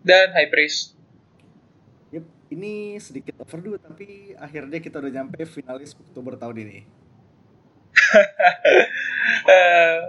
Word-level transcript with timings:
dan 0.00 0.32
High 0.32 0.50
Priest. 0.50 0.96
Yep, 2.10 2.24
ini 2.56 2.96
sedikit 2.98 3.40
overdue 3.44 3.78
tapi 3.78 4.34
akhirnya 4.34 4.80
kita 4.82 4.98
udah 4.98 5.12
nyampe 5.12 5.44
finalis 5.46 5.94
Oktober 5.94 6.34
tahun 6.40 6.56
ini. 6.66 6.78
uh, 9.46 10.00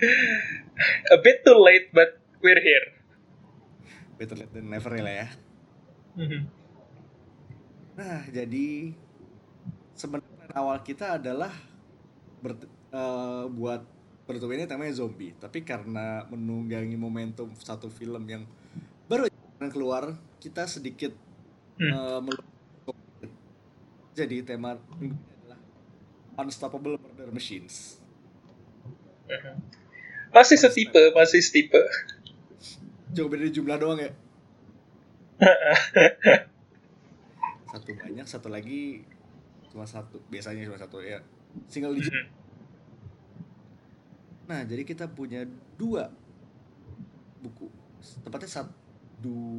a 1.14 1.16
bit 1.20 1.42
too 1.42 1.58
late 1.58 1.90
but 1.92 2.20
we're 2.40 2.60
here. 2.60 2.86
Better 4.20 4.36
late 4.36 4.52
than 4.52 4.68
never 4.68 4.92
lah 5.00 5.26
ya. 5.26 5.28
Mhm. 6.16 6.40
Nah, 8.00 8.24
jadi 8.32 8.96
sebenarnya 9.92 10.56
awal 10.56 10.80
kita 10.80 11.20
adalah 11.20 11.52
ber, 12.40 12.56
eh, 12.92 13.44
buat 13.52 13.84
bertujuan 14.24 14.62
ini 14.62 14.70
temanya 14.70 14.94
zombie, 14.96 15.36
tapi 15.36 15.66
karena 15.66 16.24
menunggangi 16.32 16.96
momentum 16.96 17.52
satu 17.56 17.92
film 17.92 18.24
yang 18.30 18.44
baru 19.10 19.26
keluar, 19.68 20.04
kita 20.38 20.64
sedikit 20.64 21.10
Hmm. 21.76 21.90
eh, 21.90 22.20
melu- 22.22 22.46
jadi 24.12 24.44
tema 24.44 24.76
minggu 24.94 25.16
ini 25.16 25.32
adalah 25.40 25.58
Unstoppable 26.38 26.94
Murder 26.94 27.32
Machines. 27.32 27.98
Mhm. 29.26 29.56
Masih 30.30 30.54
setipe, 30.54 31.10
masih 31.10 31.40
setipe. 31.40 31.80
Jauh 33.10 33.26
beda 33.26 33.50
jumlah 33.50 33.74
doang 33.74 33.98
ya. 33.98 34.12
Satu 37.70 37.90
banyak, 37.94 38.26
satu 38.26 38.48
lagi 38.50 39.06
cuma 39.70 39.86
satu. 39.86 40.18
Biasanya 40.28 40.66
cuma 40.66 40.76
satu 40.76 41.00
ya. 41.00 41.22
Single 41.66 41.96
digit. 41.96 42.12
Mhm. 42.12 42.26
Nah, 44.46 44.66
jadi 44.66 44.82
kita 44.82 45.06
punya 45.06 45.46
dua 45.74 46.10
buku. 47.40 47.70
Tepatnya 48.20 48.50
satu 48.50 48.74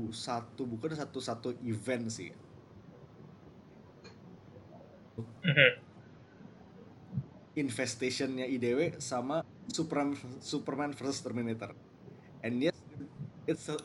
satu 0.10 0.66
buku 0.66 0.90
dan 0.90 0.98
satu 1.06 1.20
satu 1.22 1.50
event 1.62 2.10
sih. 2.10 2.34
Mhm. 5.46 5.70
Infestationnya 7.52 8.48
IDW 8.48 8.96
sama 8.98 9.44
Superman 9.68 10.16
Superman 10.40 10.96
versus 10.96 11.20
Terminator. 11.20 11.76
And 12.42 12.64
yes, 12.64 12.78
it's 13.46 13.68
a, 13.68 13.78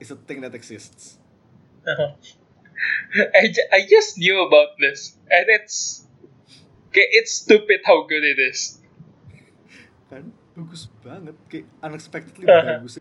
it's 0.00 0.10
a 0.10 0.18
thing 0.18 0.40
that 0.40 0.56
exists. 0.56 1.20
I, 3.36 3.44
I 3.76 3.80
just 3.84 4.16
knew 4.16 4.40
about 4.40 4.72
this 4.80 5.20
and 5.28 5.46
it's 5.52 6.08
okay, 6.88 7.04
it's 7.12 7.44
stupid 7.44 7.84
how 7.84 8.08
good 8.08 8.24
it 8.24 8.40
is. 8.40 8.80
Kan 10.08 10.32
bagus 10.56 10.88
banget, 11.04 11.36
kayak 11.52 11.68
unexpectedly 11.84 12.48
Uh-huh. 12.48 12.80
bagus. 12.80 12.96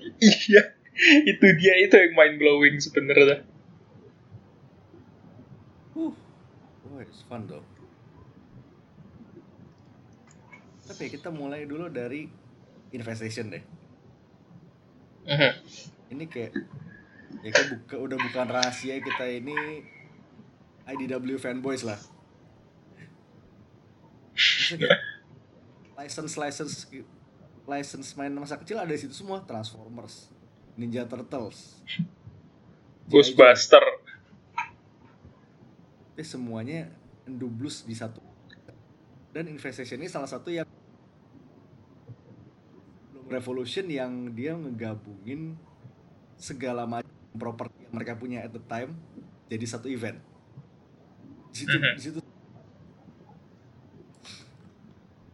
Iya, 0.50 0.62
itu 1.24 1.46
dia 1.56 1.74
itu 1.80 1.94
yang 1.96 2.12
mind 2.16 2.36
blowing 2.40 2.76
sebenarnya. 2.80 3.44
Uh, 5.96 6.12
oh, 6.88 6.98
it's 7.00 7.24
fun 7.24 7.48
though. 7.48 7.64
Tapi 10.90 11.08
kita 11.08 11.30
mulai 11.30 11.64
dulu 11.64 11.86
dari 11.88 12.26
Infestation 12.90 13.54
deh. 13.54 13.64
Mhm. 15.30 15.52
ini 16.10 16.24
kayak 16.26 16.52
ya 17.44 17.50
kayak 17.52 17.68
buka, 17.76 17.96
udah 18.00 18.18
bukan 18.18 18.46
rahasia 18.50 18.98
kita 18.98 19.24
ini 19.30 19.84
IDW 20.88 21.38
fanboys 21.38 21.86
lah 21.86 22.00
Maksudnya 24.34 24.90
license 26.00 26.34
license 26.34 26.74
license 27.70 28.18
main 28.18 28.34
masa 28.34 28.58
kecil 28.58 28.82
ada 28.82 28.90
di 28.90 28.98
situ 28.98 29.14
semua 29.14 29.38
Transformers 29.46 30.26
Ninja 30.74 31.06
Turtles 31.06 31.78
Ghostbuster. 33.06 33.82
Tapi 36.14 36.22
semuanya 36.26 36.90
endublus 37.26 37.86
di 37.86 37.94
satu 37.94 38.18
dan 39.30 39.46
Infestation 39.46 40.02
ini 40.02 40.10
salah 40.10 40.26
satu 40.26 40.50
yang 40.50 40.66
Revolution 43.30 43.86
yang 43.86 44.34
dia 44.34 44.58
ngegabungin 44.58 45.54
segala 46.34 46.82
macam 46.82 47.14
properti 47.38 47.86
yang 47.86 47.94
mereka 47.94 48.18
punya 48.18 48.42
at 48.42 48.50
the 48.50 48.62
time 48.66 48.98
jadi 49.46 49.64
satu 49.66 49.86
event. 49.86 50.18
Di 51.50 51.56
situ, 51.62 51.74
Mhm. 51.78 51.94
di 51.94 52.02
situ. 52.02 52.18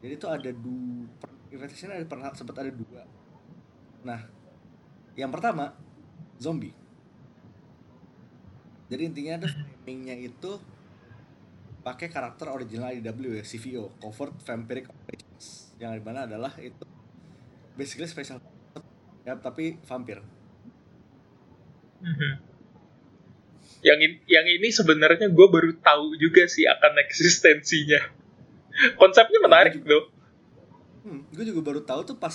Jadi 0.01 0.13
itu 0.17 0.29
ada 0.29 0.51
dua 0.53 1.27
Infestation 1.51 1.95
ada 1.95 2.07
pernah 2.07 2.33
sempat 2.35 2.57
ada 2.59 2.73
dua. 2.73 3.03
Nah, 4.03 4.21
yang 5.15 5.31
pertama 5.31 5.73
zombie. 6.39 6.75
Jadi 8.87 9.03
intinya 9.03 9.43
ada 9.43 9.49
framingnya 9.51 10.15
itu 10.15 10.63
pakai 11.83 12.11
karakter 12.11 12.51
original 12.51 12.95
IDW 12.95 13.39
ya, 13.39 13.45
CVO, 13.47 13.95
Covert 13.99 14.35
Vampiric 14.43 14.91
Operations. 14.91 15.75
Yang 15.79 15.91
di 15.99 16.03
mana 16.03 16.27
adalah 16.27 16.55
itu 16.59 16.87
basically 17.75 18.09
special 18.09 18.39
ya 19.27 19.35
tapi 19.35 19.77
vampir. 19.85 20.23
Mhm. 21.99 22.33
Yang 23.83 23.99
ini, 24.03 24.17
yang 24.31 24.47
ini 24.47 24.69
sebenarnya 24.71 25.31
gue 25.31 25.47
baru 25.51 25.75
tahu 25.79 26.15
juga 26.19 26.47
sih 26.47 26.65
akan 26.67 27.03
eksistensinya. 27.07 28.01
Konsepnya 29.01 29.39
menarik 29.43 29.83
tuh. 29.83 30.16
Hmm, 31.07 31.23
gue 31.31 31.45
juga 31.47 31.63
baru 31.63 31.81
tahu 31.81 32.03
tuh 32.03 32.19
pas 32.19 32.35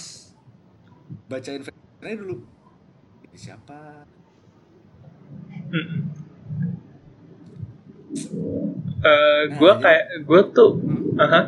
baca 1.27 1.49
infeksinya 1.51 2.15
dulu. 2.15 2.39
Ini 3.27 3.35
siapa? 3.37 4.07
Mhm. 5.67 5.99
Eh, 9.01 9.43
Nah, 9.49 9.57
gue 9.57 9.71
jadi- 9.71 9.81
kayak 9.81 10.05
gue 10.23 10.41
tuh, 10.51 10.71
Hmm, 10.77 11.19
aha, 11.19 11.41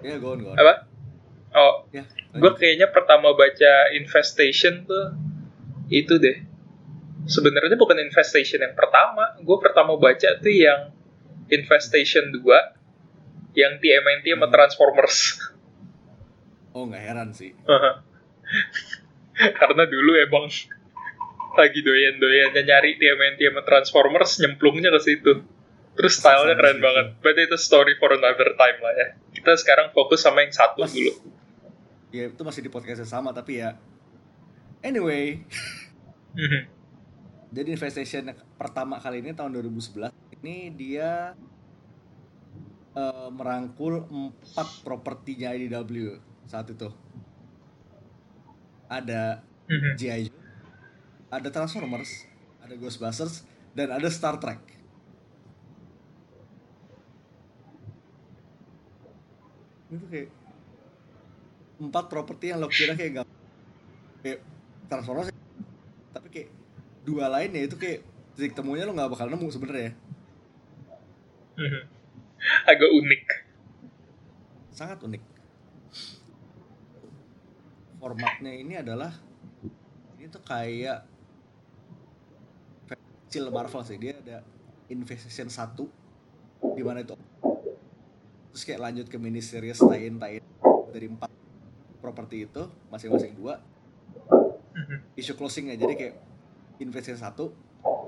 ya 0.00 0.18
go 0.18 0.34
on, 0.34 0.38
go 0.40 0.50
on. 0.50 0.56
apa? 0.56 0.74
Oh, 1.54 1.86
Ya, 1.92 2.02
gue 2.32 2.50
kayaknya 2.58 2.90
pertama 2.90 3.30
baca 3.30 3.72
Infestation 3.94 4.82
tuh 4.82 5.14
itu 5.86 6.18
deh. 6.18 6.42
Sebenarnya 7.24 7.78
bukan 7.78 7.94
Infestation 8.00 8.58
yang 8.58 8.74
pertama, 8.74 9.38
gue 9.38 9.58
pertama 9.62 9.94
baca 9.94 10.28
tuh 10.36 10.50
yang 10.50 10.90
Infestation 11.46 12.34
2 12.34 12.74
yang 13.54 13.78
TMNT 13.78 14.34
sama 14.34 14.50
Hmm. 14.50 14.52
Transformers. 14.52 15.18
Oh 16.74 16.84
nggak 16.84 17.00
heran 17.00 17.30
sih. 17.30 17.54
Karena 19.58 19.82
dulu 19.86 20.12
emang 20.18 20.46
lagi 21.54 21.80
doyan-doyannya 21.80 22.60
nyari 22.60 22.98
TMNT 22.98 23.40
sama 23.46 23.62
Transformers, 23.62 24.30
nyemplungnya 24.38 24.90
ke 24.90 25.00
situ. 25.00 25.32
Terus 25.94 26.12
stylenya 26.18 26.58
keren 26.58 26.78
banget. 26.82 27.06
But 27.22 27.38
itu 27.38 27.54
story 27.54 27.94
for 27.96 28.10
another 28.10 28.52
time 28.54 28.78
lah 28.82 28.92
ya. 28.92 29.06
Kita 29.30 29.54
sekarang 29.54 29.94
fokus 29.94 30.20
sama 30.20 30.42
yang 30.42 30.50
satu 30.50 30.82
Mas, 30.82 30.90
dulu. 30.90 31.12
ya 32.10 32.26
itu 32.26 32.42
masih 32.42 32.62
di 32.62 32.70
podcast 32.70 33.00
yang 33.00 33.10
sama 33.10 33.30
tapi 33.30 33.58
ya. 33.58 33.78
Anyway, 34.82 35.40
Mhm. 36.34 36.60
jadi 37.48 37.68
Infestation 37.70 38.34
pertama 38.54 38.98
kali 38.98 39.22
ini 39.22 39.30
tahun 39.30 39.54
2011 39.54 40.10
ini 40.36 40.70
dia 40.70 41.34
eh, 42.92 43.28
merangkul 43.30 44.06
empat 44.06 44.82
propertinya 44.82 45.50
IDW 45.50 46.18
saat 46.44 46.68
itu. 46.68 46.88
Ada 48.86 49.40
Mhm. 49.64 49.96
G.I. 49.96 50.22
Joe, 50.28 50.40
ada 51.32 51.48
Transformers, 51.48 52.28
ada 52.60 52.74
Ghostbusters, 52.76 53.42
dan 53.72 53.88
ada 53.90 54.08
Star 54.12 54.36
Trek. 54.36 54.60
Itu 59.88 60.04
kayak 60.10 60.28
empat 61.74 62.04
properti 62.06 62.54
yang 62.54 62.62
lo 62.62 62.70
kira 62.70 62.94
kayak 62.94 63.20
gak 63.20 63.26
kayak 64.22 64.38
Transformers 64.86 65.28
tapi 66.14 66.28
kayak 66.30 66.48
dua 67.02 67.26
lainnya 67.26 67.66
itu 67.66 67.74
kayak 67.74 68.06
titik 68.38 68.54
temunya 68.54 68.86
lo 68.86 68.94
nggak 68.94 69.10
bakal 69.10 69.26
nemu 69.26 69.48
sebenarnya 69.50 69.92
Mhm. 71.54 71.82
Agak 72.66 72.90
unik. 72.90 73.22
sangat 74.74 74.98
unik 75.02 75.22
formatnya 78.04 78.52
ini 78.52 78.76
adalah 78.76 79.16
ini 80.20 80.28
tuh 80.28 80.44
kayak 80.44 81.08
kecil 82.84 83.48
Marvel 83.48 83.80
sih 83.80 83.96
dia 83.96 84.12
ada 84.20 84.44
Infestation 84.92 85.48
1 85.48 86.76
di 86.76 86.84
mana 86.84 87.00
itu 87.00 87.16
terus 88.52 88.62
kayak 88.68 88.84
lanjut 88.84 89.06
ke 89.08 89.16
mini 89.16 89.40
series 89.40 89.80
tie-in 89.80 90.20
tie 90.20 90.44
dari 90.92 91.08
empat 91.08 91.32
properti 92.04 92.44
itu 92.44 92.68
masing-masing 92.92 93.32
dua 93.32 93.56
Mhm. 94.74 95.16
isu 95.16 95.32
closingnya 95.38 95.78
jadi 95.80 95.94
kayak 95.96 96.14
Infestation 96.84 97.24
1 97.24 97.46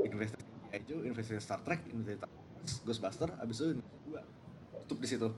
Infestation 0.05 0.51
G.I. 0.67 0.81
Joe, 0.85 1.01
Infestation 1.09 1.41
Star 1.41 1.63
Trek, 1.63 1.81
Infestation 1.89 2.29
Ghostbuster, 2.85 3.31
abis 3.39 3.65
itu 3.65 3.81
2 4.13 4.19
tutup 4.85 4.99
di 5.01 5.09
situ 5.09 5.29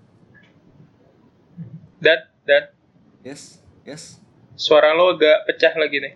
Dan, 2.03 2.27
dan 2.43 2.75
yes 3.23 3.61
yes 3.87 4.25
suara 4.59 4.91
lo 4.91 5.15
agak 5.15 5.47
pecah 5.47 5.75
lagi 5.75 5.99
nih. 5.99 6.15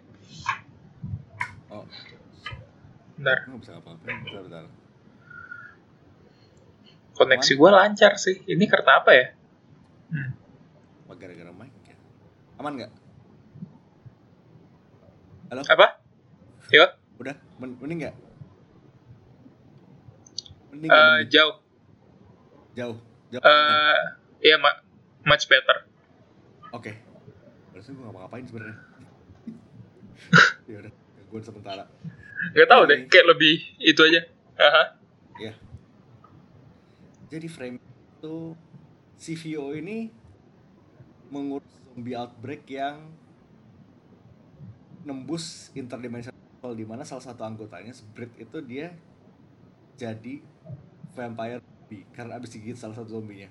Bentar, 3.14 3.38
nggak 3.46 3.60
bisa 3.62 3.72
apa-apa 3.78 4.02
bentar 4.02 4.42
bentar 4.42 4.64
koneksi 7.14 7.52
gue 7.54 7.70
lancar 7.70 8.12
sih. 8.18 8.42
Ini 8.42 8.64
karena 8.66 8.98
apa 8.98 9.10
ya? 9.14 9.26
Hmm. 10.10 10.30
apa 11.06 11.12
gara-gara 11.16 11.52
mic 11.54 11.72
ya 11.86 11.96
aman 12.58 12.72
nggak 12.74 12.92
halo 15.48 15.60
Apa? 15.64 15.86
Yo, 16.68 16.84
udah 17.16 17.32
Men 17.56 17.78
mending 17.78 17.98
nggak 18.02 18.14
mending 20.68 20.90
nggak, 20.90 21.08
mending? 21.14 21.30
jauh. 21.30 21.54
jauh 22.74 22.96
jauh 23.30 23.40
Eh, 23.40 23.98
iya, 24.42 24.56
ma 24.58 24.82
much 25.22 25.46
better. 25.46 25.88
oke 26.72 26.92
berarti 27.82 27.98
gue 27.98 28.04
nggak 28.06 28.22
ngapain 28.22 28.46
sebenarnya 28.46 28.78
ya 30.70 30.76
udah 30.86 30.92
gue 31.34 31.40
sementara 31.42 31.84
Gak 32.42 32.66
tau 32.66 32.82
deh, 32.90 33.06
kayak 33.06 33.38
lebih 33.38 33.54
itu 33.78 34.02
aja. 34.02 34.20
Aha. 34.58 34.84
ya 35.38 35.52
jadi 37.32 37.48
frame 37.48 37.80
itu 37.80 38.52
CVO 39.16 39.72
ini 39.72 40.12
mengurus 41.32 41.72
zombie 41.88 42.12
outbreak 42.12 42.68
yang 42.68 43.08
nembus 45.08 45.72
interdimensional 45.72 46.76
di 46.76 46.84
mana 46.84 47.08
salah 47.08 47.24
satu 47.24 47.42
anggotanya 47.42 47.96
Sprit 47.96 48.30
itu 48.36 48.60
dia 48.60 48.92
jadi 49.96 50.44
vampire 51.16 51.64
zombie 51.64 52.04
karena 52.12 52.36
abis 52.36 52.52
digigit 52.52 52.76
salah 52.76 53.00
satu 53.00 53.16
zombinya. 53.16 53.48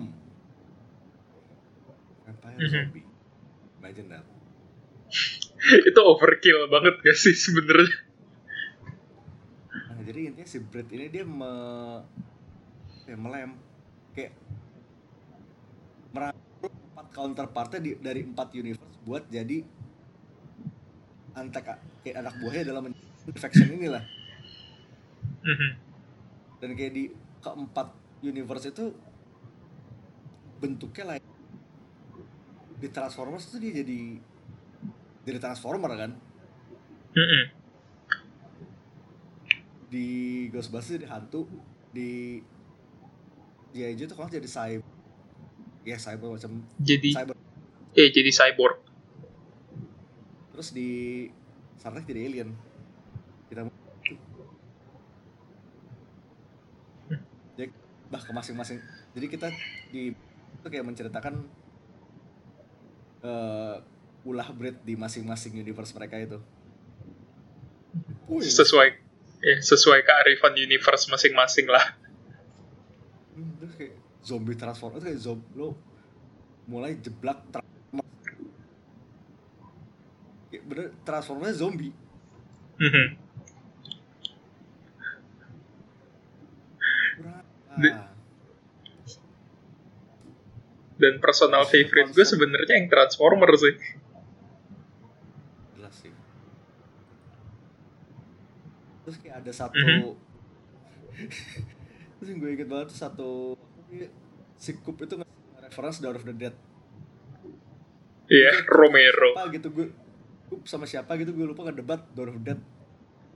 Hmm. 0.00 0.16
Mhm. 2.58 2.70
zombie. 2.70 3.04
Imagine 3.78 4.08
that. 4.10 4.24
itu 5.88 6.00
overkill 6.02 6.68
banget 6.68 6.94
gak 7.00 7.16
sih 7.18 7.34
sebenarnya? 7.34 7.94
Nah, 9.88 10.00
jadi 10.04 10.20
intinya 10.32 10.48
si 10.48 10.58
Brit 10.60 10.88
ini 10.92 11.06
dia 11.08 11.24
me, 11.24 11.52
ya, 13.06 13.16
melem 13.16 13.56
kayak 14.12 14.32
merangkul 16.12 16.70
empat 16.72 17.06
counterpartnya 17.12 17.80
di, 17.80 17.90
dari 17.98 18.20
empat 18.24 18.48
universe 18.56 18.98
buat 19.04 19.24
jadi 19.28 19.64
antek 21.38 21.64
kayak 22.02 22.16
anak 22.18 22.34
buahnya 22.42 22.64
dalam 22.66 22.90
infection 23.28 23.70
inilah 23.70 24.02
Mhm. 25.38 25.70
dan 26.58 26.70
kayak 26.74 26.92
di 26.92 27.04
keempat 27.38 27.94
universe 28.26 28.74
itu 28.74 28.90
bentuknya 30.58 31.14
lain 31.14 31.27
di 32.78 32.88
Transformers 32.88 33.46
itu 33.46 33.56
dia 33.58 33.72
jadi 33.76 34.00
jadi 35.22 35.38
Transformer 35.38 35.92
kan 35.94 36.10
Mhm. 37.10 37.42
di 39.88 40.06
Ghostbusters 40.48 40.96
jadi 40.96 41.08
hantu 41.08 41.48
di 41.90 42.38
G.I. 43.70 43.96
Joe 43.96 44.06
tuh 44.06 44.16
kalau 44.16 44.28
jadi 44.28 44.44
cyber 44.44 44.84
ya 45.82 45.96
cyber 45.96 46.28
macam 46.30 46.60
Jadi, 46.78 47.10
cyber 47.10 47.34
eh 47.94 48.08
jadi 48.08 48.28
cyborg. 48.28 48.76
terus 50.50 50.70
di 50.70 50.88
Star 51.74 51.92
Trek 51.92 52.04
jadi 52.04 52.20
alien 52.24 52.50
kita 53.46 53.64
jadi 57.54 57.70
bah 58.08 58.20
ke 58.20 58.30
masing-masing 58.30 58.78
jadi 59.12 59.26
kita 59.26 59.48
di 59.88 60.12
itu 60.54 60.66
kayak 60.66 60.84
menceritakan 60.84 61.46
eh 63.28 63.74
ulah 64.24 64.48
breed 64.52 64.80
di 64.84 64.96
masing-masing 64.96 65.60
universe 65.60 65.92
mereka 65.92 66.16
itu. 66.16 66.38
Wih, 68.28 68.44
Sesuai 68.44 68.88
ya, 69.40 69.56
sesuai 69.60 70.00
kearifan 70.04 70.56
universe 70.56 71.08
masing-masing 71.12 71.68
lah. 71.68 71.96
Hmm, 73.36 73.52
terus 73.60 73.74
kayak 73.76 73.94
zombie 74.24 74.56
transform 74.58 74.98
itu 74.98 75.04
kayak 75.12 75.20
zombie 75.20 75.52
lo 75.56 75.76
mulai 76.68 76.96
jeblak 77.00 77.40
transformer 77.48 78.06
kayak 80.52 80.64
bener 80.68 80.86
transformernya 81.04 81.54
zombie. 81.56 81.92
Di- 87.78 87.94
ah, 87.94 88.10
Dan 90.98 91.18
personal 91.18 91.62
Masih 91.62 91.86
favorite 91.86 92.10
gue 92.10 92.16
konsep. 92.18 92.32
sebenarnya 92.34 92.74
yang 92.74 92.88
Transformer 92.88 93.50
sih. 93.54 93.74
jelas 95.72 95.94
sih 95.96 96.12
terus 99.00 99.16
kayak 99.18 99.40
ada 99.40 99.52
satu 99.52 99.78
Mhm. 99.78 100.10
terus 102.18 102.28
yang 102.28 102.38
gue 102.38 102.50
inget 102.52 102.66
banget 102.66 102.86
tuh 102.88 102.98
satu 103.00 103.30
si 104.54 104.74
Coop 104.76 104.98
itu 105.00 105.14
ngasih 105.14 105.34
reference 105.60 105.98
Dawn 105.98 106.14
of 106.14 106.22
the 106.22 106.34
Dead 106.34 106.54
Iya, 108.26 108.66
Romero. 108.66 109.32
apa 109.32 109.48
gitu 109.50 109.70
gue 109.70 109.86
Coop 110.46 110.62
sama 110.64 110.84
siapa 110.84 111.16
gitu 111.16 111.30
gue 111.30 111.46
lupa 111.46 111.64
ngedebat 111.64 112.10
Dawn 112.10 112.28
of 112.28 112.36
the 112.36 112.44
Dead 112.44 112.60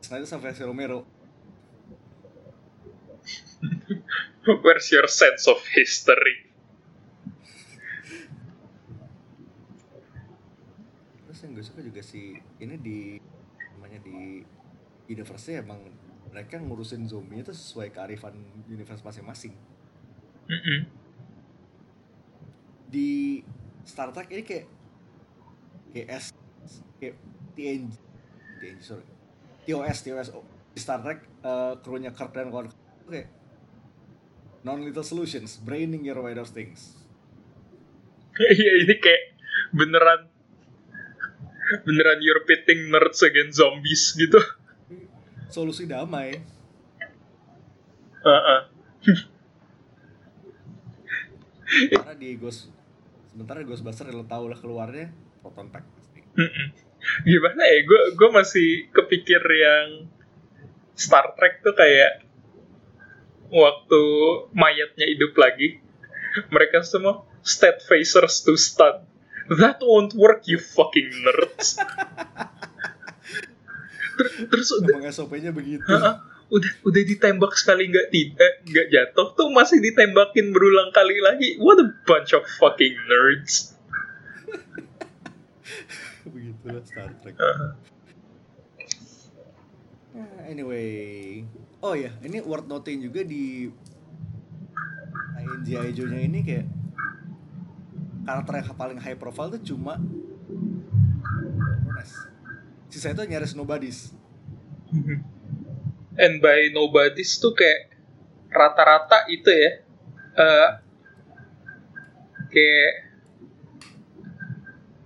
Snyder 0.00 0.26
sama 0.26 0.50
si 0.50 0.60
Romero 0.60 1.06
Where's 4.42 4.90
your 4.90 5.06
sense 5.06 5.46
of 5.46 5.62
history? 5.68 6.50
Terus 11.42 11.50
yang 11.50 11.58
gue 11.58 11.66
suka 11.66 11.82
juga 11.82 12.02
sih 12.06 12.38
ini 12.62 12.78
di 12.78 13.18
namanya 13.74 13.98
di 13.98 14.46
universe 15.10 15.58
emang 15.58 15.82
mereka 16.30 16.54
ngurusin 16.62 17.10
zombie 17.10 17.42
itu 17.42 17.50
sesuai 17.50 17.90
kearifan 17.90 18.38
universe 18.70 19.02
masing-masing. 19.02 19.50
Mhm. 20.46 20.86
Di 22.86 23.42
Star 23.82 24.14
Trek 24.14 24.30
ini 24.30 24.46
kayak 24.46 24.70
kayak 25.90 26.06
S 26.14 26.30
kayak 27.02 27.18
TNG 27.58 27.90
TNG 28.62 28.78
sorry 28.78 29.06
TOS 29.66 29.98
TOS 30.06 30.28
oh, 30.38 30.46
di 30.70 30.78
Star 30.78 31.02
Trek 31.02 31.26
eh, 31.42 31.74
krunya 31.82 32.14
Kirk 32.14 32.30
dan 32.38 32.54
kawan 32.54 32.70
itu 32.70 33.10
kayak 33.10 33.28
non 34.62 34.78
little 34.78 35.02
solutions 35.02 35.58
braining 35.58 36.06
your 36.06 36.22
way 36.22 36.38
those 36.38 36.54
things 36.54 37.02
Iya, 38.38 38.86
ini 38.86 38.94
kayak 39.02 39.22
beneran 39.74 40.31
beneran 41.80 42.20
you're 42.20 42.44
pitting 42.44 42.92
nerds 42.92 43.24
against 43.24 43.56
zombies 43.56 44.12
gitu. 44.14 44.38
solusi 45.48 45.88
damai 45.88 46.40
Heeh. 48.22 48.60
karena 51.72 52.14
di 52.14 52.36
Ghost 52.36 52.68
sementara 53.32 53.64
di 53.64 53.66
Ghostbusters 53.68 54.12
lo 54.12 54.28
tau 54.28 54.44
lah 54.44 54.60
keluarnya 54.60 55.08
proton 55.40 55.72
pack 55.72 55.84
pasti. 55.88 56.20
Gimana 57.26 57.62
ya? 57.66 57.78
Gue 57.82 58.02
gue 58.14 58.28
masih 58.30 58.68
kepikir 58.94 59.42
yang 59.42 60.06
Star 60.92 61.34
Trek 61.34 61.64
tuh 61.64 61.74
kayak 61.74 62.22
waktu 63.52 64.02
mayatnya 64.54 65.08
hidup 65.08 65.36
lagi, 65.36 65.80
mereka 66.48 66.84
semua 66.84 67.24
stat 67.42 67.82
phasers 67.84 68.44
to 68.46 68.54
stun. 68.54 69.04
That 69.50 69.82
won't 69.82 70.14
work, 70.14 70.46
you 70.46 70.58
fucking 70.58 71.10
nerds. 71.10 71.78
Ter- 74.12 74.46
Terus 74.46 74.68
udah 74.78 74.92
emang 75.00 75.08
SOP-nya 75.08 75.50
begitu. 75.50 75.82
Ha-ha. 75.88 76.20
udah 76.52 76.68
udah 76.84 77.02
ditembak 77.08 77.56
sekali 77.56 77.88
nggak 77.88 78.12
tidak 78.12 78.52
nggak 78.68 78.86
jatuh. 78.92 79.32
Tuh 79.32 79.48
masih 79.50 79.80
ditembakin 79.80 80.52
berulang 80.52 80.92
kali 80.92 81.16
lagi. 81.16 81.56
What 81.56 81.80
a 81.80 81.88
bunch 82.04 82.36
of 82.36 82.44
fucking 82.60 82.92
nerds. 83.08 83.72
Begitulah 86.28 86.84
Star 86.84 87.10
Trek. 87.20 87.34
Uh, 87.40 87.72
Nah, 90.12 90.44
anyway. 90.44 91.40
Oh 91.80 91.96
ya 91.96 92.12
ini 92.20 92.44
worth 92.44 92.68
noting 92.68 93.00
juga 93.00 93.24
di 93.24 93.72
G.I. 95.64 95.88
Joe 95.96 96.12
nya 96.12 96.20
ini 96.20 96.44
kayak 96.44 96.68
karakter 98.22 98.62
yang 98.62 98.76
paling 98.78 98.98
high 98.98 99.18
profile 99.18 99.50
tuh 99.50 99.62
cuma 99.62 99.98
Rones 102.02 102.32
sisa 102.92 103.16
itu 103.16 103.24
nyaris 103.24 103.56
nobodies. 103.56 104.12
And 106.20 106.44
by 106.44 106.68
nobody's 106.76 107.40
tuh 107.40 107.56
kayak 107.56 107.88
rata-rata 108.52 109.32
itu 109.32 109.48
ya. 109.48 109.70
Eh, 110.36 110.70
kayak 112.52 112.92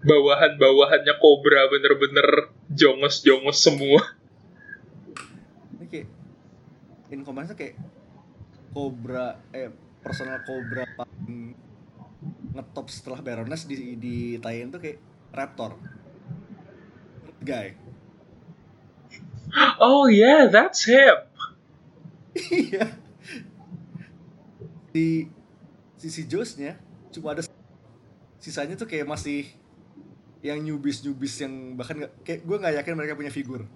bawahan-bawahannya 0.02 1.14
Cobra 1.22 1.70
bener-bener 1.70 2.50
jongos-jongos 2.74 3.58
semua. 3.62 4.02
Ini 5.78 5.86
kayak 5.86 6.08
in 7.14 7.22
kayak 7.22 7.78
Cobra 8.74 9.38
eh 9.54 9.70
personal 10.02 10.42
Cobra 10.42 10.82
paling 10.98 11.45
ngetop 12.56 12.88
setelah 12.88 13.20
Baroness 13.20 13.68
di 13.68 14.00
di 14.00 14.16
Thailand 14.40 14.74
tuh 14.74 14.80
kayak 14.80 14.98
Raptor 15.36 15.76
guy 17.44 17.76
Oh 19.80 20.10
yeah, 20.10 20.50
that's 20.50 20.84
him. 20.84 21.16
Iya. 22.36 22.92
Di 24.92 25.30
sisi 25.96 26.28
Josh-nya 26.28 26.76
cuma 27.14 27.32
ada 27.32 27.42
sisanya 28.36 28.76
tuh 28.76 28.84
kayak 28.84 29.08
masih 29.08 29.48
yang 30.44 30.60
newbies 30.60 31.00
newbies 31.00 31.40
yang 31.40 31.74
bahkan 31.74 32.04
nggak 32.04 32.12
kayak 32.22 32.40
gue 32.44 32.56
nggak 32.60 32.74
yakin 32.82 32.94
mereka 32.94 33.16
punya 33.16 33.32
figur. 33.32 33.64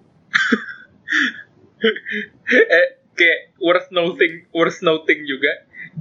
eh, 2.77 2.87
kayak 3.17 3.57
worth 3.57 3.89
noting, 3.89 4.45
worth 4.53 4.79
noting 4.85 5.25
juga. 5.25 5.51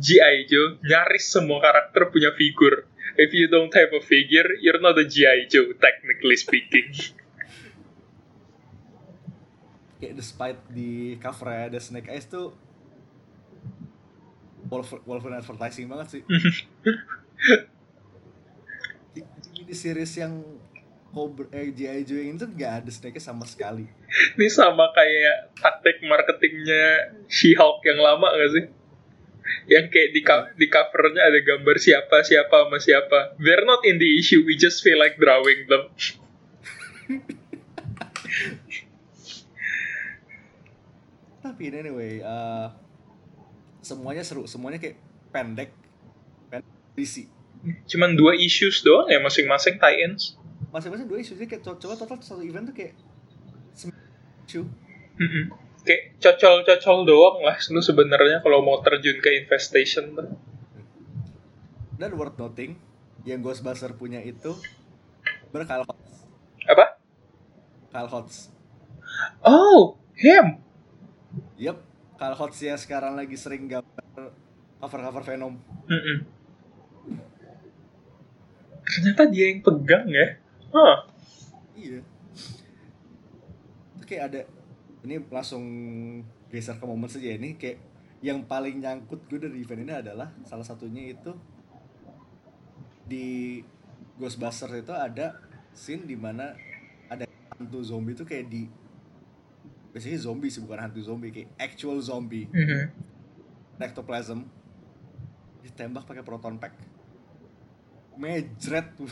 G.I. 0.00 0.48
Joe 0.48 0.80
nyaris 0.80 1.28
semua 1.28 1.60
karakter 1.60 2.08
punya 2.08 2.32
figur. 2.32 2.88
If 3.20 3.36
you 3.36 3.52
don't 3.52 3.72
have 3.76 3.92
a 3.92 4.00
figure, 4.00 4.56
you're 4.64 4.80
not 4.80 4.96
a 4.96 5.04
G.I. 5.04 5.52
Joe, 5.52 5.76
technically 5.76 6.40
speaking. 6.40 6.88
Kayak 10.00 10.14
despite 10.16 10.60
di 10.72 11.20
cover 11.20 11.52
ada 11.52 11.76
Snake 11.76 12.08
Eyes 12.08 12.24
tuh 12.24 12.56
Wolver- 14.72 15.04
Wolverine 15.04 15.44
advertising 15.44 15.84
banget 15.90 16.06
sih. 16.16 16.22
di, 19.12 19.20
series 19.74 20.14
yang 20.16 20.40
Cobra 21.10 21.50
eh, 21.50 21.74
G.I. 21.74 22.06
Joe 22.06 22.22
yang 22.22 22.38
ini 22.38 22.40
tuh 22.40 22.48
gak 22.54 22.86
ada 22.86 22.90
Snake 22.94 23.18
Eyes 23.18 23.26
sama 23.26 23.42
sekali. 23.44 23.84
Ini 24.38 24.46
sama 24.46 24.94
kayak 24.94 25.58
taktik 25.58 25.98
marketingnya 26.06 27.18
She-Hulk 27.26 27.82
yang 27.82 27.98
lama 27.98 28.30
gak 28.30 28.50
sih? 28.54 28.64
Yang 29.66 29.86
kayak 29.92 30.10
di, 30.14 30.20
di 30.58 30.66
covernya 30.70 31.22
ada 31.26 31.38
gambar 31.40 31.76
siapa, 31.78 32.22
siapa, 32.26 32.66
sama 32.66 32.78
siapa. 32.78 33.18
They're 33.38 33.66
not 33.66 33.82
in 33.86 33.98
the 33.98 34.10
issue, 34.18 34.42
we 34.46 34.58
just 34.58 34.82
feel 34.82 34.98
like 34.98 35.16
drawing 35.16 35.66
them. 35.70 35.90
Tapi 41.40 41.62
anyway, 41.72 42.20
eh, 42.20 42.66
semuanya 43.80 44.22
seru, 44.22 44.44
semuanya 44.44 44.78
kayak 44.78 45.00
pendek, 45.32 45.70
pendek 46.52 46.68
berisi. 46.92 47.26
Cuman 47.88 48.16
dua 48.16 48.36
issues 48.36 48.80
doang 48.80 49.08
ya 49.08 49.20
masing-masing 49.20 49.76
tie-ins. 49.76 50.36
Masing-masing 50.72 51.08
dua 51.08 51.20
jadi 51.20 51.48
kayak 51.48 51.62
co- 51.64 51.76
coba 51.80 51.94
total 51.96 52.16
satu 52.20 52.40
event 52.44 52.70
tuh 52.70 52.76
kayak 52.76 52.94
isu. 54.50 54.66
Mm-mm. 55.20 55.44
Kayak 55.90 56.22
cocol-cocol 56.22 56.98
doang 57.02 57.42
lah 57.42 57.58
lu 57.74 57.82
sebenarnya 57.82 58.38
kalau 58.46 58.62
mau 58.62 58.78
terjun 58.78 59.18
ke 59.18 59.42
infestation 59.42 60.14
tuh. 60.14 60.38
Dan 61.98 62.14
worth 62.14 62.38
noting, 62.38 62.78
yang 63.26 63.42
Ghostbuster 63.42 63.90
punya 63.98 64.22
itu 64.22 64.54
berkal 65.50 65.82
Apa? 66.70 66.94
Kyle 67.90 68.06
Hotz. 68.06 68.54
Oh, 69.42 69.98
him. 70.14 70.62
Yep, 71.58 71.82
Kyle 72.22 72.38
Hotz 72.38 72.62
yang 72.62 72.78
sekarang 72.78 73.18
lagi 73.18 73.34
sering 73.34 73.66
gambar 73.66 74.30
cover-cover 74.78 75.26
Venom. 75.26 75.58
Mm-mm. 75.90 76.18
Ternyata 78.86 79.26
dia 79.26 79.50
yang 79.50 79.58
pegang 79.66 80.06
ya. 80.06 80.38
Huh. 80.70 80.96
Iya. 81.74 81.98
Kayak 84.06 84.22
ada 84.30 84.40
ini 85.04 85.16
langsung 85.32 85.64
geser 86.52 86.76
ke 86.76 86.84
momen 86.84 87.08
saja. 87.08 87.32
Ini 87.32 87.56
kayak 87.56 87.78
yang 88.20 88.44
paling 88.44 88.84
nyangkut 88.84 89.24
gue 89.32 89.40
dari 89.40 89.64
event 89.64 89.80
ini 89.88 89.94
adalah 89.96 90.28
salah 90.44 90.64
satunya 90.64 91.16
itu 91.16 91.32
di 93.08 93.58
Ghostbusters 94.20 94.84
itu 94.84 94.92
ada 94.92 95.40
scene 95.72 96.04
di 96.04 96.12
mana 96.12 96.52
ada 97.08 97.24
hantu 97.56 97.80
zombie 97.80 98.12
itu 98.12 98.28
kayak 98.28 98.52
di 98.52 98.68
biasanya 99.90 100.20
zombie 100.20 100.52
sih 100.52 100.60
bukan 100.60 100.78
hantu 100.86 101.00
zombie 101.00 101.32
kayak 101.32 101.50
actual 101.56 101.98
zombie. 102.04 102.46
Mhm. 102.52 103.08
ectoplasm. 103.80 104.44
Ditembak 105.64 106.04
pakai 106.04 106.20
proton 106.20 106.60
pack. 106.60 106.76
Mejret 108.20 108.92
tuh. 108.92 109.08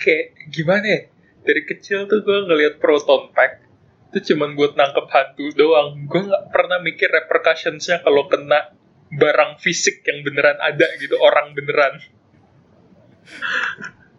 Kayak 0.00 0.32
gimana 0.48 0.86
ya? 0.88 1.00
Dari 1.46 1.62
kecil 1.62 2.10
tuh 2.10 2.26
gue 2.26 2.38
ngeliat 2.50 2.82
proton 2.82 3.30
pack 3.30 3.62
itu 4.10 4.34
cuman 4.34 4.58
buat 4.58 4.74
nangkep 4.74 5.06
hantu 5.12 5.46
doang. 5.54 6.10
Gue 6.10 6.26
nggak 6.26 6.50
pernah 6.50 6.82
mikir 6.82 7.06
repercussionsnya 7.06 8.02
kalau 8.02 8.26
kena 8.26 8.74
barang 9.14 9.62
fisik 9.62 10.02
yang 10.02 10.26
beneran 10.26 10.58
ada 10.58 10.86
gitu, 10.98 11.14
orang 11.22 11.54
beneran. 11.54 12.02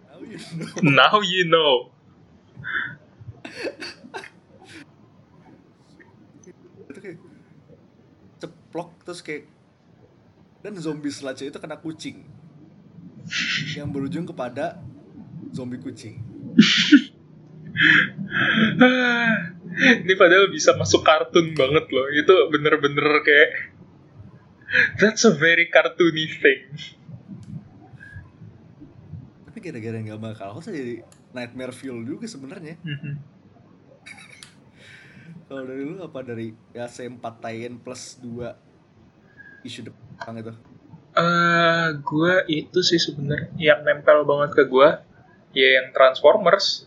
Now 0.07 0.19
you 0.23 0.39
know. 0.39 0.71
Now 0.83 1.17
you 1.19 1.43
know. 1.47 1.73
ceplok 8.37 8.93
terus 9.01 9.25
kayak 9.25 9.49
dan 10.61 10.77
zombie 10.77 11.09
selanjutnya 11.09 11.49
itu 11.49 11.59
kena 11.61 11.77
kucing 11.81 12.17
yang 13.73 13.89
berujung 13.89 14.27
kepada 14.27 14.77
zombie 15.49 15.81
kucing 15.81 16.21
Ini 19.77 20.13
padahal 20.17 20.49
bisa 20.49 20.73
masuk 20.73 21.05
kartun 21.05 21.53
banget 21.53 21.85
loh. 21.93 22.09
Itu 22.09 22.33
bener-bener 22.49 23.21
kayak 23.21 23.77
That's 24.99 25.23
a 25.23 25.31
very 25.31 25.71
cartoony 25.71 26.27
thing. 26.27 26.67
tapi 29.47 29.73
gara-gara 29.73 29.97
nggak 29.97 30.21
bakal 30.21 30.53
host 30.53 30.69
jadi 30.69 31.01
nightmare 31.33 31.73
fuel 31.73 32.05
juga 32.05 32.29
sebenarnya 32.29 32.77
kalau 35.49 35.65
dari 35.65 35.81
lu 35.81 35.97
apa 35.97 36.21
dari 36.21 36.53
ya 36.77 36.85
C4 36.85 37.25
tie-in 37.41 37.81
plus 37.81 38.21
2 38.21 39.65
isu 39.65 39.89
depan 39.89 40.37
itu 40.37 40.53
Eh, 41.17 41.87
gue 41.97 42.33
itu 42.45 42.79
sih 42.85 43.01
sebenarnya 43.01 43.49
yang 43.57 43.81
nempel 43.81 44.29
banget 44.29 44.53
ke 44.53 44.63
gue 44.69 44.89
ya 45.57 45.81
yang 45.81 45.89
Transformers. 45.89 46.85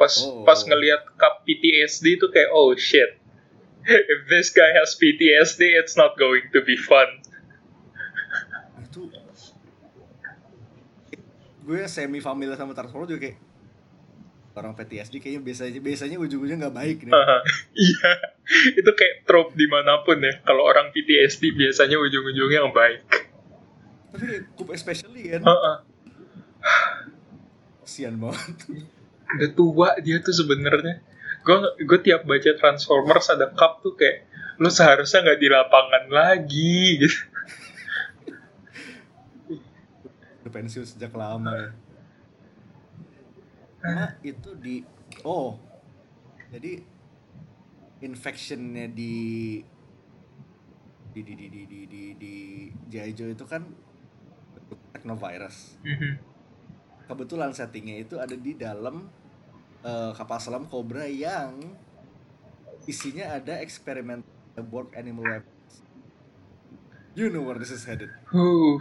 Pas 0.00 0.08
Oh. 0.24 0.42
pas 0.42 0.56
ngelihat 0.58 1.04
cup 1.14 1.44
PTSD 1.44 2.16
itu 2.16 2.26
kayak 2.26 2.48
oh 2.50 2.72
shit. 2.72 3.20
If 3.84 4.20
this 4.26 4.48
guy 4.48 4.72
has 4.72 4.96
PTSD, 4.96 5.76
it's 5.76 5.92
not 5.92 6.16
going 6.16 6.48
to 6.50 6.60
be 6.60 6.74
fun. 6.74 7.20
itu 8.80 9.06
gue 11.62 11.80
semi 11.86 12.18
familiar 12.18 12.56
sama 12.56 12.72
Transformers 12.72 13.06
juga 13.06 13.20
kayak 13.22 13.38
orang 14.50 14.74
PTSD 14.74 15.14
kayaknya 15.20 15.40
biasanya 15.40 15.78
biasanya 15.78 16.16
ujung-ujungnya 16.18 16.58
nggak 16.58 16.76
baik 16.76 16.98
nih 17.06 17.12
Iya, 17.86 18.10
itu 18.74 18.90
kayak 18.90 19.24
trope 19.24 19.54
di 19.54 19.64
mana 19.64 20.02
pun 20.02 20.18
ya. 20.18 20.36
Kalau 20.42 20.66
orang 20.66 20.90
PTSD 20.90 21.54
biasanya 21.54 21.96
ujung-ujungnya 21.96 22.58
yang 22.60 22.72
baik. 22.72 23.04
tapi 24.10 24.26
Coop 24.52 24.74
especially 24.74 25.30
kan 25.30 25.40
Heeh. 25.40 25.76
kasian 27.80 28.18
banget 28.18 28.56
Udah 29.38 29.50
tua 29.54 29.88
dia 30.02 30.18
tuh 30.18 30.34
sebenarnya. 30.34 31.02
Gue 31.46 31.56
gue 31.84 31.98
tiap 32.02 32.26
baca 32.26 32.50
Transformers 32.56 33.30
ada 33.30 33.48
cup 33.52 33.80
tuh 33.84 33.94
kayak 33.94 34.26
lu 34.60 34.68
seharusnya 34.68 35.24
nggak 35.24 35.40
di 35.40 35.48
lapangan 35.48 36.04
lagi 36.12 36.76
gitu. 37.00 37.16
udah 40.40 40.52
pensiun 40.52 40.84
sejak 40.88 41.12
lama 41.16 41.52
ya 41.52 41.68
sama 43.80 44.06
itu 44.20 44.50
di 44.60 44.84
oh 45.24 45.56
jadi 46.52 46.80
infectionnya 48.04 48.88
di 48.92 49.60
di 51.12 51.20
di 51.24 51.34
di 51.36 51.48
di 51.48 51.60
di 51.68 51.80
di, 51.88 52.02
di. 52.16 53.08
Joe 53.12 53.32
itu 53.32 53.44
kan 53.48 53.64
technovirus 54.92 55.80
Mhm. 55.80 56.12
kebetulan 57.08 57.50
settingnya 57.56 58.04
itu 58.04 58.20
ada 58.20 58.36
di 58.36 58.52
dalam 58.56 59.08
eh, 59.82 60.10
kapal 60.16 60.38
selam 60.40 60.66
Cobra 60.66 61.06
yang 61.06 61.76
isinya 62.84 63.36
ada 63.36 63.60
eksperimen 63.60 64.24
aborted 64.56 64.96
animal 64.98 65.24
weapons 65.24 65.84
you 67.14 67.28
know 67.28 67.44
where 67.44 67.60
this 67.60 67.70
is 67.70 67.84
headed 67.84 68.10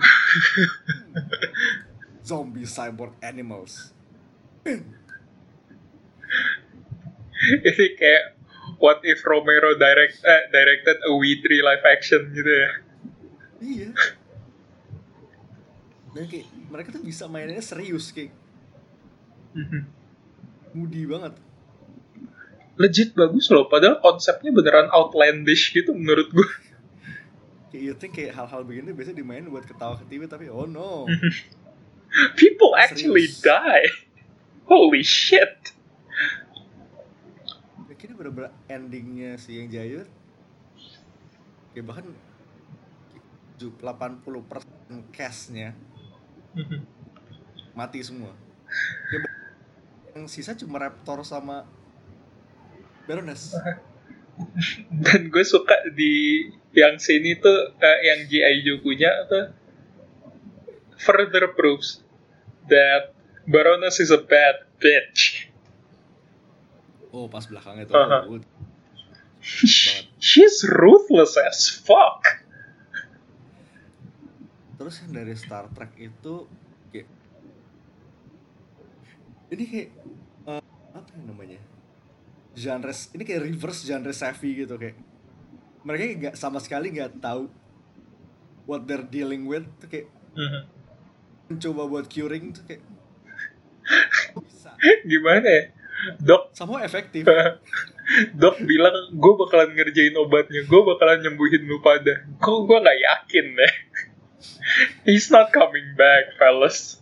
zombie 2.30 2.66
cyborg 2.66 3.14
animals 3.20 3.92
Ini 7.40 7.96
kayak 7.96 8.36
what 8.84 9.00
if 9.08 9.24
Romero 9.24 9.72
direct 9.80 10.20
eh, 10.22 10.44
directed 10.52 11.00
a 11.00 11.12
We3 11.16 11.64
live 11.64 11.86
action 11.88 12.22
gitu 12.36 12.52
ya. 12.52 12.70
Iya. 13.64 13.90
Dan 16.12 16.24
kayak 16.28 16.48
mereka 16.68 16.88
tuh 16.92 17.04
bisa 17.04 17.32
mainnya 17.32 17.64
serius 17.64 18.12
kayak 18.12 18.36
Mhm. 19.50 19.82
Moody 20.74 21.04
banget. 21.06 21.34
Legit 22.80 23.12
bagus 23.12 23.52
loh, 23.52 23.68
padahal 23.68 24.00
konsepnya 24.00 24.56
beneran 24.56 24.88
outlandish 24.90 25.76
gitu 25.76 25.92
menurut 25.92 26.32
gue. 26.32 26.50
Kayak 27.70 27.84
you 27.84 27.94
think 27.94 28.18
kayak 28.18 28.34
hal-hal 28.34 28.66
begini 28.66 28.96
biasanya 28.96 29.22
dimainin 29.22 29.52
buat 29.52 29.68
ketawa 29.68 30.00
ketiwi 30.00 30.26
tapi 30.26 30.50
oh 30.50 30.66
no. 30.66 31.06
People 32.40 32.74
actually 32.74 33.30
Serius. 33.30 33.46
die. 33.46 33.88
Holy 34.66 35.06
shit. 35.06 35.76
Kayaknya 38.00 38.16
bener-bener 38.16 38.52
endingnya 38.72 39.36
si 39.36 39.60
yang 39.60 39.68
Jayur 39.68 40.08
ya 41.78 41.84
bahkan 41.86 42.06
80% 43.60 43.80
cashnya 45.14 45.76
mati 47.78 48.00
semua 48.02 48.34
ya, 49.14 49.18
yang 50.16 50.26
sisa 50.26 50.58
cuma 50.58 50.82
Raptor 50.82 51.22
sama 51.22 51.66
Baroness 53.06 53.54
Dan 55.04 55.28
gue 55.28 55.44
suka 55.44 55.76
di 55.92 56.48
yang 56.72 56.96
sini 56.96 57.36
tuh 57.36 57.76
uh, 57.76 58.00
yang 58.06 58.24
G.I. 58.30 58.64
Joe 58.64 58.80
punya 58.80 59.28
tuh 59.28 59.52
further 60.96 61.52
proofs 61.56 62.04
that 62.72 63.12
Baroness 63.50 64.00
is 64.00 64.14
a 64.14 64.22
bad 64.22 64.64
bitch. 64.80 65.50
oh 67.10 67.26
pas 67.26 67.42
belakangnya 67.50 67.90
tuh 67.90 67.98
oh, 67.98 68.06
banget. 68.06 68.46
She's 70.20 70.62
ruthless 70.68 71.40
as 71.40 71.72
fuck. 71.72 72.46
terus 74.80 75.04
yang 75.04 75.12
dari 75.12 75.36
Star 75.36 75.68
Trek 75.76 75.92
itu 76.00 76.48
ini 79.50 79.64
kayak 79.66 79.90
eh, 80.48 80.64
apa 80.94 81.10
yang 81.14 81.26
namanya 81.30 81.60
genre 82.54 82.94
ini 83.14 83.24
kayak 83.24 83.42
reverse 83.46 83.86
genre 83.86 84.14
savvy 84.14 84.66
gitu 84.66 84.76
kayak 84.76 84.98
mereka 85.82 86.04
nggak 86.12 86.36
sama 86.36 86.60
sekali 86.60 86.92
nggak 86.92 87.18
tahu 87.18 87.48
what 88.66 88.86
they're 88.86 89.06
dealing 89.06 89.46
with 89.46 89.66
tuh 89.80 89.90
kayak 89.90 90.08
Mhm. 90.30 90.62
mencoba 91.50 91.84
buat 91.90 92.06
curing 92.06 92.54
tuh 92.54 92.64
kayak 92.66 92.84
bisa 94.46 94.70
Gimana 95.04 95.48
ya? 95.50 95.64
Dok, 96.22 96.56
sama 96.56 96.80
efektif 96.86 97.28
dok 98.42 98.56
bilang 98.64 98.96
gue 99.12 99.34
bakalan 99.36 99.76
ngerjain 99.76 100.16
obatnya, 100.16 100.64
gue 100.64 100.82
bakalan 100.82 101.20
nyembuhin 101.20 101.68
lu 101.68 101.84
pada. 101.84 102.24
Kok 102.40 102.66
gue 102.66 102.78
nggak 102.80 103.00
yakin 103.04 103.46
deh. 103.54 103.74
He's 105.10 105.28
not 105.28 105.52
coming 105.52 105.94
back, 105.94 106.40
fellas. 106.40 106.99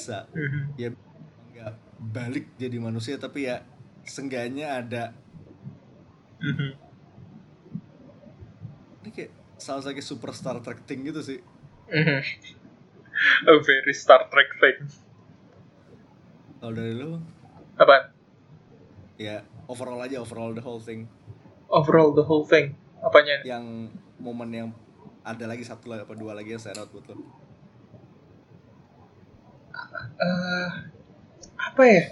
Bisa 0.00 0.24
Mhm. 0.32 0.62
ya 0.74 0.88
nggak 1.52 1.72
balik 2.00 2.56
jadi 2.56 2.80
manusia 2.80 3.20
tapi 3.20 3.44
ya 3.44 3.60
sengganya 4.02 4.80
ada 4.80 5.12
Mhm. 6.40 6.72
ini 9.02 9.10
kayak 9.12 9.32
salah 9.56 9.84
satu 9.84 10.00
super 10.00 10.32
Star 10.32 10.56
Trek 10.58 10.88
thing 10.88 11.04
gitu 11.04 11.20
sih 11.20 11.40
Mhm. 11.86 12.20
A 13.44 13.52
very 13.60 13.92
Star 13.92 14.24
Trek 14.26 14.48
thing. 14.56 14.88
kalau 16.56 16.72
dari 16.72 16.96
lu 16.96 17.20
Apa? 17.76 18.16
ya 19.16 19.40
overall 19.66 20.00
aja 20.00 20.16
overall 20.16 20.52
the 20.52 20.60
whole 20.60 20.80
thing 20.80 21.04
Overall 21.68 22.10
the 22.10 22.24
whole 22.24 22.42
thing. 22.42 22.74
Apanya? 22.98 23.46
yang 23.46 23.86
momen 24.18 24.50
yang 24.50 24.68
ada 25.22 25.46
lagi 25.46 25.62
satu 25.62 25.86
lagi 25.86 26.02
apa 26.02 26.12
dua 26.12 26.34
lagi 26.34 26.50
yang 26.50 26.58
saya 26.58 26.74
out 26.76 26.90
buat 26.90 27.06
lo 27.06 27.16
Eh, 30.20 30.68
apa 31.56 31.82
ya? 31.86 32.04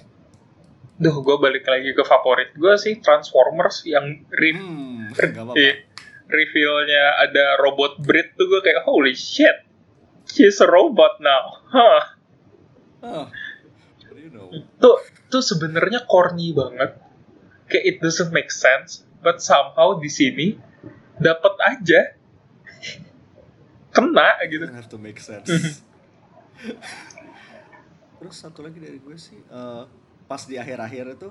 Duh, 0.99 1.23
gue 1.23 1.37
balik 1.38 1.62
lagi 1.62 1.95
ke 1.95 2.03
favorit 2.03 2.51
gue 2.59 2.75
sih 2.75 2.99
Transformers 2.99 3.87
yang 3.87 4.27
re 4.29 4.51
hmm 4.51 5.14
apa-apa 5.14 5.55
Iya. 5.55 5.73
reveal-nya 6.27 7.05
ada 7.23 7.57
robot 7.62 8.03
Brit 8.03 8.35
tuh 8.35 8.51
gue 8.51 8.61
kayak 8.61 8.83
holy 8.85 9.14
shit, 9.14 9.64
she's 10.27 10.59
a 10.59 10.69
robot 10.69 11.23
now. 11.23 11.62
Huh. 11.71 12.03
oh, 13.01 13.27
you 14.12 14.29
know 14.29 14.51
Tuh 14.83 14.99
tuh 15.31 15.40
sebenarnya 15.40 16.05
corny 16.05 16.51
banget. 16.53 16.99
Kayak 17.71 17.85
it 17.85 17.97
doesn't 18.03 18.35
make 18.35 18.51
sense, 18.51 19.07
but 19.23 19.38
somehow 19.38 19.97
di 19.97 20.11
sini 20.11 20.59
dapat 21.16 21.55
aja 21.62 22.01
kena 23.88 24.37
gitu. 24.47 24.66
Have 24.69 24.90
to 24.90 24.99
make 24.99 25.23
sense 25.23 25.49
terus 28.19 28.37
satu 28.37 28.63
lagi 28.63 28.79
dari 28.79 28.99
gue 28.99 29.17
sih 29.17 29.39
eh, 29.39 29.83
pas 30.27 30.43
di 30.45 30.59
akhir-akhir 30.59 31.17
itu 31.17 31.29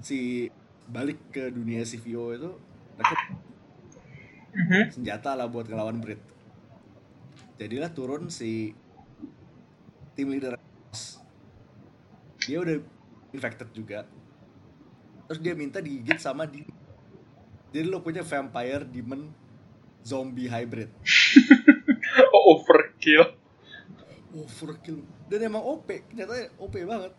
si 0.00 0.48
balik 0.86 1.18
ke 1.30 1.50
dunia 1.50 1.82
CVO 1.82 2.24
itu 2.32 2.50
mereka 2.94 3.16
Mhm. 4.54 4.94
senjata 4.94 5.34
lah 5.34 5.50
buat 5.50 5.66
ngelawan 5.66 5.98
Brit 5.98 6.22
jadilah 7.58 7.90
turun 7.90 8.30
si 8.30 8.70
tim 10.14 10.30
leader 10.30 10.54
dia 12.38 12.62
udah 12.62 12.78
infected 13.34 13.66
juga 13.74 14.06
terus 15.26 15.42
dia 15.42 15.58
minta 15.58 15.82
digigit 15.82 16.22
sama 16.22 16.46
di 16.46 16.62
jadi 17.74 17.90
lo 17.90 17.98
punya 17.98 18.22
vampire 18.22 18.86
demon 18.86 19.26
zombie 20.06 20.46
hybrid 20.46 20.86
Oh, 22.30 22.62
overkill. 22.62 23.26
Overkill 24.34 24.98
dan 25.30 25.38
emang 25.42 25.62
OP 25.62 25.86
ternyata 26.10 26.50
OP 26.58 26.74
banget 26.82 27.12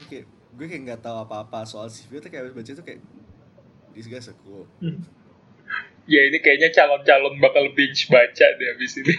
oke 0.00 0.18
gue 0.54 0.66
kayak 0.66 0.82
nggak 0.86 1.00
tahu 1.02 1.16
apa-apa 1.20 1.66
soal 1.66 1.88
CVO 1.88 2.20
tuh 2.20 2.30
kayak 2.30 2.52
baca 2.52 2.70
itu 2.70 2.82
kayak 2.82 3.00
this 3.92 4.06
guy's 4.06 4.28
a 4.28 4.34
cool 4.44 4.64
Ya 6.04 6.20
ini 6.28 6.36
kayaknya 6.36 6.68
calon-calon 6.68 7.40
bakal 7.40 7.72
binge 7.72 8.12
baca 8.12 8.44
deh 8.60 8.68
abis 8.76 9.00
ini. 9.00 9.16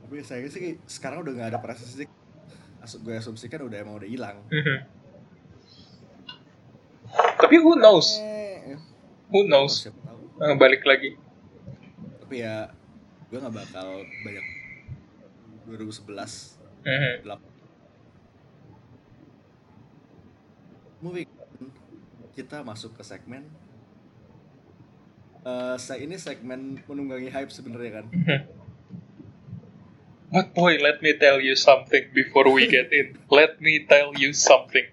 tapi 0.00 0.24
saya 0.24 0.48
sih 0.48 0.80
sekarang 0.88 1.20
udah 1.20 1.32
nggak 1.36 1.48
ada 1.52 1.60
prestasi 1.60 2.08
gue 3.04 3.14
asumsikan 3.14 3.68
udah 3.68 3.84
emang 3.84 4.00
udah 4.00 4.08
hilang. 4.08 4.40
Tapi 7.36 7.56
who 7.60 7.76
knows? 7.76 8.16
Eh, 8.16 8.80
Who 9.28 9.44
knows? 9.44 9.84
Eh, 9.86 10.56
balik 10.56 10.88
lagi. 10.88 11.20
Tapi 12.30 12.46
ya 12.46 12.70
gue 13.26 13.42
nggak 13.42 13.50
bakal 13.58 14.06
banyak 14.22 14.46
2011 15.66 16.62
Mhm. 16.86 17.26
8 17.26 17.42
moving 21.02 21.26
on, 21.26 21.74
kita 22.30 22.62
masuk 22.62 22.94
ke 22.94 23.02
segmen 23.02 23.50
Eh, 25.42 25.74
saya 25.82 26.06
ini 26.06 26.14
segmen 26.22 26.78
menunggangi 26.86 27.34
hype 27.34 27.50
sebenarnya 27.50 27.98
kan 27.98 28.06
But 30.30 30.54
boy, 30.54 30.78
let 30.78 31.02
me 31.02 31.18
tell 31.18 31.42
you 31.42 31.58
something 31.58 32.14
before 32.14 32.46
we 32.46 32.70
get 32.70 32.94
in. 32.94 33.18
Let 33.34 33.58
me 33.58 33.82
tell 33.90 34.14
you 34.14 34.30
something. 34.30 34.86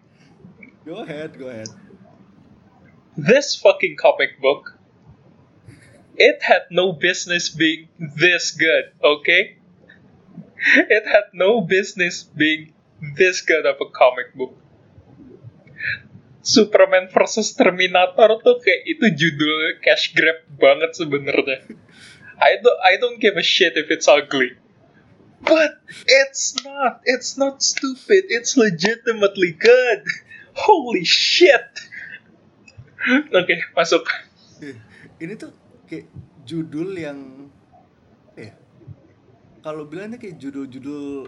go 0.81 1.05
ahead 1.05 1.37
go 1.37 1.53
ahead 1.53 1.69
This 3.13 3.53
fucking 3.53 3.93
comic 4.01 4.41
book, 4.41 4.76
it 6.17 6.41
had 6.41 6.67
no 6.73 6.91
business 6.91 7.49
being 7.49 7.87
this 7.97 8.51
good, 8.51 8.91
okay? 9.03 9.57
It 10.89 11.05
had 11.05 11.31
no 11.33 11.61
business 11.61 12.23
being 12.23 12.73
this 12.99 13.41
good 13.41 13.65
of 13.65 13.77
a 13.79 13.89
comic 13.93 14.33
book. 14.33 14.57
Superman 16.41 17.11
versus 17.11 17.53
Terminator 17.53 18.39
tuh 18.39 18.57
kayak 18.63 18.81
itu 18.87 19.05
judul 19.13 19.83
cash 19.83 20.15
grab 20.15 20.47
banget 20.55 20.95
sebenarnya. 20.95 21.75
I 22.39 22.57
don't 22.63 22.79
I 22.81 22.93
don't 22.95 23.19
give 23.19 23.35
a 23.35 23.43
shit 23.43 23.75
if 23.75 23.91
it's 23.91 24.07
ugly. 24.07 24.55
But 25.43 25.77
it's 26.07 26.57
not. 26.65 27.03
It's 27.05 27.37
not 27.37 27.61
stupid. 27.61 28.31
It's 28.31 28.57
legitimately 28.57 29.53
good. 29.53 30.01
Holy 30.55 31.05
shit. 31.05 31.67
Oke, 33.37 33.61
masuk. 33.77 34.09
Eh, 34.63 34.73
ini 35.21 35.37
tuh 35.37 35.53
kayak 35.87 36.05
judul 36.43 36.93
yang 36.93 37.47
apa 38.31 38.39
ya 38.39 38.53
kalau 39.65 39.89
bilangnya 39.89 40.19
kayak 40.21 40.37
judul-judul 40.37 41.27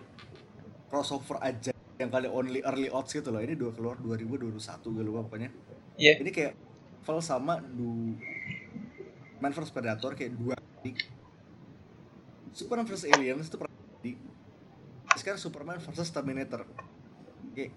crossover 0.91 1.39
aja 1.41 1.73
yang 1.99 2.07
kali 2.07 2.31
only 2.31 2.63
early 2.63 2.87
odds 2.87 3.11
gitu 3.11 3.27
loh. 3.27 3.43
Ini 3.43 3.59
dua 3.59 3.75
keluar 3.75 3.99
2021 3.99 4.55
gue 4.95 5.03
lupa 5.03 5.27
pokoknya. 5.27 5.51
Iya. 5.99 6.15
ini 6.23 6.31
kayak 6.31 6.55
level 7.09 7.25
sama 7.25 7.57
du 7.57 8.13
Man 9.41 9.49
vs. 9.49 9.73
Predator 9.73 10.13
kayak 10.13 10.37
dua 10.37 10.53
kali. 10.53 10.93
Superman 12.53 12.85
vs. 12.85 13.09
Aliens 13.09 13.49
itu 13.49 13.57
pernah 13.57 13.73
jadi 13.99 14.13
sekarang 15.17 15.41
Superman 15.41 15.81
vs. 15.81 16.13
Terminator. 16.13 16.69
Kayak 17.57 17.73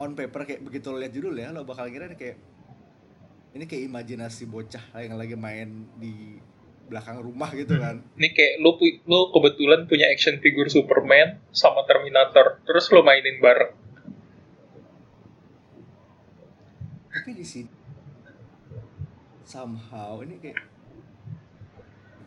on 0.00 0.16
paper 0.16 0.48
kayak 0.48 0.64
begitu 0.64 0.88
lo 0.88 0.96
lihat 0.96 1.12
judul 1.12 1.36
ya 1.36 1.52
lo 1.52 1.68
bakal 1.68 1.84
kira 1.92 2.08
ini 2.08 2.16
kayak 2.16 2.40
ini 3.52 3.64
kayak 3.64 3.86
imajinasi 3.86 4.44
bocah 4.46 4.82
yang 4.98 5.14
lagi 5.14 5.36
main 5.36 5.86
di 5.96 6.40
belakang 6.86 7.18
rumah 7.18 7.50
gitu 7.50 7.76
kan 7.76 7.98
Ini 8.14 8.28
kayak 8.30 8.54
lu, 8.58 8.74
pu- 8.74 9.02
lu 9.04 9.20
kebetulan 9.30 9.84
punya 9.84 10.06
action 10.06 10.38
figure 10.38 10.66
Superman 10.66 11.42
sama 11.50 11.82
Terminator, 11.82 12.62
terus 12.62 12.86
lu 12.90 13.02
mainin 13.02 13.38
bareng. 13.38 13.74
tapi 17.10 17.32
di 17.32 17.42
sini 17.42 17.66
somehow 19.42 20.20
ini 20.20 20.38
kayak 20.38 20.62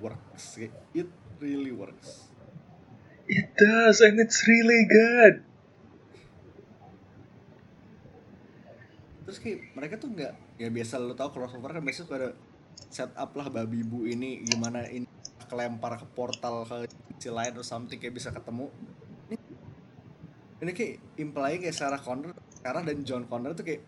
works 0.01 0.59
it 0.59 1.07
really 1.39 1.71
works 1.71 2.27
It 3.29 3.53
does, 3.55 4.01
and 4.01 4.17
it's 4.17 4.43
really 4.43 4.89
good. 4.89 5.45
terus 9.21 9.37
kayak 9.37 9.61
mereka 9.71 9.95
tuh 9.95 10.09
nggak 10.09 10.33
ya 10.59 10.67
biasa 10.67 10.99
lo 10.99 11.15
tau 11.15 11.31
crossover 11.31 11.71
kan 11.71 11.81
biasanya 11.81 12.05
suka 12.05 12.15
ada 12.19 12.29
setup 12.91 13.31
lah 13.39 13.47
babi 13.47 13.79
bu 13.81 14.03
ini 14.03 14.43
gimana 14.43 14.83
ini 14.91 15.07
kelempar 15.47 15.97
ke 15.97 16.05
portal 16.13 16.67
ke 16.67 16.85
si 17.17 17.31
lain 17.31 17.55
atau 17.55 17.65
something 17.65 17.97
kayak 17.97 18.13
bisa 18.13 18.29
ketemu 18.29 18.67
ini, 19.31 19.37
ini 20.61 20.71
kayak 20.75 20.93
imply 21.17 21.57
kayak 21.57 21.75
Sarah 21.75 21.99
Connor 21.99 22.35
Sarah 22.59 22.83
dan 22.83 23.01
John 23.07 23.23
Connor 23.25 23.55
tuh 23.55 23.63
kayak 23.65 23.81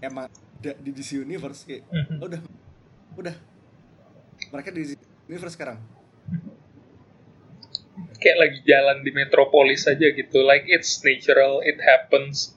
emang 0.00 0.26
ada 0.60 0.72
di 0.80 0.90
DC 0.92 1.20
Universe 1.20 1.68
kayak 1.68 1.84
Mhm. 1.88 2.16
udah 2.20 2.40
udah 3.20 3.36
mereka 4.50 4.72
di 4.72 4.80
DC 4.88 4.92
Universe 5.28 5.54
sekarang 5.54 5.78
Kayak 8.20 8.36
lagi 8.36 8.58
jalan 8.68 9.00
di 9.00 9.10
metropolis 9.16 9.88
aja 9.88 10.12
gitu. 10.12 10.44
Like 10.44 10.68
it's 10.68 11.00
natural, 11.00 11.64
it 11.64 11.80
happens. 11.80 12.52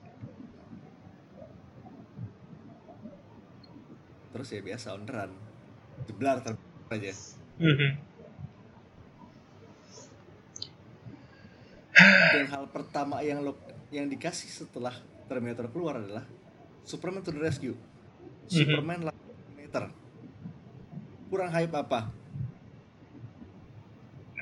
Terus 4.43 4.59
ya 4.59 4.75
biasa 4.75 4.91
onderan 4.99 5.31
jeblar 6.03 6.43
ter 6.43 6.59
aja 6.91 7.15
Mhm. 7.63 7.89
dan 12.35 12.45
hal 12.51 12.67
pertama 12.67 13.23
yang 13.23 13.39
lo 13.39 13.55
yang 13.87 14.11
dikasih 14.11 14.51
setelah 14.51 14.91
Terminator 15.31 15.71
keluar 15.71 16.03
adalah 16.03 16.27
Superman 16.83 17.23
to 17.23 17.31
the 17.31 17.39
rescue 17.39 17.71
Superman 18.51 19.07
lawan 19.07 19.23
Terminator 19.47 19.87
kurang 21.31 21.55
hype 21.55 21.71
apa 21.71 22.11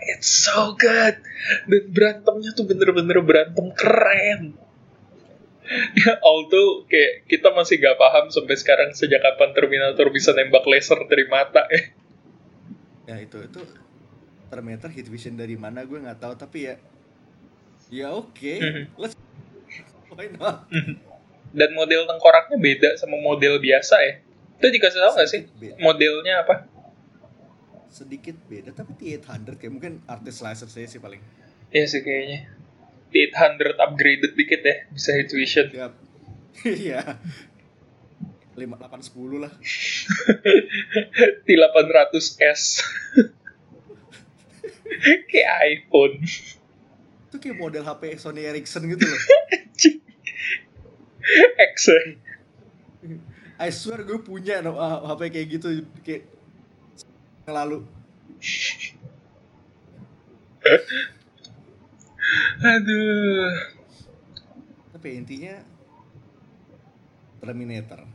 It's 0.02 0.50
so 0.50 0.74
good. 0.82 1.22
Dan 1.70 1.94
berantemnya 1.94 2.58
tuh 2.58 2.66
bener-bener 2.66 3.22
berantem 3.22 3.70
keren. 3.78 4.58
Ya, 6.02 6.20
although 6.20 6.84
kayak 6.90 7.32
kita 7.32 7.54
masih 7.56 7.80
gak 7.80 7.96
paham 7.96 8.28
sampai 8.28 8.56
sekarang 8.60 8.92
sejak 8.92 9.24
kapan 9.24 9.56
Terminator 9.56 10.12
bisa 10.12 10.36
nembak 10.36 10.68
laser 10.68 11.00
dari 11.08 11.26
mata 11.32 11.64
ya. 11.72 11.82
ya 13.12 13.16
itu 13.24 13.40
itu 13.40 13.62
Terminator 14.52 14.92
hit 14.92 15.08
vision 15.08 15.40
dari 15.40 15.56
mana 15.56 15.88
gue 15.88 15.96
nggak 15.96 16.20
tahu 16.20 16.34
tapi 16.36 16.68
ya 16.68 16.76
ya 17.88 18.12
oke 18.12 18.54
Mhm. 18.60 18.84
let's 19.02 19.16
why 20.12 20.28
not 20.36 20.68
Dan 21.52 21.70
model 21.76 22.08
tengkoraknya 22.08 22.56
beda 22.56 22.90
sama 22.96 23.20
model 23.20 23.60
biasa 23.60 23.96
ya. 24.00 24.14
Itu 24.56 24.72
dikasih 24.72 25.00
tahu 25.04 25.14
gak 25.20 25.28
sih? 25.28 25.42
Beda. 25.60 25.76
Modelnya 25.84 26.48
apa? 26.48 26.56
sedikit 27.92 28.40
beda 28.48 28.72
tapi 28.72 28.96
T800 28.96 29.60
kayak 29.60 29.74
mungkin 29.76 30.00
artis 30.08 30.40
laser 30.40 30.72
saya 30.72 30.88
sih 30.88 31.04
paling 31.04 31.20
Iya 31.76 31.86
sih 31.92 32.00
kayaknya. 32.04 32.48
Di 33.12 33.28
800 33.28 33.76
upgraded 33.76 34.32
dikit 34.40 34.64
ya, 34.64 34.76
bisa 34.88 35.12
hit 35.12 35.30
vision. 35.36 35.68
ya 35.72 35.88
iya 36.68 37.02
lima 38.60 38.76
delapan 38.78 39.02
sepuluh 39.02 39.42
lah 39.42 39.54
Di 41.48 41.54
800S. 41.56 42.62
kayak 45.32 45.50
iPhone. 45.66 46.20
itu 47.32 47.36
kayak 47.40 47.58
model 47.58 47.84
HP 47.88 48.20
Sony 48.20 48.44
Ericsson 48.44 48.86
gitu 48.92 49.08
loh 49.08 49.22
X 51.58 51.76
ya. 51.88 52.00
I 53.62 53.70
swear 53.72 54.04
gue 54.04 54.20
punya 54.20 54.60
no, 54.60 54.76
ah, 54.76 55.16
HP 55.16 55.32
kayak 55.32 55.48
gitu 55.58 55.88
kayak 56.04 56.28
lalu 57.48 57.88
Aduh. 62.62 63.52
tapi 64.92 65.18
intinya 65.18 65.56
Terminator 67.42 68.06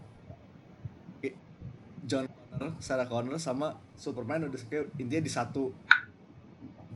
John 2.06 2.30
Connor, 2.30 2.78
Sarah 2.78 3.10
Connor 3.10 3.42
sama 3.42 3.74
Superman 3.98 4.46
udah 4.46 4.60
kayak 4.70 4.94
intinya 4.94 5.26
di 5.26 5.32
satu 5.32 5.74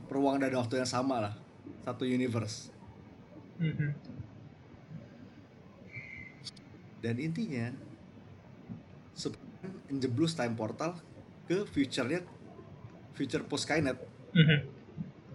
ruang 0.07 0.39
dan 0.39 0.55
waktu 0.55 0.79
yang 0.79 0.87
sama 0.87 1.19
lah 1.19 1.33
satu 1.83 2.07
universe 2.07 2.71
Mhm. 3.59 3.91
dan 7.03 7.15
intinya 7.19 7.75
Superman 9.11 9.75
menjeblus 9.91 10.33
time 10.33 10.55
portal 10.55 10.95
ke 11.45 11.67
future-nya 11.67 12.23
future 13.11 13.43
post 13.43 13.67
Skynet 13.67 13.99
Mhm. 14.31 14.59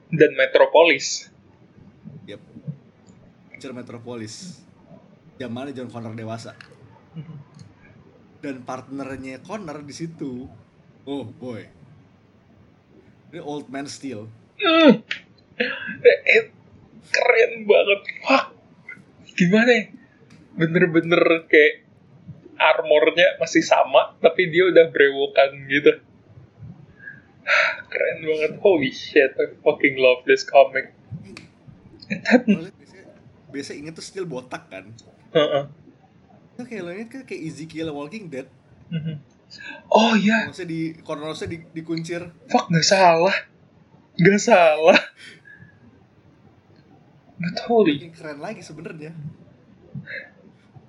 Dan 0.08 0.32
Metropolis. 0.32 1.28
Future 3.56 3.72
Metropolis 3.72 4.60
zamannya 5.40 5.72
John 5.72 5.88
Connor 5.88 6.12
dewasa 6.12 6.52
dan 8.44 8.60
partnernya 8.68 9.40
Connor 9.40 9.80
di 9.80 9.94
situ 9.96 10.44
oh 11.08 11.24
boy 11.24 11.76
ini 13.36 13.42
old 13.42 13.66
man 13.68 13.90
steel. 13.90 14.30
Eh, 14.56 16.42
keren 17.10 17.52
banget. 17.66 18.00
Wah, 18.24 18.44
gimana 19.34 19.70
ya? 19.76 19.84
Bener-bener 20.56 21.44
kayak 21.50 21.84
armornya 22.56 23.36
masih 23.36 23.60
sama, 23.60 24.16
tapi 24.22 24.48
dia 24.48 24.70
udah 24.70 24.88
brewokan 24.88 25.68
gitu. 25.68 25.92
Keren 27.92 28.18
banget. 28.24 28.52
Holy 28.62 28.88
shit, 28.94 29.34
I 29.36 29.58
fucking 29.60 29.98
love 29.98 30.24
this 30.24 30.46
comic. 30.46 30.94
Soalnya 32.08 32.72
biasanya 32.72 32.85
biasa 33.56 33.72
inget 33.72 33.96
tuh 33.96 34.04
steel 34.04 34.28
botak 34.28 34.68
kan 34.68 34.92
Heeh. 35.32 35.64
itu 36.52 36.62
kayak 36.68 36.82
lo 36.84 36.90
inget 36.92 37.08
kan 37.08 37.22
kayak 37.24 37.40
Ezekiel 37.48 37.88
Walking 37.96 38.28
Dead 38.28 38.48
Mhm. 38.86 39.18
Oh 39.90 40.14
iya, 40.14 40.46
maksudnya 40.46 40.70
di 40.70 40.80
cornersnya 41.02 41.50
di, 41.50 41.58
dikuncir 41.74 42.22
fuck 42.46 42.70
nggak 42.70 42.86
salah. 42.86 43.34
Nggak 44.14 44.42
salah. 44.42 44.98
Holy 47.66 47.98
makin 48.00 48.14
keren 48.14 48.38
lagi 48.40 48.62
sebenarnya 48.64 49.12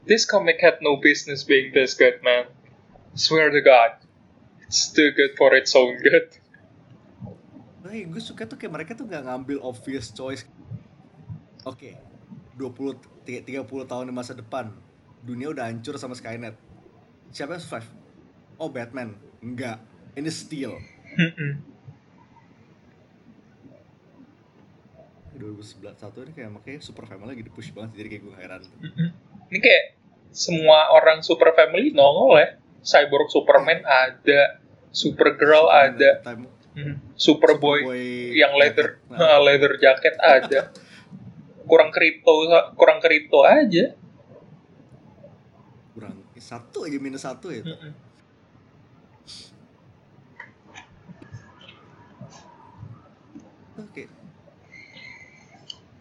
This 0.08 0.24
comic 0.24 0.64
had 0.64 0.80
no 0.80 0.96
business 0.96 1.44
being 1.44 1.76
this 1.76 1.92
good, 1.92 2.24
man. 2.24 2.48
Swear 3.12 3.52
to 3.52 3.60
God. 3.60 4.00
It's 4.64 4.88
too 4.88 5.12
good 5.12 5.36
for 5.36 5.52
its 5.52 5.76
own 5.76 6.00
good. 6.00 6.32
Nah, 7.84 7.92
yang 7.92 8.16
gue 8.16 8.24
suka 8.24 8.48
tuh 8.48 8.56
kayak 8.56 8.72
mereka 8.72 8.96
tuh 8.96 9.04
gak 9.04 9.28
ngambil 9.28 9.60
obvious 9.60 10.16
choice. 10.16 10.48
Oke, 11.68 12.00
20 12.58 12.98
tiga- 13.24 13.44
30 13.64 13.86
tahun 13.86 14.10
di 14.10 14.14
masa 14.14 14.34
depan, 14.34 14.74
dunia 15.22 15.50
udah 15.50 15.70
hancur 15.70 15.96
sama 15.96 16.14
Skynet. 16.14 16.58
Siapa 17.30 17.54
yang 17.54 17.62
survive? 17.62 17.90
Oh, 18.58 18.68
Batman. 18.68 19.14
Enggak. 19.40 19.78
Ini 20.14 20.28
Steel. 20.28 20.74
Mm-mm. 21.14 21.52
2011 25.38 26.26
ini 26.26 26.34
kayak 26.34 26.50
makanya 26.50 26.80
Super 26.82 27.06
Family 27.06 27.38
lagi 27.38 27.44
di-push 27.46 27.70
banget 27.70 27.94
jadi 27.96 28.08
kayak 28.10 28.24
gue 28.26 28.36
heran. 28.36 28.62
Ini 29.48 29.60
kayak 29.62 29.84
semua 30.28 30.90
orang 30.92 31.22
super 31.22 31.54
family 31.54 31.94
nongol 31.94 32.42
ya. 32.42 32.58
Cyborg 32.82 33.30
Superman 33.30 33.86
ada, 33.86 34.58
Supergirl 34.90 35.70
ada, 35.70 36.26
Time- 36.26 36.50
Mhm. 36.74 36.94
Superboy 37.14 37.82
Superboy 37.82 38.02
yang 38.34 38.54
leather 38.54 38.98
jacket. 38.98 39.14
Nah, 39.14 39.38
leather 39.46 39.74
jacket 39.78 40.16
ada. 40.18 40.60
kurang 41.68 41.92
kripto 41.92 42.32
kurang 42.74 43.00
kripto 43.04 43.44
aja. 43.44 43.94
kurang 45.94 46.16
satu 46.38 46.88
aja 46.88 46.98
minus 47.02 47.26
satu 47.28 47.52
ya. 47.52 47.64
Oke. 53.78 54.10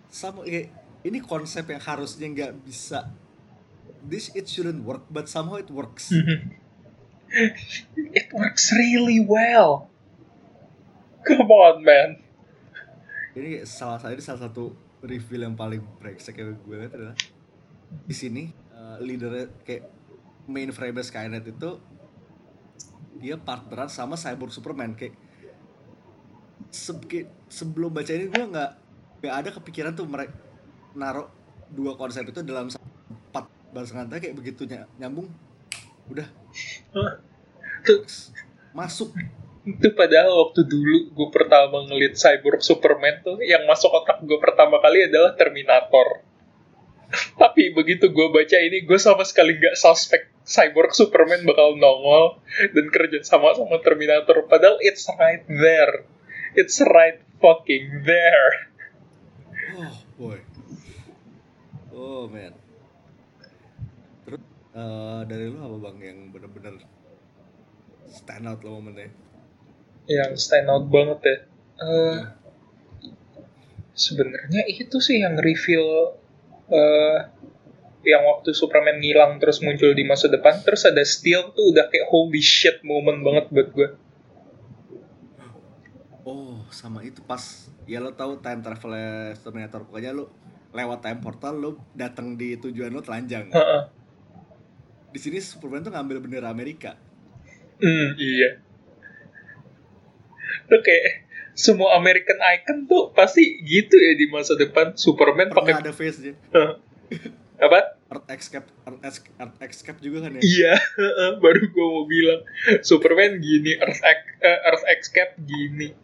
Sama 0.09 0.47
kayak 0.49 0.73
ini 1.05 1.19
konsep 1.21 1.69
yang 1.69 1.83
harusnya 1.83 2.27
nggak 2.33 2.53
bisa 2.65 3.13
this 4.07 4.31
it 4.39 4.47
shouldn't 4.47 4.87
work 4.87 5.03
but 5.11 5.27
somehow 5.27 5.59
it 5.59 5.69
works. 5.69 6.15
Mhm. 6.15 6.57
It 8.17 8.31
works 8.31 8.71
really 8.71 9.19
well. 9.19 9.91
Come 11.27 11.51
on, 11.51 11.83
man. 11.83 12.23
Ini 13.35 13.67
salah 13.67 13.99
satu 13.99 14.15
ini 14.15 14.23
salah 14.23 14.43
satu 14.47 14.65
reveal 15.07 15.47
yang 15.47 15.55
paling 15.55 15.83
brengsek 16.03 16.37
yang 16.37 16.59
gue 16.59 16.77
lihat 16.77 16.93
adalah 16.95 17.17
di 17.87 18.15
sini 18.15 18.51
uh, 18.75 18.99
leadernya 18.99 19.47
kayak 19.63 19.89
main 20.51 20.71
frame 20.75 21.03
Skynet 21.03 21.47
itu 21.47 21.79
dia 23.17 23.41
partneran 23.41 23.89
sama 23.89 24.15
Cyborg 24.19 24.53
Superman. 24.53 24.93
Kayak, 24.93 25.17
se- 26.69 27.31
sebelum 27.49 27.91
baca 27.95 28.13
ini 28.13 28.29
gue 28.29 28.45
nggak 28.45 28.71
nggak 29.23 29.35
ada 29.35 29.51
kepikiran 29.57 29.97
tuh 29.97 30.05
mereka 30.05 30.37
naruh 30.93 31.31
dua 31.73 31.97
konsep 31.97 32.29
itu 32.29 32.45
dalam 32.45 32.69
empat 32.69 33.45
bahasan 33.73 34.07
kayak 34.13 34.37
begitu 34.37 34.69
ny- 34.69 34.87
nyambung 35.01 35.31
udah. 36.13 36.29
Masuk 38.77 39.17
itu 39.67 39.89
padahal 39.99 40.47
waktu 40.47 40.63
dulu 40.63 41.11
gue 41.11 41.29
pertama 41.35 41.83
ngeliat 41.91 42.15
Cyborg 42.15 42.63
Superman 42.63 43.19
tuh 43.27 43.43
yang 43.43 43.67
masuk 43.67 43.91
otak 43.91 44.23
gue 44.23 44.39
pertama 44.39 44.79
kali 44.79 45.11
adalah 45.11 45.35
Terminator. 45.35 46.23
Tapi 47.43 47.75
begitu 47.75 48.15
gue 48.15 48.27
baca 48.31 48.59
ini, 48.63 48.87
gue 48.87 48.99
sama 48.99 49.27
sekali 49.27 49.59
gak 49.59 49.75
suspek 49.75 50.31
Cyborg 50.47 50.95
Superman 50.95 51.43
bakal 51.43 51.75
nongol 51.75 52.39
dan 52.79 52.87
kerja 52.95 53.19
sama 53.27 53.59
sama 53.59 53.83
Terminator. 53.83 54.47
Padahal 54.47 54.79
it's 54.79 55.11
right 55.19 55.43
there. 55.51 56.07
It's 56.55 56.79
right 56.87 57.19
fucking 57.43 58.07
there. 58.07 58.71
Oh 59.75 59.99
boy. 60.15 60.39
Oh 61.91 62.31
man. 62.31 62.55
Terus 64.23 64.43
uh, 64.79 65.27
dari 65.27 65.51
lu 65.51 65.59
apa 65.59 65.77
bang 65.91 65.99
yang 66.15 66.19
bener-bener 66.31 66.87
stand 68.15 68.47
out 68.47 68.63
lo 68.63 68.79
momennya? 68.79 69.26
Yang 70.07 70.33
stand 70.39 70.71
out 70.71 70.87
banget 70.87 71.21
ya. 71.23 71.37
Uh, 71.77 72.19
Sebenarnya 73.97 74.69
itu 74.69 75.01
sih 75.01 75.25
yang 75.25 75.41
reveal 75.41 76.21
uh, 76.69 77.19
yang 78.05 78.23
waktu 78.29 78.53
Superman 78.53 79.01
ngilang 79.01 79.41
terus 79.41 79.65
muncul 79.65 79.97
di 79.97 80.05
masa 80.05 80.29
depan 80.29 80.61
terus 80.63 80.85
ada 80.85 81.01
Steel 81.01 81.51
tuh 81.57 81.73
udah 81.73 81.89
kayak 81.89 82.07
holy 82.13 82.45
shit 82.45 82.85
moment 82.85 83.25
banget 83.25 83.49
buat 83.49 83.69
gue. 83.73 83.89
Oh 86.29 86.61
sama 86.69 87.03
itu 87.09 87.25
pas 87.25 87.73
ya 87.89 88.05
lo 88.05 88.13
tahu 88.13 88.37
time 88.45 88.61
travel 88.61 88.93
Terminator 89.41 89.89
pokoknya 89.89 90.13
lo 90.13 90.29
lewat 90.77 91.01
time 91.01 91.21
portal 91.25 91.55
lo 91.57 91.71
datang 91.97 92.37
di 92.37 92.55
tujuan 92.61 92.93
lo 92.93 93.01
telanjang. 93.01 93.49
Uh 93.49 93.59
-uh. 93.59 93.83
Di 95.09 95.19
sini 95.19 95.41
Superman 95.41 95.83
tuh 95.83 95.97
ngambil 95.97 96.21
bendera 96.21 96.53
Amerika. 96.53 97.01
Hmm 97.81 98.13
iya. 98.21 98.61
Tuh 100.65 100.81
kayak 100.81 101.27
semua 101.57 101.97
American 101.97 102.37
icon 102.37 102.85
tuh 102.85 103.17
pasti 103.17 103.65
gitu 103.65 103.97
ya 103.97 104.13
di 104.13 104.29
masa 104.29 104.61
depan. 104.61 104.93
Superman 104.93 105.49
pakai 105.57 105.81
ada 105.81 105.91
face 105.97 106.21
nya. 106.21 106.37
apa? 107.57 107.97
Earth 108.13 108.29
Escape 108.29 108.69
Earth 108.85 109.03
Escape, 109.03 109.35
Earth 109.41 109.59
Escape 109.65 109.99
juga 110.05 110.29
kan 110.29 110.37
ya? 110.37 110.43
Iya 110.45 110.75
baru 111.43 111.65
gue 111.73 111.87
mau 111.89 112.05
bilang. 112.05 112.45
Superman 112.85 113.41
gini 113.41 113.73
Earth 113.81 114.05
uh, 114.05 114.61
Earth 114.69 114.85
Escape 114.93 115.33
gini. 115.43 115.97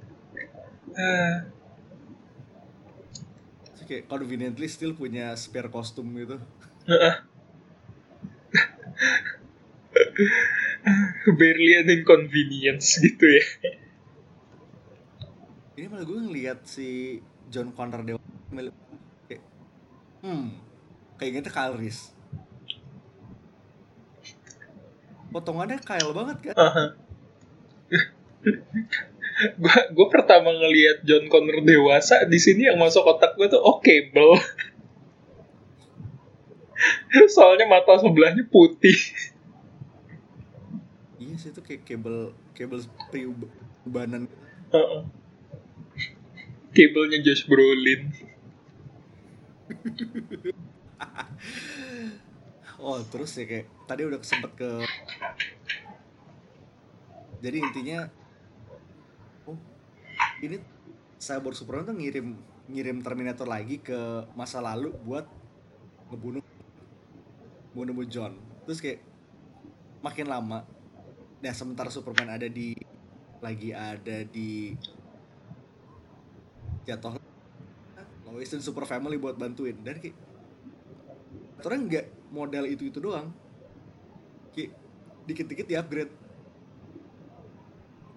Uh. 0.97 1.53
kayak 3.83 4.09
conveniently 4.09 4.73
still 4.73 4.97
punya 4.97 5.37
spare 5.37 5.69
kostum 5.69 6.17
gitu. 6.17 6.41
Barely 11.37 11.77
an 11.77 11.93
inconvenience 11.93 12.97
gitu 13.05 13.27
ya 13.37 13.45
ini 15.83 15.91
malah 15.91 16.07
gue 16.07 16.15
ngeliat 16.15 16.63
si 16.63 17.19
John 17.51 17.75
Connor 17.75 18.07
Dewa 18.07 18.23
kayak 19.27 19.43
hmm 20.23 20.55
kayak 21.19 21.43
gitu 21.43 21.51
Reese. 21.75 22.15
Potongannya 25.35 25.83
Kyle 25.83 26.15
banget 26.15 26.39
kan? 26.47 26.55
Gue 29.59 29.79
gue 29.91 30.07
pertama 30.07 30.55
ngelihat 30.55 31.03
John 31.03 31.27
Connor 31.27 31.67
dewasa 31.67 32.31
di 32.31 32.39
sini 32.39 32.71
yang 32.71 32.79
masuk 32.79 33.03
otak 33.03 33.35
gue 33.35 33.51
tuh 33.51 33.59
oh 33.59 33.83
Cable. 33.83 34.39
Soalnya 37.35 37.67
mata 37.67 37.99
sebelahnya 37.99 38.47
putih. 38.47 38.95
Iya 41.19 41.35
sih 41.43 41.51
itu 41.51 41.59
kayak 41.59 41.83
Cable 41.91 42.31
Cable 42.55 42.87
priubanan 43.11 44.31
uh 44.71 44.79
-uh. 44.79 45.22
Cable-nya 46.73 47.21
Josh 47.21 47.45
Brolin. 47.45 48.09
Oh 52.83 52.99
terus 53.07 53.39
ya 53.39 53.47
kayak 53.47 53.71
tadi 53.87 54.03
udah 54.03 54.19
sempet 54.27 54.59
ke 54.59 54.71
jadi 57.39 57.63
intinya 57.63 58.11
oh 59.47 59.55
ini 60.43 60.59
Cyborg 61.23 61.55
Superman 61.55 61.87
tuh 61.87 61.95
ngirim 61.95 62.35
ngirim 62.67 62.99
Terminator 63.07 63.47
lagi 63.47 63.79
ke 63.79 64.27
masa 64.35 64.59
lalu 64.59 64.91
buat 65.07 65.31
ngebunuh 66.11 66.43
ngebunuh 67.71 68.07
John. 68.11 68.35
Terus 68.67 68.83
kayak 68.83 69.01
makin 70.03 70.27
lama 70.27 70.67
nah 71.43 71.55
sementara 71.55 71.91
Superman 71.91 72.35
ada 72.35 72.51
di 72.51 72.75
lagi 73.43 73.75
ada 73.75 74.23
di 74.27 74.75
jatuh 76.87 77.23
Lois 78.33 78.49
dan 78.49 78.65
Super 78.65 78.89
Family 78.89 79.21
buat 79.21 79.37
bantuin. 79.37 79.77
Dan 79.85 80.01
kayak 80.01 80.17
orang 81.63 81.85
nggak 81.87 82.07
model 82.33 82.65
itu 82.65 82.89
itu 82.89 82.99
doang. 82.99 83.29
Kayak 84.57 84.73
dikit-dikit 85.29 85.67
di 85.69 85.77
upgrade. 85.77 86.13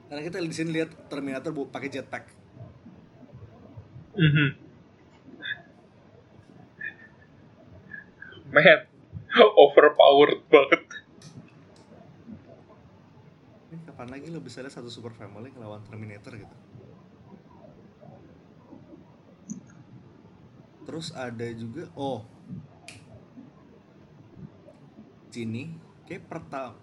Karena 0.07 0.21
kita 0.23 0.39
di 0.39 0.55
sini 0.55 0.71
lihat 0.71 0.89
Terminator 1.11 1.51
bu 1.51 1.67
pakai 1.67 1.91
jetpack. 1.91 2.31
Mm 4.15 4.31
-hmm. 4.31 4.49
man 8.55 8.87
overpowered 9.67 10.39
banget. 10.47 10.83
Ini 13.75 13.83
kapan 13.83 14.07
lagi 14.07 14.31
lo 14.31 14.39
bisa 14.39 14.63
lihat 14.63 14.71
satu 14.71 14.87
super 14.87 15.11
family 15.11 15.51
ngelawan 15.51 15.83
Terminator 15.83 16.39
gitu 16.39 16.55
terus 20.85 21.09
ada 21.17 21.49
juga 21.51 21.89
oh 21.97 22.23
sini 25.33 25.75
kayak 26.07 26.31
pertama 26.31 26.79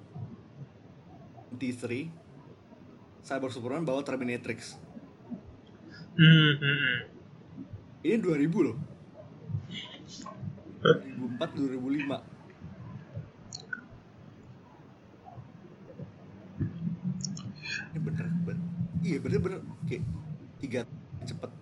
D3 1.57 2.11
Cyber 3.23 3.55
Superman 3.55 3.87
bawa 3.87 4.03
Terminatrix. 4.03 4.75
Hmm, 6.19 6.59
hmm, 6.59 6.59
hmm. 6.59 6.99
Ini 8.03 8.19
2000 8.19 8.67
loh. 8.67 8.77
2004 10.83 11.39
2005. 11.39 12.19
Ini 17.95 17.99
bener, 18.03 18.27
bener. 18.43 18.67
Iya 19.03 19.19
bener 19.23 19.39
bener 19.39 19.61
kayak 19.87 20.03
tiga 20.59 20.83
cepet. 21.23 21.62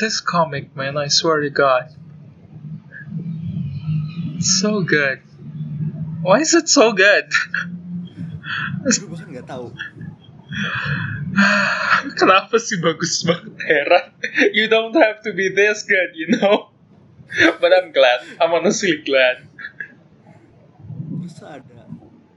This 0.00 0.20
comic 0.20 0.76
man, 0.76 0.96
I 0.96 1.08
swear 1.08 1.40
to 1.40 1.50
God. 1.50 1.90
so 4.40 4.82
good. 4.82 5.20
Why 6.22 6.40
is 6.40 6.54
it 6.54 6.68
so 6.68 6.92
good? 6.92 7.28
Gue 8.84 9.08
bahkan 9.12 9.28
nggak 9.28 9.48
tahu. 9.48 9.68
Kenapa 12.20 12.56
sih 12.56 12.80
bagus 12.80 13.28
banget 13.28 13.60
heran? 13.60 14.16
You 14.56 14.72
don't 14.72 14.96
have 14.96 15.20
to 15.28 15.36
be 15.36 15.52
this 15.52 15.84
good, 15.84 16.16
you 16.16 16.32
know. 16.32 16.72
But 17.60 17.76
I'm 17.76 17.92
glad. 17.92 18.24
I'm 18.40 18.56
honestly 18.56 19.04
glad. 19.04 19.44
Terus 21.20 21.36
ada. 21.44 21.86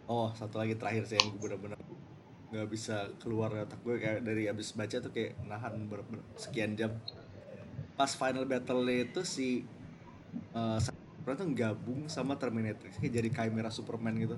Oh, 0.05 0.29
satu 0.35 0.61
lagi 0.61 0.77
terakhir 0.77 1.09
sih 1.09 1.17
yang 1.17 1.33
gue 1.33 1.39
bener-bener 1.39 1.79
nggak 2.53 2.69
bisa 2.69 3.09
keluar 3.17 3.49
otak 3.49 3.81
gue 3.81 3.97
kayak 3.97 4.21
dari 4.21 4.45
abis 4.45 4.77
baca 4.77 5.01
tuh 5.01 5.09
kayak 5.09 5.33
nahan 5.49 5.89
ber, 5.89 6.05
ber 6.05 6.21
sekian 6.37 6.77
jam. 6.77 6.93
Pas 7.97 8.13
final 8.13 8.45
battle 8.45 8.85
itu 8.93 9.25
si 9.25 9.65
uh, 10.53 10.77
Pernah 11.23 11.39
tuh 11.39 11.55
gabung 11.55 12.11
sama 12.11 12.35
Terminator 12.35 12.91
kayak 12.99 13.13
jadi 13.15 13.29
kamera 13.31 13.71
Superman 13.71 14.11
gitu. 14.19 14.35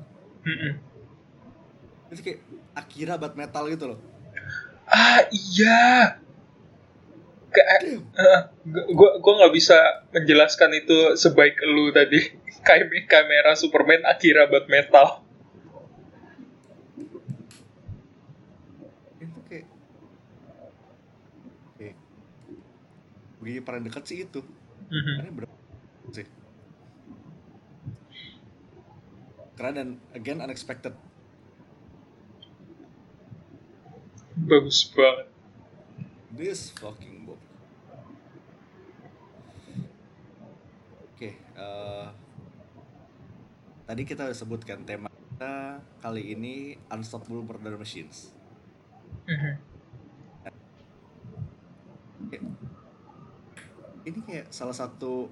Terus 2.14 2.22
kayak 2.22 2.40
Akira 2.78 3.18
bat 3.18 3.34
metal 3.34 3.66
gitu 3.74 3.90
loh. 3.90 4.00
Ah 4.86 5.26
iya. 5.34 6.22
Kayak 7.50 8.06
uh, 8.14 8.42
gua 8.94 9.18
gua 9.18 9.34
nggak 9.42 9.54
bisa 9.58 10.06
menjelaskan 10.14 10.78
itu 10.78 11.18
sebaik 11.18 11.58
lu 11.66 11.90
tadi. 11.90 12.22
Kamera 13.10 13.58
Superman 13.58 14.06
Akira 14.06 14.46
bat 14.46 14.70
metal. 14.70 15.26
Itu 19.18 19.40
kayak 19.50 19.66
kayak 21.82 21.98
begini 23.46 23.62
paling 23.62 23.86
dekat 23.86 24.04
sih 24.10 24.26
itu. 24.26 24.42
Mm-hmm. 24.90 25.38
berapa 25.38 25.54
sih? 26.14 26.26
keren 29.56 29.76
dan 29.80 29.90
again 30.12 30.44
unexpected 30.44 30.92
bagus 34.36 34.92
banget 34.92 35.32
this 36.36 36.76
fucking 36.76 37.24
book 37.24 37.40
oke 41.00 41.16
okay, 41.16 41.40
uh, 41.56 42.12
tadi 43.88 44.04
kita 44.04 44.28
udah 44.28 44.36
sebutkan 44.36 44.84
tema 44.84 45.08
kita 45.08 45.80
kali 46.04 46.32
ini 46.36 46.80
Unstoppable 46.88 47.44
Murder 47.44 47.76
Machines. 47.76 48.32
Mhm. 49.28 49.60
Ini 54.06 54.20
kayak 54.22 54.54
salah 54.54 54.78
satu 54.78 55.28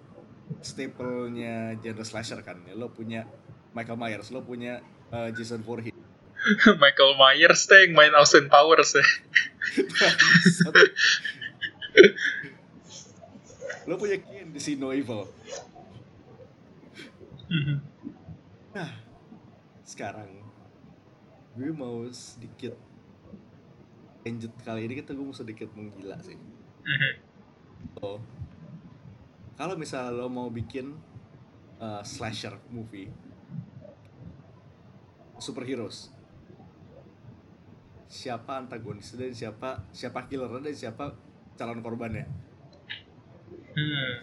staple-nya 0.59 1.77
genre 1.79 2.05
slasher 2.05 2.41
kan. 2.41 2.57
Ya, 2.65 2.73
Lo 2.73 2.89
punya 2.89 3.29
Michael 3.73 3.97
Myers, 3.97 4.29
lo 4.29 4.41
punya 4.45 4.81
uh, 5.13 5.29
Jason 5.33 5.61
Voorhees. 5.61 5.93
Michael 6.83 7.15
Myers 7.15 7.65
tuh 7.69 7.77
yang 7.79 7.95
main 7.95 8.13
Austin 8.17 8.49
Powers 8.51 8.97
ya. 8.97 9.05
lo 13.87 13.95
punya 13.99 14.17
Ken 14.19 14.51
di 14.51 14.59
See 14.59 14.75
No 14.75 14.91
Evil. 14.91 15.29
Mhm. 17.47 17.77
Nah, 18.73 18.91
sekarang 19.85 20.29
gue 21.53 21.69
mau 21.69 22.01
sedikit 22.09 22.73
lanjut 24.23 24.49
kali 24.63 24.89
ini 24.89 24.97
kita 24.97 25.13
gue 25.13 25.21
mau 25.21 25.35
sedikit 25.35 25.69
menggila 25.75 26.17
sih. 26.23 26.35
Mhm. 26.83 27.11
So, 27.99 28.23
kalau 29.53 29.75
misalnya 29.75 30.11
lo 30.11 30.27
mau 30.27 30.49
bikin 30.49 30.93
uh, 31.77 32.01
slasher 32.01 32.57
movie 32.69 33.09
superheroes 35.37 36.09
siapa 38.07 38.61
antagonis 38.61 39.13
dan 39.17 39.33
siapa 39.33 39.81
siapa 39.89 40.29
killer 40.29 40.49
dan 40.61 40.73
siapa 40.73 41.13
calon 41.53 41.81
korbannya 41.81 42.25
Hmm. 43.73 44.21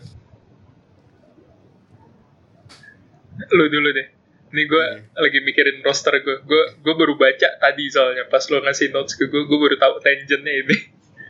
Lu 3.51 3.67
dulu 3.67 3.91
deh. 3.91 4.07
Ini 4.55 4.63
gue 4.63 4.85
Oke. 5.11 5.19
lagi 5.19 5.39
mikirin 5.43 5.83
roster 5.83 6.15
gue. 6.23 6.39
Gue 6.47 6.63
gue 6.79 6.95
baru 6.95 7.19
baca 7.19 7.59
tadi 7.59 7.91
soalnya 7.91 8.31
pas 8.31 8.47
lo 8.47 8.63
ngasih 8.63 8.95
notes 8.95 9.19
ke 9.19 9.27
gue, 9.27 9.43
gue 9.51 9.59
baru 9.59 9.75
tahu 9.75 9.99
tangentnya 9.99 10.55
ini. 10.55 10.77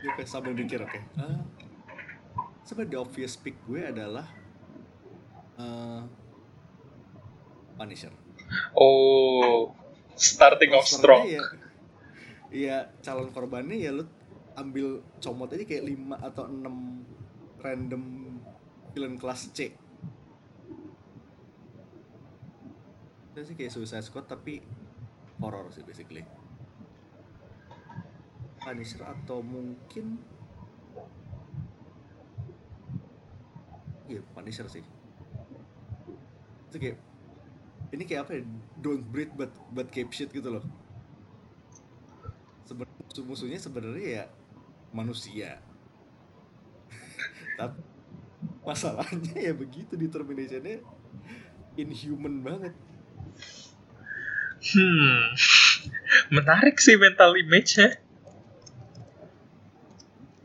Kayak 0.05 0.29
sambil 0.29 0.53
mikir 0.53 0.77
oke 0.85 1.01
Ah, 1.17 1.40
sebenarnya 2.71 2.95
the 2.95 2.99
obvious 3.03 3.35
pick 3.35 3.59
gue 3.67 3.83
adalah 3.83 4.23
uh, 5.59 6.07
Punisher. 7.75 8.15
Oh, 8.71 9.75
starting 10.15 10.71
off 10.71 10.87
strong. 10.87 11.27
Ya 11.27 11.43
ya 12.51 12.77
calon 13.03 13.31
korbannya 13.35 13.75
ya 13.75 13.91
lu 13.91 14.07
ambil 14.55 15.03
comot 15.19 15.51
aja 15.51 15.63
kayak 15.67 15.87
5 15.87 16.27
atau 16.31 16.43
6 16.47 17.59
random 17.59 18.03
villain 18.95 19.19
kelas 19.19 19.51
C. 19.51 19.75
Itu 23.35 23.39
sih 23.43 23.55
kayak 23.59 23.71
Suicide 23.75 24.07
Squad 24.07 24.31
tapi 24.31 24.63
horror 25.43 25.67
sih 25.75 25.83
basically. 25.83 26.23
Punisher 28.63 29.03
atau 29.03 29.43
mungkin 29.43 30.23
iya 34.11 34.21
Punisher 34.35 34.67
sih. 34.67 34.83
Itu 36.67 36.77
kayak 36.77 36.97
ini 37.91 38.03
kayak 38.07 38.27
apa 38.27 38.31
ya 38.39 38.43
don't 38.79 39.03
breathe 39.07 39.31
but 39.35 39.51
but 39.71 39.87
keep 39.87 40.11
shit 40.11 40.31
gitu 40.31 40.51
loh. 40.51 40.63
Sebenarnya 42.67 42.99
musuh-musuhnya 43.07 43.59
sebenarnya 43.59 44.07
ya 44.07 44.25
manusia. 44.91 45.59
Tapi 47.59 47.79
masalahnya 48.61 49.37
ya 49.39 49.53
begitu 49.55 49.95
determinationnya 49.95 50.83
inhuman 51.79 52.43
banget. 52.43 52.73
Hmm, 54.61 55.33
menarik 56.29 56.77
sih 56.77 56.93
mental 56.99 57.33
image-nya. 57.33 57.97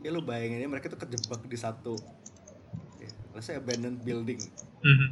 ya 0.01 0.15
lo 0.15 0.23
bayanginnya 0.23 0.71
mereka 0.71 0.87
tuh 0.87 1.03
kejebak 1.03 1.43
di 1.51 1.59
satu 1.59 1.99
ya, 3.37 3.39
rasanya 3.39 3.59
abandoned 3.61 4.01
building 4.01 4.41
Mhm. 4.79 5.09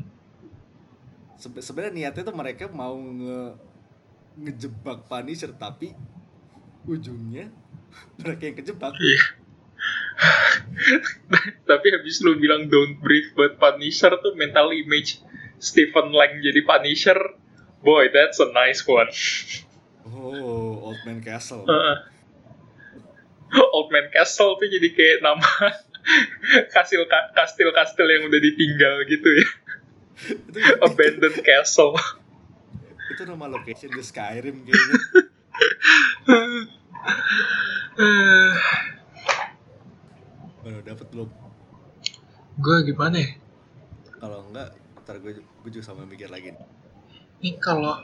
Sebe- 1.36 1.62
sebenarnya 1.62 1.94
niatnya 1.94 2.24
tuh 2.24 2.34
mereka 2.34 2.66
mau 2.68 2.96
nge 2.96 3.40
ngejebak 4.36 5.06
Punisher 5.06 5.54
tapi 5.54 5.94
ujungnya 6.84 7.54
mereka 8.20 8.42
yang 8.44 8.58
kejebak 8.58 8.94
Iya. 8.96 9.24
Tapi 11.70 11.88
habis 11.92 12.18
lu 12.20 12.36
bilang 12.36 12.66
don't 12.66 12.98
breathe 12.98 13.32
but 13.34 13.56
Punisher 13.56 14.10
tuh 14.16 14.34
mental 14.34 14.72
image 14.72 15.20
Stephen 15.58 16.10
Lang 16.10 16.40
jadi 16.40 16.62
Punisher. 16.62 17.20
Boy, 17.80 18.10
that's 18.10 18.42
a 18.42 18.50
nice 18.50 18.82
one. 18.84 19.12
oh 20.06 20.34
old 20.84 21.00
man 21.04 21.20
castle 21.20 21.62
Heeh. 21.64 21.98
Old 23.72 23.88
Man 23.88 24.10
Castle 24.10 24.58
tuh 24.58 24.68
jadi 24.68 24.90
kayak 24.90 25.18
nama 25.22 25.46
kastil 26.74 27.04
kastil 27.10 27.70
kastil 27.74 28.08
yang 28.08 28.30
udah 28.30 28.42
ditinggal 28.42 28.96
gitu 29.10 29.30
ya. 29.30 29.48
itu, 30.48 30.60
Abandoned 30.80 31.40
Castle. 31.44 31.98
itu 33.12 33.22
nama 33.28 33.46
location 33.48 33.92
di 33.94 34.04
Skyrim 34.04 34.66
kayaknya 34.66 34.96
Baru 40.66 40.80
dapet 40.82 41.08
belum? 41.14 41.30
gue 42.56 42.78
gimana 42.88 43.20
ya? 43.20 43.30
Kalau 44.16 44.48
enggak, 44.48 44.74
ntar 45.04 45.20
gue, 45.20 45.44
gue 45.44 45.70
juga 45.70 45.84
sama 45.86 46.08
mikir 46.08 46.32
lagi. 46.32 46.56
nih. 46.56 46.66
Ini 47.44 47.52
kalau 47.60 48.00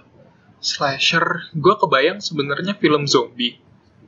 slasher, 0.60 1.50
gue 1.56 1.76
kebayang 1.80 2.20
sebenarnya 2.20 2.76
film 2.78 3.08
zombie. 3.08 3.58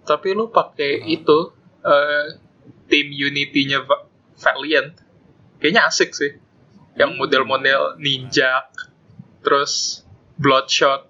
Tapi 0.04 0.36
lu 0.36 0.52
pakai 0.52 1.08
itu 1.08 1.56
eh, 1.82 2.43
tim 2.88 3.08
Unity-nya 3.10 3.84
Va- 3.84 4.06
Valiant. 4.36 4.94
Kayaknya 5.58 5.82
asik 5.88 6.12
sih. 6.12 6.36
Yang 6.94 7.12
Hmm. 7.16 7.20
model-model 7.20 7.82
ninja, 7.98 8.70
terus 9.42 10.04
Bloodshot. 10.36 11.10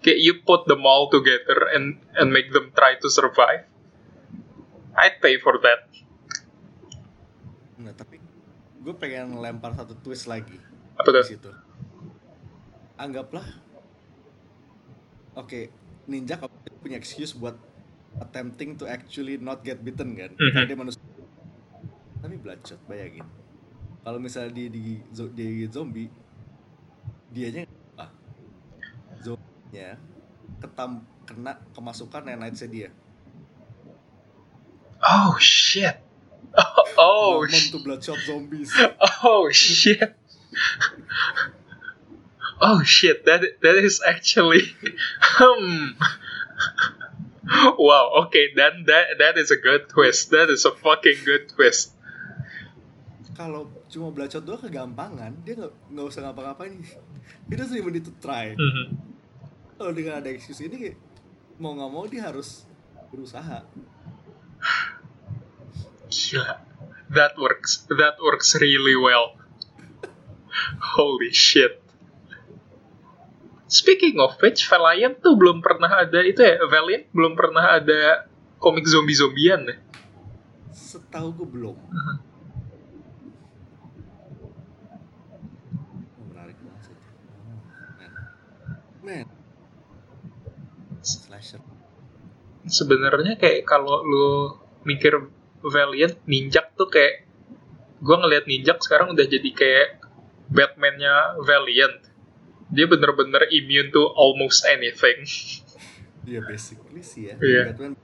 Kayak 0.00 0.18
you 0.20 0.34
put 0.40 0.66
them 0.66 0.84
all 0.84 1.08
together 1.08 1.66
and 1.70 1.98
and 2.14 2.30
make 2.30 2.50
them 2.50 2.70
try 2.70 2.94
to 2.94 3.08
survive. 3.08 3.66
I'd 4.94 5.18
pay 5.18 5.36
for 5.36 5.58
that. 5.60 5.86
Nah, 7.76 7.92
tapi 7.92 8.16
gue 8.80 8.94
pengen 8.94 9.36
lempar 9.36 9.74
satu 9.74 9.98
twist 9.98 10.24
lagi 10.24 10.56
Apa 10.94 11.08
tuh? 11.10 11.24
situ. 11.26 11.50
Anggaplah, 12.96 13.44
oke, 15.34 15.68
ninja 16.06 16.40
punya 16.80 16.96
excuse 16.96 17.36
buat 17.36 17.58
attempting 18.16 18.74
to 18.74 18.88
actually 18.88 19.36
not 19.36 19.60
get 19.60 19.84
bitten 19.84 20.16
kan? 20.16 20.32
Mhm. 20.32 20.40
Karena 20.40 20.64
dia 20.64 20.78
manusia. 20.78 21.05
Bloodshot, 22.46 22.78
bayangin. 22.86 23.26
Kalau 24.06 24.22
misalnya 24.22 24.54
di 24.54 24.70
di, 24.70 25.02
zo- 25.10 25.34
di 25.34 25.66
zombie, 25.66 26.06
dianya 27.34 27.66
apa? 27.98 28.06
Zombinya 29.18 29.98
ketam 30.62 31.02
kena 31.26 31.58
kemasukan 31.74 32.22
nanite 32.22 32.70
dia. 32.70 32.94
Oh 35.02 35.34
shit. 35.42 35.98
Oh, 36.56 36.86
oh, 36.96 37.30
Welcome 37.44 37.68
to 37.74 37.78
bloodshot 37.82 38.22
zombies. 38.22 38.70
oh 39.26 39.50
shit. 39.50 40.14
Oh 42.62 42.80
shit, 42.86 43.26
that 43.26 43.42
that 43.60 43.76
is 43.76 43.98
actually 44.06 44.70
hmm. 45.42 45.98
Wow, 47.76 48.30
okay, 48.30 48.54
then 48.54 48.86
that 48.86 49.18
that 49.18 49.34
is 49.34 49.50
a 49.50 49.58
good 49.58 49.90
twist. 49.90 50.30
That 50.30 50.48
is 50.48 50.62
a 50.64 50.72
fucking 50.72 51.26
good 51.26 51.50
twist. 51.50 51.95
Kalau 53.36 53.68
cuma 53.86 54.08
bloodshot 54.08 54.40
doang 54.40 54.58
kegampangan 54.58 55.28
dia 55.44 55.52
nggak 55.54 55.92
nggak 55.92 56.06
usah 56.06 56.24
ngapa-ngapain 56.24 56.72
dia 57.46 57.54
doesn't 57.54 57.76
even 57.76 57.92
to 57.94 58.10
try 58.16 58.56
Mhm. 58.56 58.96
kalau 59.76 59.92
dengan 59.92 60.18
ada 60.18 60.28
excuse 60.28 60.64
ini 60.64 60.96
mau 61.56 61.72
nggak 61.72 61.90
mau 61.90 62.04
dia 62.06 62.24
harus 62.24 62.64
berusaha 63.06 63.60
Gila. 66.06 66.62
That 67.08 67.34
works. 67.36 67.82
That 67.88 68.18
works 68.18 68.54
really 68.54 68.94
well. 68.94 69.34
Holy 70.94 71.30
shit. 71.30 71.82
Speaking 73.66 74.16
of 74.16 74.38
which, 74.38 74.64
Valiant 74.64 75.18
tuh 75.18 75.34
belum 75.34 75.58
pernah 75.58 75.90
ada 75.98 76.22
itu 76.22 76.38
ya, 76.38 76.62
Valiant 76.64 77.10
belum 77.10 77.34
pernah 77.34 77.74
ada 77.74 78.30
komik 78.56 78.86
zombie-zombian 78.86 79.66
ya. 79.66 79.76
setahu 80.70 81.34
gue 81.34 81.48
belum 81.50 81.74
Mhm. 81.74 82.16
Oh, 86.14 86.24
menarik 86.28 86.56
banget 86.56 86.82
sih 86.84 86.96
Oh, 86.96 87.58
man 87.98 88.12
man 89.02 89.26
slasher 91.02 91.60
Sebenarnya 92.66 93.38
kayak 93.38 93.62
kalau 93.64 94.02
lu 94.02 94.28
mikir 94.82 95.30
Valiant, 95.62 96.14
Ninjak 96.26 96.74
tuh 96.74 96.86
kayak 96.86 97.26
gue 97.98 98.16
ngelihat 98.16 98.44
Ninjak 98.46 98.78
sekarang 98.82 99.14
udah 99.14 99.26
jadi 99.26 99.50
kayak 99.50 99.88
Batman-nya 100.46 101.40
Valiant. 101.42 102.02
dia 102.66 102.82
bener-bener 102.90 103.46
immune 103.54 103.94
to 103.94 104.02
almost 104.18 104.66
anything 104.66 105.22
Iya 106.26 106.42
basically 106.42 106.98
sih 106.98 107.30
ya. 107.30 107.38
Iya. 107.38 107.62
Batman 107.70 107.94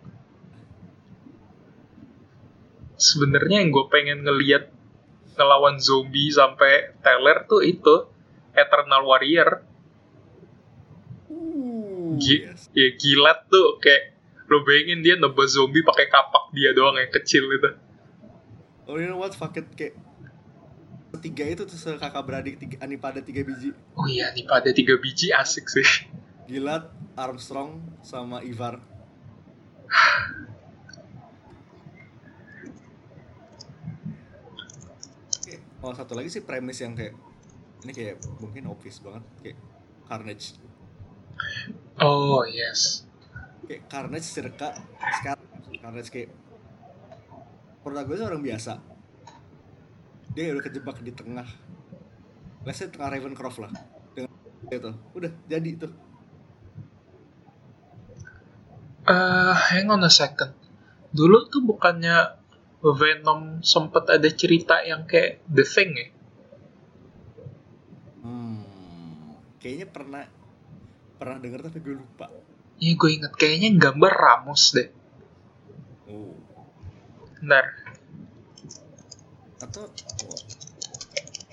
sebenarnya 2.95 3.59
yang 3.59 3.75
gue 3.75 3.87
pengen 3.91 4.23
ngeliat 4.23 4.71
ngelawan 5.35 5.83
zombie 5.83 6.31
sampai 6.31 6.95
teler 7.03 7.43
tuh 7.51 7.67
itu 7.67 8.07
Eternal 8.55 9.03
Warrior 9.03 9.67
uh, 11.27 12.15
Gi- 12.23 12.47
yes. 12.47 12.71
ya 12.71 12.89
gilat 12.95 13.51
tuh 13.51 13.83
kayak 13.83 14.12
lo 14.53 14.61
bayangin 14.69 15.01
dia 15.01 15.17
nebas 15.17 15.57
zombie 15.57 15.81
pakai 15.81 16.13
kapak 16.13 16.53
dia 16.53 16.77
doang 16.77 17.01
yang 17.01 17.09
kecil 17.09 17.49
itu. 17.49 17.73
Oh 18.85 19.01
you 19.01 19.09
know 19.09 19.17
what? 19.17 19.33
Fuck 19.33 19.57
it 19.57 19.73
kayak 19.73 19.97
tiga 21.23 21.47
itu 21.47 21.63
tuh 21.65 21.79
kakak 21.97 22.25
beradik 22.27 22.59
tiga, 22.61 22.77
Anipada 22.85 23.25
tiga 23.25 23.41
biji. 23.47 23.73
Oh 23.97 24.05
iya 24.05 24.29
nih 24.37 24.45
pada 24.45 24.69
tiga 24.75 24.99
biji 25.01 25.33
asik 25.33 25.71
sih. 25.71 25.87
Gilat, 26.51 26.91
Armstrong, 27.17 27.81
sama 28.05 28.45
Ivar. 28.45 28.83
Oh 35.83 35.91
satu 35.95 36.15
lagi 36.15 36.31
sih 36.31 36.43
premis 36.47 36.79
yang 36.79 36.95
kayak 36.95 37.15
ini 37.83 37.91
kayak 37.91 38.17
mungkin 38.39 38.71
obvious 38.71 39.03
banget 39.03 39.23
kayak 39.43 39.59
Carnage. 40.07 40.59
Oh 41.99 42.47
yes 42.47 43.07
kayak 43.67 43.83
Carnage 43.89 44.29
circa 44.29 44.75
sekarang 45.21 45.47
Carnage 45.79 46.11
kayak 46.11 46.31
protagonisnya 47.83 48.27
orang 48.31 48.43
biasa. 48.43 48.73
Dia 50.33 50.55
udah 50.55 50.65
kejebak 50.65 50.97
di 51.03 51.13
tengah. 51.13 51.45
Let's 52.63 52.79
say 52.79 52.89
tengah 52.89 53.11
Ravencroft 53.11 53.59
lah. 53.59 53.73
Dengan 54.15 54.31
itu 54.71 54.91
udah 55.19 55.31
jadi 55.51 55.71
tuh. 55.77 55.93
Eh 59.03 59.55
hang 59.75 59.91
on 59.91 60.07
a 60.07 60.13
second. 60.13 60.55
Dulu 61.11 61.51
tuh 61.51 61.61
bukannya 61.67 62.41
Venom 62.83 63.63
sempet 63.63 64.11
ada 64.11 64.27
cerita 64.31 64.83
yang 64.83 65.07
kayak 65.07 65.47
The 65.47 65.63
Thing 65.63 65.91
ya? 65.95 66.09
Hmm, 68.27 68.59
kayaknya 69.63 69.87
pernah 69.87 70.25
pernah 71.15 71.39
denger 71.39 71.71
tapi 71.71 71.79
gue 71.79 71.95
lupa 71.95 72.27
Iya 72.83 72.99
gue 72.99 73.11
inget 73.15 73.33
kayaknya 73.39 73.79
gambar 73.79 74.11
Ramos 74.11 74.75
deh. 74.75 74.91
Oh. 76.11 76.35
Bentar. 77.39 77.65
Atau 79.63 79.87
oh, 79.87 80.39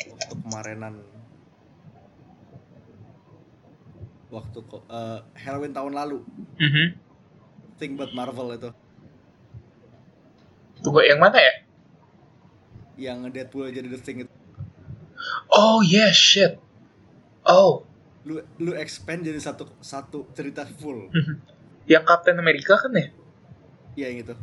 waktu 0.09 0.33
kemarinan 0.41 0.93
waktu 4.33 4.59
eh, 4.89 5.19
Halloween 5.37 5.73
tahun 5.77 5.93
lalu. 5.93 6.25
Mhm. 6.57 6.85
Think 7.77 8.01
About 8.01 8.17
Marvel 8.17 8.57
itu. 8.57 8.69
Tunggu 10.81 11.05
yang 11.05 11.21
mana 11.21 11.37
ya? 11.37 11.69
yang 12.99 13.23
Deadpool 13.31 13.71
jadi 13.71 13.87
The 13.87 13.99
Thing 14.03 14.27
itu. 14.27 14.33
Oh 15.47 15.79
yeah 15.79 16.11
shit. 16.11 16.59
Oh 17.47 17.87
lu 18.27 18.43
lu 18.59 18.71
expand 18.75 19.23
jadi 19.23 19.39
satu 19.39 19.69
satu 19.79 20.27
cerita 20.35 20.67
full. 20.67 21.07
Yang 21.91 22.03
Captain 22.05 22.37
America 22.37 22.77
kan 22.77 22.93
ya? 22.93 23.09
iya 23.97 24.13
yang 24.13 24.21
itu. 24.21 24.33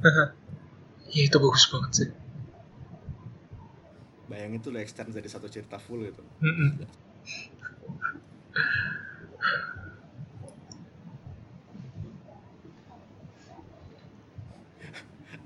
Iya 1.14 1.22
itu 1.30 1.36
bagus 1.38 1.64
banget 1.70 1.90
sih. 1.94 2.08
Bayangin 4.26 4.58
tuh 4.58 4.74
lu 4.74 4.82
extend 4.82 5.14
jadi 5.14 5.30
satu 5.30 5.46
cerita 5.46 5.78
full 5.78 6.02
gitu. 6.02 6.20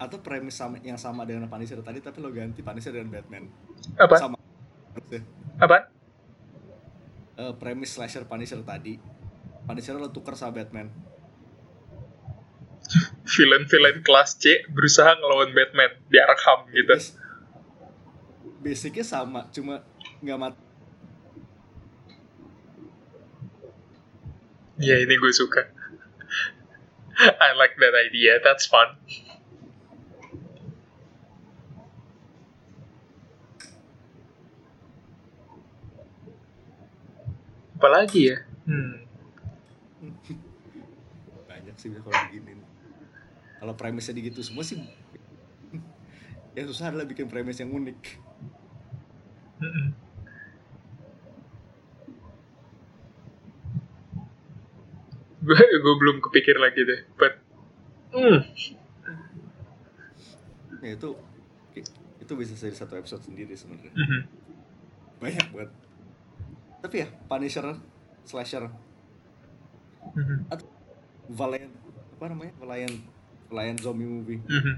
Atau 0.00 0.16
premis 0.24 0.56
sama, 0.56 0.80
yang 0.80 0.96
sama 0.96 1.28
dengan 1.28 1.44
Punisher 1.44 1.84
tadi 1.84 2.00
tapi 2.00 2.24
lo 2.24 2.32
ganti 2.32 2.64
Punisher 2.64 2.96
dengan 2.96 3.12
Batman. 3.12 3.44
Apa? 4.00 4.16
sama. 4.16 4.36
Apa? 5.60 5.99
Eh, 7.40 7.56
premis 7.56 7.96
slasher 7.96 8.28
Punisher 8.28 8.60
tadi. 8.60 9.00
Punisher 9.64 9.96
lo 9.96 10.12
tuker 10.12 10.36
sama 10.36 10.60
Batman. 10.60 10.92
Villain-villain 13.24 14.04
kelas 14.04 14.36
C 14.36 14.60
berusaha 14.68 15.16
ngelawan 15.16 15.56
Batman 15.56 15.88
di 16.12 16.20
Arkham 16.20 16.68
gitu. 16.68 16.92
Bas- 16.92 17.16
basicnya 18.60 19.00
sama 19.00 19.48
cuma 19.56 19.80
nggak 20.20 20.36
mati 20.36 20.60
Ya 24.80 25.00
ini 25.00 25.16
gue 25.16 25.32
suka. 25.32 25.64
I 27.44 27.52
like 27.56 27.76
that 27.80 27.96
idea, 27.96 28.40
that's 28.40 28.68
fun 28.68 28.96
Apalagi 37.80 38.28
ya? 38.28 38.36
Hmm. 38.68 39.08
banyak 41.48 41.76
sih 41.76 41.92
kalau 41.92 42.12
begini 42.28 42.56
kalau 43.60 43.76
premisnya 43.76 44.16
gitu 44.16 44.40
semua 44.40 44.64
sih 44.64 44.80
yang 46.56 46.68
susah 46.68 46.92
adalah 46.92 47.08
bikin 47.08 47.28
premis 47.28 47.56
yang 47.56 47.72
unik. 47.72 48.00
Gue 55.40 55.56
gue 55.56 55.94
belum 56.00 56.20
kepikir 56.20 56.60
lagi 56.60 56.84
deh, 56.84 57.00
but 57.16 57.40
hmm, 58.12 58.40
ya 60.84 60.96
itu 60.96 61.08
itu 62.20 62.32
bisa 62.36 62.52
jadi 62.56 62.76
satu 62.76 62.96
episode 62.96 63.24
sendiri 63.24 63.52
sebenarnya 63.56 63.92
mhm. 63.92 64.20
banyak 65.20 65.46
banget 65.52 65.70
tapi 66.80 66.96
ya 66.98 67.08
Punisher 67.24 67.76
slasher 68.22 68.68
Mhm. 70.10 70.48
Valiant 71.30 71.72
apa 72.16 72.24
namanya 72.26 72.52
Valiant 72.56 72.96
Valiant 73.46 73.78
zombie 73.78 74.04
movie 74.04 74.40
Mhm. 74.42 74.74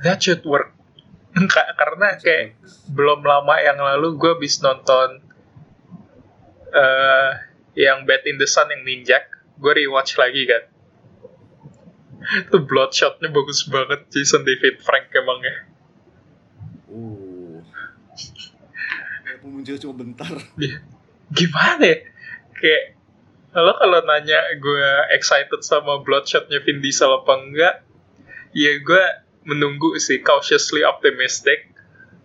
That 0.00 0.18
should 0.18 0.42
work. 0.42 0.74
Ka- 1.52 1.72
Karena 1.72 2.16
kayak 2.16 2.58
belum 2.88 3.22
lama 3.22 3.54
yang 3.56 3.78
lalu 3.78 4.16
gue 4.16 4.30
habis 4.32 4.58
nonton 4.58 5.22
eh 6.70 7.30
yang 7.74 8.02
Bad 8.02 8.24
in 8.24 8.36
the 8.36 8.44
Sun 8.44 8.68
yang 8.68 8.82
Ninjak. 8.82 9.30
Gue 9.56 9.78
rewatch 9.78 10.16
lagi 10.16 10.42
kan. 10.44 10.62
Itu 12.46 12.62
bloodshotnya 12.62 13.28
bagus 13.28 13.62
banget 13.64 14.08
Jason 14.08 14.42
David 14.42 14.80
Frank 14.80 15.10
emangnya. 15.10 15.68
uh 16.88 17.58
Walaupun 19.24 19.48
muncul 19.52 19.76
cuma 19.76 19.94
bentar 19.96 20.32
Dia- 20.54 20.82
Gimana 21.32 21.82
ya? 21.82 21.98
Kayak 22.54 22.84
lo 23.52 23.72
kalau 23.76 24.00
nanya 24.04 24.38
gue 24.56 24.86
excited 25.12 25.60
sama 25.60 26.00
bloodshotnya 26.00 26.60
Vin 26.64 26.80
Diesel 26.80 27.12
apa 27.12 27.32
enggak, 27.36 27.74
ya 28.52 28.72
gue 28.80 29.04
menunggu 29.44 29.96
sih 29.98 30.20
cautiously 30.20 30.84
optimistic. 30.84 31.68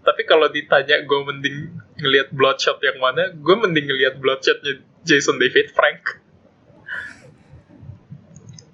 Tapi 0.03 0.23
kalau 0.23 0.47
ditanya 0.47 1.03
gue 1.03 1.19
mending 1.23 1.57
ngelihat 1.99 2.31
bloodshot 2.31 2.79
yang 2.79 2.95
mana, 3.01 3.33
gue 3.35 3.55
mending 3.59 3.91
ngelihat 3.91 4.15
bloodshotnya 4.19 4.79
Jason 5.03 5.39
David 5.39 5.71
Frank. 5.71 6.23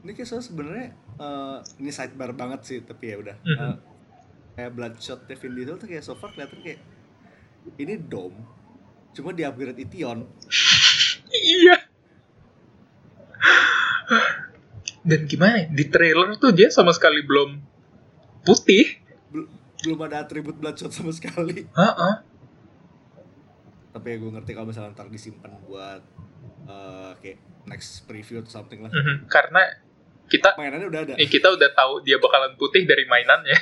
ini 0.03 0.11
kayak 0.11 0.27
soalnya 0.27 0.45
sebenarnya 0.51 0.87
eh, 1.15 1.57
ini 1.79 1.91
sidebar 1.95 2.35
banget 2.35 2.59
sih 2.67 2.77
tapi 2.83 3.15
ya 3.15 3.23
udah 3.23 3.35
Mhm. 3.39 3.55
Eh, 3.55 3.75
kayak 4.53 4.71
Bloodshot 4.75 5.23
Vin 5.25 5.53
Diesel 5.55 5.79
tuh 5.79 5.87
kayak 5.87 6.03
so 6.03 6.13
far 6.13 6.35
kelihatan 6.35 6.59
kayak 6.59 6.79
ini 7.79 7.95
dom 7.95 8.35
cuma 9.13 9.29
di 9.29 9.41
upgrade 9.41 9.77
Ition 9.79 10.25
Iya. 11.29 11.77
Dan 15.01 15.25
gimana 15.25 15.59
ya? 15.59 15.67
Di 15.67 15.85
trailer 15.85 16.37
tuh 16.37 16.49
dia 16.49 16.69
sama 16.69 16.91
sekali 16.91 17.19
belum 17.21 17.59
putih. 18.41 19.01
Bel- 19.29 19.49
belum 19.81 19.99
ada 20.01 20.21
atribut 20.21 20.55
Bloodshot 20.55 20.91
sama 20.91 21.11
sekali 21.11 21.67
Heeh. 21.67 22.13
tapi 23.89 24.09
ya 24.09 24.17
gue 24.17 24.31
ngerti 24.31 24.51
kalau 24.51 24.65
misalnya 24.65 24.89
ntar 24.91 25.05
disimpan 25.05 25.53
buat 25.63 26.01
eh, 26.65 27.11
kayak 27.19 27.37
next 27.65 28.03
preview 28.03 28.39
atau 28.39 28.49
something 28.53 28.79
lah 28.79 28.89
Mhm. 28.89 29.27
Karena 29.27 29.61
kita 30.25 30.55
mainannya 30.55 30.87
udah 30.87 31.01
ada 31.03 31.13
eh, 31.13 31.27
kita 31.27 31.51
udah 31.51 31.69
tahu 31.71 32.01
dia 32.01 32.17
bakalan 32.17 32.55
putih 32.55 32.83
dari 32.83 33.05
mainannya. 33.05 33.57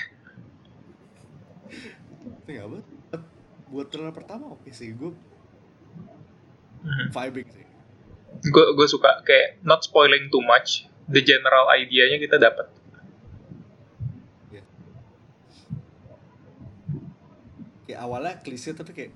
Tapi 2.37 2.49
nggak 2.53 2.67
buat 2.69 2.85
buat 3.67 3.87
trailer 3.87 4.11
pertama 4.11 4.45
oke 4.51 4.69
sih 4.69 4.91
gue 4.91 5.11
Mhm. 6.81 7.05
vibing 7.13 7.47
sih 7.49 7.65
gue 8.41 8.65
gue 8.73 8.87
suka 8.87 9.21
kayak 9.21 9.61
not 9.61 9.81
spoiling 9.81 10.27
too 10.27 10.41
much 10.41 10.87
the 11.05 11.21
general 11.21 11.69
idea-nya 11.69 12.17
kita 12.17 12.37
dapat 12.37 12.67
kayak 17.85 17.99
awalnya 17.99 18.39
klise 18.39 18.71
tapi 18.71 18.91
kayak 18.93 19.11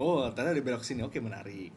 oh 0.00 0.26
ternyata 0.32 0.56
dia 0.56 0.64
belok 0.64 0.82
sini 0.82 1.04
oke 1.04 1.18
menarik 1.20 1.70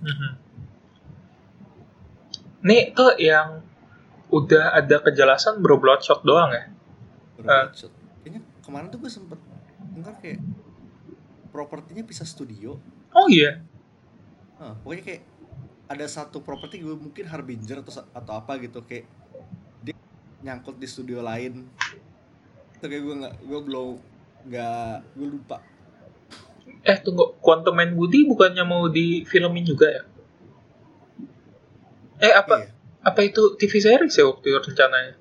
nih 2.64 2.92
tuh 2.92 3.14
yang 3.20 3.62
udah 4.28 4.76
ada 4.76 5.00
kejelasan 5.00 5.60
bro 5.60 5.78
Bloodshot 5.78 6.24
doang 6.24 6.52
ya 6.52 6.66
Ah. 7.38 7.70
Bloodshot. 7.70 7.94
Kayaknya 8.26 8.42
kemarin 8.66 8.90
tuh 8.90 8.98
gue 8.98 9.12
sempet 9.14 9.38
dengar 9.94 10.18
kayak 10.18 10.42
propertinya 11.54 12.02
pisah 12.02 12.26
studio. 12.26 12.82
oh 13.14 13.28
iya 13.30 13.62
Nah, 14.58 14.74
pokoknya 14.82 15.04
kayak 15.06 15.24
ada 15.88 16.06
satu 16.06 16.42
properti 16.42 16.82
gue 16.82 16.94
mungkin 16.94 17.26
Harbinger 17.26 17.80
atau 17.80 18.04
atau 18.12 18.34
apa 18.36 18.58
gitu 18.60 18.82
kayak 18.84 19.06
dia 19.80 19.96
nyangkut 20.42 20.76
di 20.76 20.88
studio 20.90 21.22
lain. 21.22 21.64
Itu 22.74 22.86
kayak 22.86 23.04
gue 23.04 23.16
nggak 23.22 23.36
gue 23.42 23.60
belum 23.64 23.90
nggak 24.48 24.92
gue 25.14 25.28
lupa. 25.30 25.58
eh 26.84 26.96
tunggu 27.00 27.36
Quantum 27.40 27.76
Man 27.76 27.96
Woody 27.96 28.24
bukannya 28.24 28.64
mau 28.64 28.88
difilmin 28.88 29.64
juga 29.64 29.88
ya 29.88 30.04
eh 32.18 32.32
apa 32.32 32.64
Iya. 32.64 32.70
apa 33.04 33.20
itu 33.24 33.56
TV 33.56 33.74
series 33.78 34.16
ya 34.16 34.24
waktu 34.24 34.46
itu 34.48 34.60
rencananya 34.72 35.14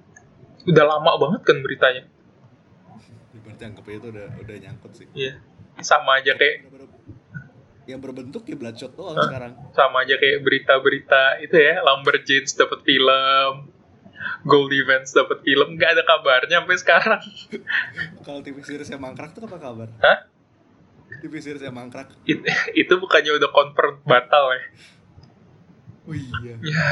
udah 0.65 0.85
lama 0.87 1.11
banget 1.19 1.41
kan 1.43 1.57
beritanya 1.61 2.07
Berarti 3.43 3.63
anggapnya 3.63 3.95
itu 3.99 4.09
udah 4.11 4.27
udah 4.43 4.57
nyangkut 4.63 4.93
sih. 4.95 5.07
iya 5.13 5.39
sama 5.83 6.19
aja 6.19 6.35
kayak 6.35 6.71
yang 7.87 7.99
berbentuk 7.99 8.43
ya 8.45 8.55
Bloodshot 8.55 8.93
doang 8.93 9.15
Hah? 9.15 9.25
sekarang. 9.25 9.53
sama 9.71 10.03
aja 10.03 10.15
kayak 10.15 10.43
berita-berita 10.43 11.23
itu 11.41 11.55
ya 11.55 11.79
Lumberjanes 11.81 12.53
dapat 12.53 12.83
film 12.83 13.71
Gold 14.43 14.71
Events 14.71 15.11
dapat 15.13 15.39
film 15.41 15.75
nggak 15.75 15.91
ada 15.93 16.03
kabarnya 16.03 16.61
sampai 16.61 16.77
sekarang 16.77 17.23
Kalau 18.27 18.41
TV 18.41 18.59
series 18.61 18.87
yang 18.87 18.99
mangkrak 18.99 19.31
tuh 19.33 19.45
apa 19.45 19.57
kabar? 19.57 19.87
Hah? 19.99 20.19
TV 21.17 21.39
series 21.39 21.63
yang 21.63 21.73
mangkrak. 21.73 22.11
It- 22.25 22.43
itu 22.83 22.93
bukannya 22.93 23.33
udah 23.33 23.51
confirm 23.51 24.03
batal 24.03 24.51
ya 24.51 24.63
Oh 26.05 26.15
iya. 26.15 26.55
ya 26.57 26.87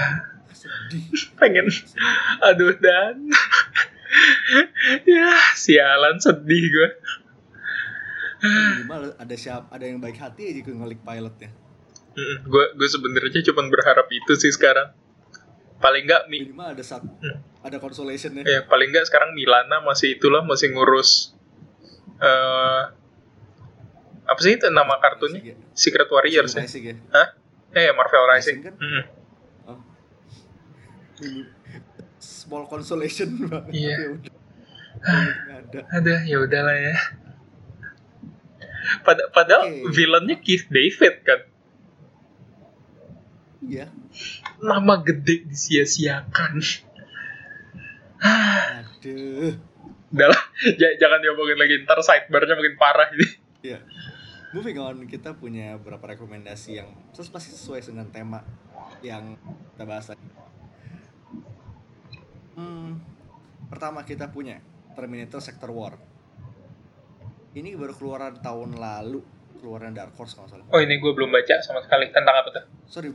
Sedih. 0.51 1.07
pengen 1.35 1.67
aduh 2.41 2.75
dan 2.77 3.27
ya 5.05 5.27
sialan 5.53 6.17
sedih 6.17 6.65
gue 6.65 6.89
Minimal 8.45 9.17
ada 9.17 9.35
siap 9.35 9.73
ada 9.73 9.85
yang 9.85 9.99
baik 9.99 10.21
hati 10.21 10.53
aja 10.53 10.61
ngelik 10.63 11.01
pilotnya. 11.01 11.51
gue 12.45 12.65
gue 12.77 12.89
sebenarnya 12.89 13.43
cuma 13.43 13.67
berharap 13.67 14.07
itu 14.07 14.39
sih 14.39 14.53
sekarang 14.53 14.95
paling 15.81 16.07
nggak 16.07 16.31
mi 16.31 16.47
Minimal 16.47 16.79
ada 16.79 16.85
satu 16.85 17.11
Hmm. 17.19 17.43
ada 17.61 17.77
consolationnya. 17.81 18.47
ya 18.47 18.63
paling 18.65 18.93
nggak 18.93 19.09
sekarang 19.09 19.35
Milana 19.35 19.83
masih 19.83 20.15
itulah 20.15 20.45
masih 20.45 20.71
ngurus 20.71 21.35
eh 22.21 22.83
apa 24.25 24.41
sih 24.41 24.55
itu 24.55 24.71
nama 24.71 24.97
kartunya 24.97 25.41
ya? 25.43 25.57
Secret 25.75 26.07
Warriors 26.07 26.55
ya 26.55 26.63
Rising 26.63 26.85
ya? 26.87 26.95
Hah? 27.11 27.29
Eh 27.75 27.91
Marvel 27.91 28.25
Rising. 28.31 28.57
Rising 28.57 28.59
kan? 28.63 28.75
Mm-mm. 28.79 29.05
Oh. 29.67 29.79
Small 32.19 32.65
consolation 32.65 33.29
banget. 33.43 33.73
Iya. 33.75 33.95
Ya 33.95 34.09
udah. 34.15 34.33
Ada. 35.51 35.79
Ada 35.91 36.15
ya 36.25 36.37
udahlah 36.41 36.77
ya. 36.79 36.95
Pada, 39.03 39.29
padahal 39.33 39.71
Oke. 39.71 39.93
villainnya 39.93 40.37
Keith 40.41 40.69
David 40.69 41.15
kan. 41.25 41.41
Iya. 43.65 43.87
Nama 44.61 44.95
gede 45.01 45.49
disia-siakan. 45.49 46.61
Aduh. 48.25 49.57
Udahlah, 50.15 50.43
j- 50.63 50.97
jangan 51.01 51.19
diomongin 51.19 51.59
lagi 51.59 51.75
ntar 51.83 51.99
sidebarnya 52.05 52.55
makin 52.55 52.77
parah 52.79 53.09
ini. 53.13 53.27
Iya. 53.65 53.79
Moving 54.55 54.79
on, 54.79 54.97
kita 55.11 55.35
punya 55.35 55.75
beberapa 55.83 56.15
rekomendasi 56.15 56.79
yang 56.79 56.87
terus 57.11 57.27
pasti 57.27 57.51
sesuai 57.51 57.83
dengan 57.83 58.07
tema 58.07 58.47
yang 59.03 59.35
kita 59.75 59.83
bahas 59.83 60.07
tadi. 60.07 60.23
Hmm, 62.55 63.03
pertama 63.67 64.07
kita 64.07 64.31
punya 64.31 64.63
Terminator 64.95 65.43
Sector 65.43 65.75
War. 65.75 65.99
Ini 67.55 67.79
baru 67.79 67.95
keluaran 67.95 68.35
tahun 68.43 68.75
lalu, 68.75 69.23
keluaran 69.63 69.95
Dark 69.95 70.19
Horse 70.19 70.35
kalau 70.35 70.51
salah. 70.51 70.67
Oh 70.69 70.83
ini 70.83 70.99
gue 70.99 71.13
belum 71.15 71.31
baca 71.31 71.55
sama 71.63 71.79
sekali 71.81 72.11
tentang 72.11 72.35
apa 72.35 72.49
tuh? 72.51 72.65
Sorry, 72.85 73.15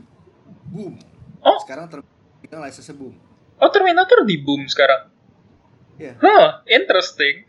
boom. 0.71 0.95
Oh. 1.39 1.59
Sekarang 1.59 1.91
Terminator 1.91 2.59
license 2.63 2.95
boom. 2.95 3.15
Oh 3.59 3.67
Terminator 3.67 4.23
di 4.23 4.39
boom 4.39 4.63
sekarang. 4.65 5.11
Iya. 5.99 6.15
Huh, 6.15 6.63
interesting. 6.65 7.43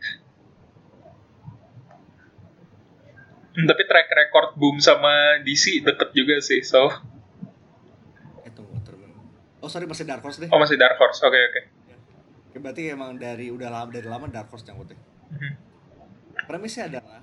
Hmm, 3.51 3.67
Tapi 3.67 3.83
track 3.83 4.07
record 4.09 4.49
boom 4.55 4.79
sama 4.79 5.39
DC 5.43 5.79
deket 5.81 6.11
juga 6.11 6.39
sih, 6.39 6.59
so 6.59 6.87
Eh 8.43 8.51
tunggu, 8.51 8.75
Terminator. 8.83 9.23
Oh 9.59 9.67
sorry 9.67 9.87
masih 9.87 10.03
Dark 10.03 10.23
Horse 10.23 10.39
deh. 10.39 10.47
oh 10.47 10.59
masih 10.59 10.75
Dark 10.75 10.99
Horse, 10.99 11.23
oke 11.23 11.35
oke. 11.35 11.61
Oke, 12.51 12.57
berarti 12.59 12.91
emang 12.91 13.15
dari 13.15 13.47
udah 13.47 13.71
lama 13.71 13.87
dari 13.87 14.07
lama 14.07 14.27
Dark 14.27 14.51
Horse 14.51 14.67
nyangkutnya. 14.67 14.99
Mhm. 15.31 15.70
Premisnya 16.47 16.89
adalah 16.91 17.21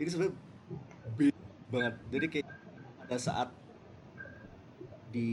ini 0.00 0.08
sebenarnya 0.08 0.36
banget. 1.70 1.94
Jadi 2.10 2.26
kayak 2.26 2.48
pada 3.04 3.16
saat 3.20 3.48
di 5.10 5.30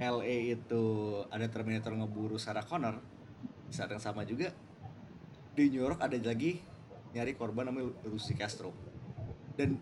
LA 0.00 0.56
itu 0.56 0.84
ada 1.28 1.46
Terminator 1.48 1.92
ngeburu 1.92 2.40
Sarah 2.40 2.64
Connor, 2.64 3.00
saat 3.68 3.92
yang 3.92 4.00
sama 4.00 4.24
juga 4.24 4.52
di 5.52 5.68
New 5.68 5.84
York 5.84 6.00
ada 6.00 6.16
lagi 6.16 6.60
nyari 7.12 7.36
korban 7.36 7.68
namanya 7.68 7.92
Lucy 8.08 8.32
Castro. 8.32 8.72
Dan 9.56 9.76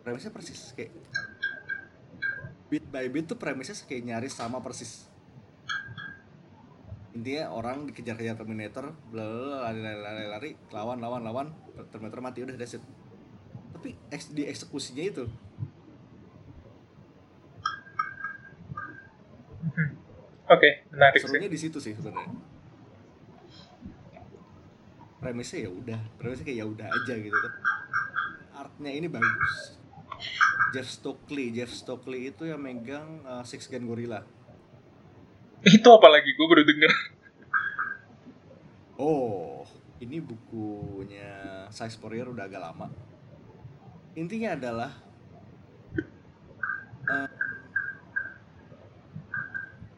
premisnya 0.00 0.32
persis 0.32 0.72
kayak 0.72 0.94
bit 2.70 2.84
by 2.88 3.06
bit 3.10 3.28
tuh 3.28 3.38
premisnya 3.38 3.76
kayak 3.84 4.02
nyaris 4.06 4.34
sama 4.34 4.62
persis 4.62 5.10
intinya 7.16 7.48
orang 7.48 7.88
dikejar-kejar 7.88 8.36
Terminator 8.36 8.92
bla 9.08 9.24
bla 9.24 9.36
bla, 9.40 9.58
lari 9.72 9.80
lari 9.80 10.00
lari 10.04 10.24
lari 10.28 10.50
lawan 10.68 11.00
lawan 11.00 11.24
lawan 11.24 11.46
Terminator 11.88 12.20
mati 12.20 12.44
udah 12.44 12.56
that's 12.60 12.76
it. 12.76 12.84
Tapi 13.72 13.96
eks, 14.12 14.36
di 14.36 14.44
eksekusinya 14.44 15.04
itu. 15.04 15.24
Oke, 20.46 20.86
menarik 20.94 21.18
sih. 21.18 21.26
serunya 21.26 21.50
di 21.50 21.58
situ 21.58 21.78
sih 21.80 21.96
sebenarnya. 21.96 22.30
Premisnya 25.18 25.66
ya 25.66 25.70
udah 25.72 26.00
premisnya 26.20 26.44
kayak 26.46 26.58
ya 26.62 26.66
udah 26.68 26.86
aja 26.86 27.14
gitu 27.18 27.34
Tapi 27.34 27.58
artnya 28.54 28.90
ini 28.94 29.08
bagus. 29.10 29.80
Jeff 30.70 30.86
Stokely 30.86 31.50
Jeff 31.56 31.72
Stokely 31.72 32.30
itu 32.30 32.46
yang 32.46 32.62
megang 32.62 33.24
uh, 33.26 33.42
Six 33.42 33.66
Gun 33.66 33.88
Gorilla 33.88 34.22
Itu 35.66 35.88
apa 35.90 36.06
lagi? 36.06 36.30
Gue 36.38 36.46
baru 36.46 36.62
denger. 36.62 36.92
Oh, 38.96 39.66
ini 39.98 40.22
bukunya 40.22 41.66
Size 41.68 41.98
Warrior 42.00 42.32
udah 42.32 42.46
agak 42.46 42.62
lama. 42.62 42.88
Intinya 44.16 44.56
adalah 44.56 44.90
eh, 47.06 47.28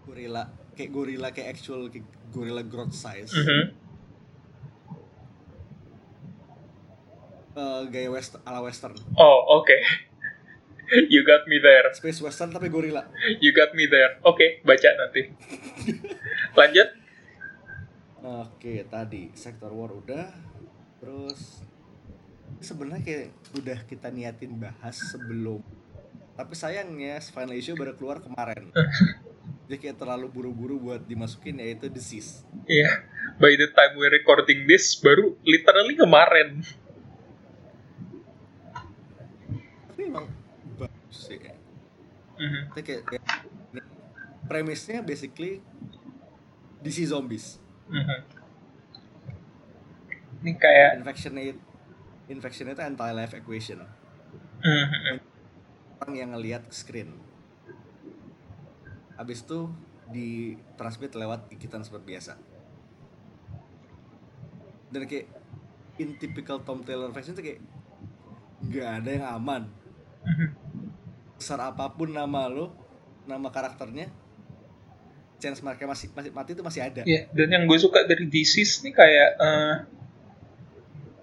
gorila 0.02 0.42
kayak 0.74 0.90
gorila 0.90 1.28
kayak 1.30 1.54
actual 1.54 1.86
kayak 1.92 2.08
gorilla 2.34 2.64
growth 2.66 2.96
size. 2.96 3.30
Mhm. 3.30 3.62
Eh, 7.58 7.82
gaya 7.90 8.08
west 8.10 8.38
ala 8.42 8.62
western. 8.62 8.96
Oh, 9.14 9.62
oke. 9.62 9.76
You 11.12 11.20
got 11.24 11.44
me 11.44 11.60
there. 11.60 11.92
Space 11.92 12.20
western 12.24 12.52
tapi 12.52 12.72
gorila. 12.72 13.04
You 13.44 13.52
got 13.52 13.76
me 13.76 13.84
there. 13.88 14.20
Oke, 14.24 14.64
baca 14.64 14.88
nanti. 14.96 15.28
Lanjut. 16.58 16.88
Oke, 18.24 18.88
tadi 18.88 19.30
Sector 19.36 19.72
War 19.72 19.92
udah. 19.92 20.26
Terus 20.98 21.62
sebenarnya 22.58 23.04
kayak 23.04 23.26
udah 23.54 23.78
kita 23.86 24.08
niatin 24.10 24.58
bahas 24.58 24.98
sebelum 25.12 25.62
tapi 26.38 26.54
sayangnya 26.54 27.18
final 27.34 27.58
issue 27.58 27.74
baru 27.74 27.98
keluar 27.98 28.22
kemarin. 28.22 28.70
Jadi 29.66 29.74
kayak 29.82 29.98
terlalu 29.98 30.30
buru-buru 30.30 30.78
buat 30.78 31.02
dimasukin 31.02 31.58
yaitu 31.58 31.90
Disease. 31.90 32.46
Iya. 32.70 33.02
By 33.42 33.58
the 33.58 33.66
time 33.74 33.98
we 33.98 34.06
recording 34.06 34.62
this, 34.70 34.94
baru 35.02 35.34
literally 35.42 35.98
kemarin. 35.98 36.62
Tapi 39.90 40.00
emang 40.06 40.30
bagus 40.78 41.26
sih. 41.26 41.42
Mhm. 42.38 42.60
Tapi 42.70 42.82
kayak, 42.86 43.02
kayak 43.06 43.24
premisnya 44.48 45.02
basically 45.04 45.60
DC 46.80 47.04
zombies. 47.10 47.58
Mhm. 47.90 48.18
Ini 50.38 50.52
kayak 50.54 51.02
Infectionnya 51.02 51.58
infectionnya 52.30 52.76
itu 52.78 52.84
anti 52.84 53.10
life 53.10 53.34
equation. 53.34 53.82
Mhm. 54.58 55.22
orang 55.98 56.14
yang 56.14 56.30
ngelihat 56.34 56.62
screen. 56.70 57.10
Habis 59.18 59.42
itu 59.42 59.66
ditransmit 60.14 61.10
lewat 61.10 61.50
gigitan 61.50 61.82
seperti 61.82 62.14
biasa. 62.14 62.38
Dan 64.94 65.04
kayak 65.10 65.26
in 65.98 66.14
typical 66.22 66.62
Tom 66.62 66.86
Taylor 66.86 67.10
fashion 67.10 67.34
itu 67.34 67.42
kayak 67.42 67.60
nggak 68.62 68.88
ada 69.02 69.10
yang 69.10 69.26
aman. 69.26 69.62
Mhm. 70.22 70.48
Sebesar 71.38 71.62
apa 71.64 71.86
pun 71.88 72.10
nama 72.10 72.50
lo 72.50 72.74
nama 73.24 73.46
karakternya 73.46 74.10
chance 75.38 75.62
mereka 75.62 75.86
masih 75.86 76.10
masih 76.10 76.34
mati 76.34 76.50
itu 76.50 76.60
masih 76.60 76.82
ada 76.82 77.02
Iya, 77.04 77.30
dan 77.30 77.46
yang 77.48 77.64
gue 77.64 77.78
suka 77.78 78.02
dari 78.02 78.26
Disease 78.26 78.82
nih 78.82 78.90
kayak 78.90 79.30
eh, 79.38 79.74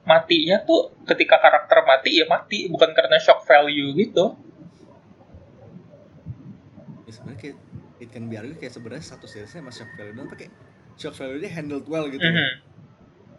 matinya 0.02 0.64
tuh 0.64 0.96
ketika 1.04 1.36
karakter 1.36 1.84
mati 1.84 2.16
ya 2.16 2.26
mati, 2.26 2.70
bukan 2.70 2.94
karena 2.94 3.18
shock 3.18 3.44
value 3.44 3.92
gitu. 3.94 4.40
ya 7.02 7.12
sebenarnya 7.12 7.40
kayak 7.40 7.56
it 7.98 8.10
can 8.10 8.26
be 8.26 8.36
argued 8.36 8.56
kayak 8.56 8.72
sebenarnya 8.72 9.04
satu 9.04 9.26
seriesnya 9.26 9.60
mas 9.60 9.76
shock 9.76 9.92
value 9.94 10.16
tapi 10.16 10.36
kayak 10.40 10.54
shock 10.96 11.14
value 11.14 11.38
nya 11.38 11.52
handled 11.52 11.86
well 11.86 12.08
gitu 12.08 12.24
Mhm. 12.24 12.50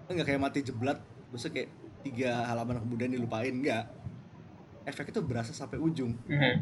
nggak 0.08 0.26
kayak 0.26 0.40
mati 0.40 0.60
jeblat 0.60 1.00
terus 1.32 1.48
kayak 1.48 1.70
tiga 2.02 2.46
halaman 2.46 2.78
kemudian 2.78 3.10
dilupain 3.10 3.50
enggak 3.50 3.90
efek 4.86 5.10
itu 5.10 5.20
berasa 5.20 5.50
sampai 5.50 5.76
ujung. 5.76 6.14
Mhm. 6.24 6.54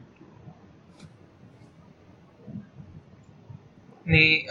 Nih 4.05 4.45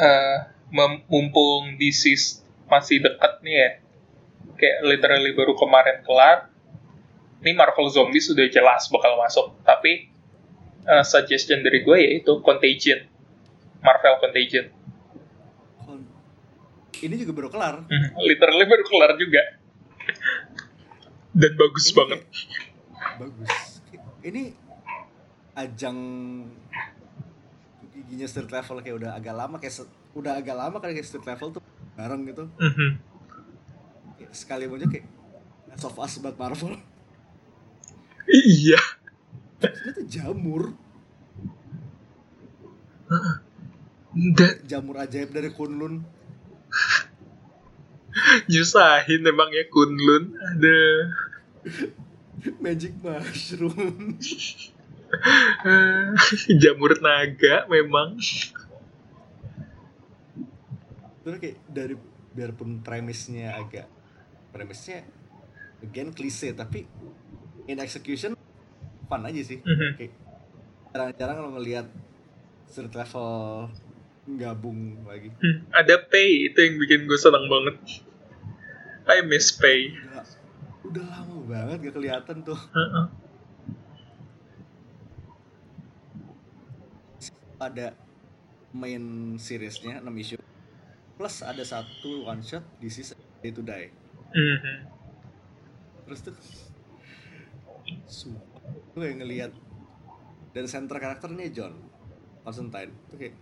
mem- 0.69 1.05
mumpung 1.05 1.77
Disease 1.77 2.41
masih 2.65 3.01
deket 3.01 3.41
nih 3.41 3.53
ya, 3.53 3.69
kayak 4.55 4.77
literally 4.83 5.31
baru 5.33 5.53
kemarin 5.53 6.01
kelar. 6.01 6.49
Ini 7.43 7.51
Marvel 7.53 7.91
Zombies 7.91 8.31
sudah 8.31 8.47
jelas 8.47 8.87
bakal 8.87 9.19
masuk, 9.19 9.51
tapi 9.61 10.07
eh, 10.83 11.03
suggestion 11.03 11.61
dari 11.61 11.83
gue 11.83 11.97
yaitu 11.97 12.39
Contagion, 12.39 13.03
Marvel 13.79 14.17
Contagion. 14.19 14.69
Ini 17.03 17.19
juga 17.19 17.35
baru 17.35 17.49
kelar. 17.51 17.83
Mhm, 17.83 18.15
literally 18.17 18.63
baru 18.63 18.83
kelar 18.87 19.11
juga. 19.19 19.43
Dan 21.39 21.51
bagus 21.53 21.91
Ini 21.91 21.95
banget. 21.99 22.19
kayak- 22.23 22.72
bagus. 23.19 23.81
Ini 24.23 24.43
ajang 25.53 25.97
giginya 27.93 28.25
street 28.25 28.49
level 28.49 28.81
kayak 28.81 28.95
udah 28.97 29.11
agak 29.13 29.35
lama 29.37 29.55
kayak 29.61 29.73
se- 29.73 29.93
udah 30.17 30.37
agak 30.37 30.55
lama 30.57 30.77
kali 30.81 30.97
kayak 30.97 31.05
street 31.05 31.27
level 31.27 31.53
tuh 31.53 31.61
bareng 31.93 32.25
gitu. 32.25 32.49
Mhm. 32.57 32.89
Kayak 34.17 34.31
sekali 34.33 34.65
aja 34.65 34.87
kayak 34.89 35.05
Last 35.69 35.85
of 35.85 35.97
Us 35.97 36.17
buat 36.17 36.37
Marvel. 36.37 36.77
Iya. 38.25 38.81
Ini 39.61 39.89
tuh 39.93 40.05
jamur. 40.07 40.63
Dan 44.13 44.53
jamur 44.65 44.95
ajaib 44.97 45.33
dari 45.33 45.49
Kunlun. 45.49 46.01
Nyusahin 48.49 49.21
emangnya 49.25 49.65
Kunlun. 49.69 50.33
Ada 50.33 50.77
magic 52.59 52.93
mushroom. 52.99 54.17
Jamur 56.61 56.97
naga 56.99 57.69
memang. 57.69 58.17
Terus 61.23 61.37
kayak 61.39 61.57
dari 61.69 61.95
biarpun 62.33 62.81
premisnya 62.81 63.53
agak 63.55 63.85
premisnya 64.49 65.05
again 65.85 66.09
klise 66.09 66.49
tapi 66.57 66.89
in 67.69 67.77
execution 67.79 68.35
fun 69.07 69.23
aja 69.23 69.41
sih. 69.45 69.61
Kayak 69.95 70.13
jarang-jarang 70.93 71.37
lo 71.41 71.49
ngelihat 71.57 71.87
street 72.67 72.93
level 72.97 73.69
gabung 74.39 75.03
lagi. 75.03 75.29
Hmm, 75.35 75.67
ada 75.75 75.99
pay 75.99 76.47
itu 76.47 76.57
yang 76.57 76.79
bikin 76.79 77.05
gue 77.05 77.19
senang 77.19 77.45
banget. 77.51 77.75
I 79.03 79.19
miss 79.27 79.51
pay 79.51 79.91
udah, 80.93 81.09
lama 81.09 81.37
banget 81.49 81.89
gak 81.89 81.95
kelihatan 81.97 82.37
tuh. 82.45 82.59
Ada 87.57 87.97
main 88.77 89.33
seriesnya 89.41 90.05
6 90.05 90.21
issue 90.21 90.41
plus 91.17 91.45
ada 91.45 91.61
satu 91.65 92.25
one 92.25 92.41
shot 92.45 92.61
di 92.77 92.89
sisa 92.93 93.17
Day 93.41 93.49
to 93.49 93.65
Die. 93.65 93.89
Mhm. 94.33 94.77
terus 96.03 96.19
tuh 96.19 96.35
sumpah 98.09 98.59
gue 98.91 99.07
ngelihat 99.23 99.55
dan 100.51 100.65
center 100.67 100.99
karakternya 100.99 101.47
John 101.49 101.73
Constantine. 102.43 102.91
Tuh 103.07 103.17
kayak 103.17 103.37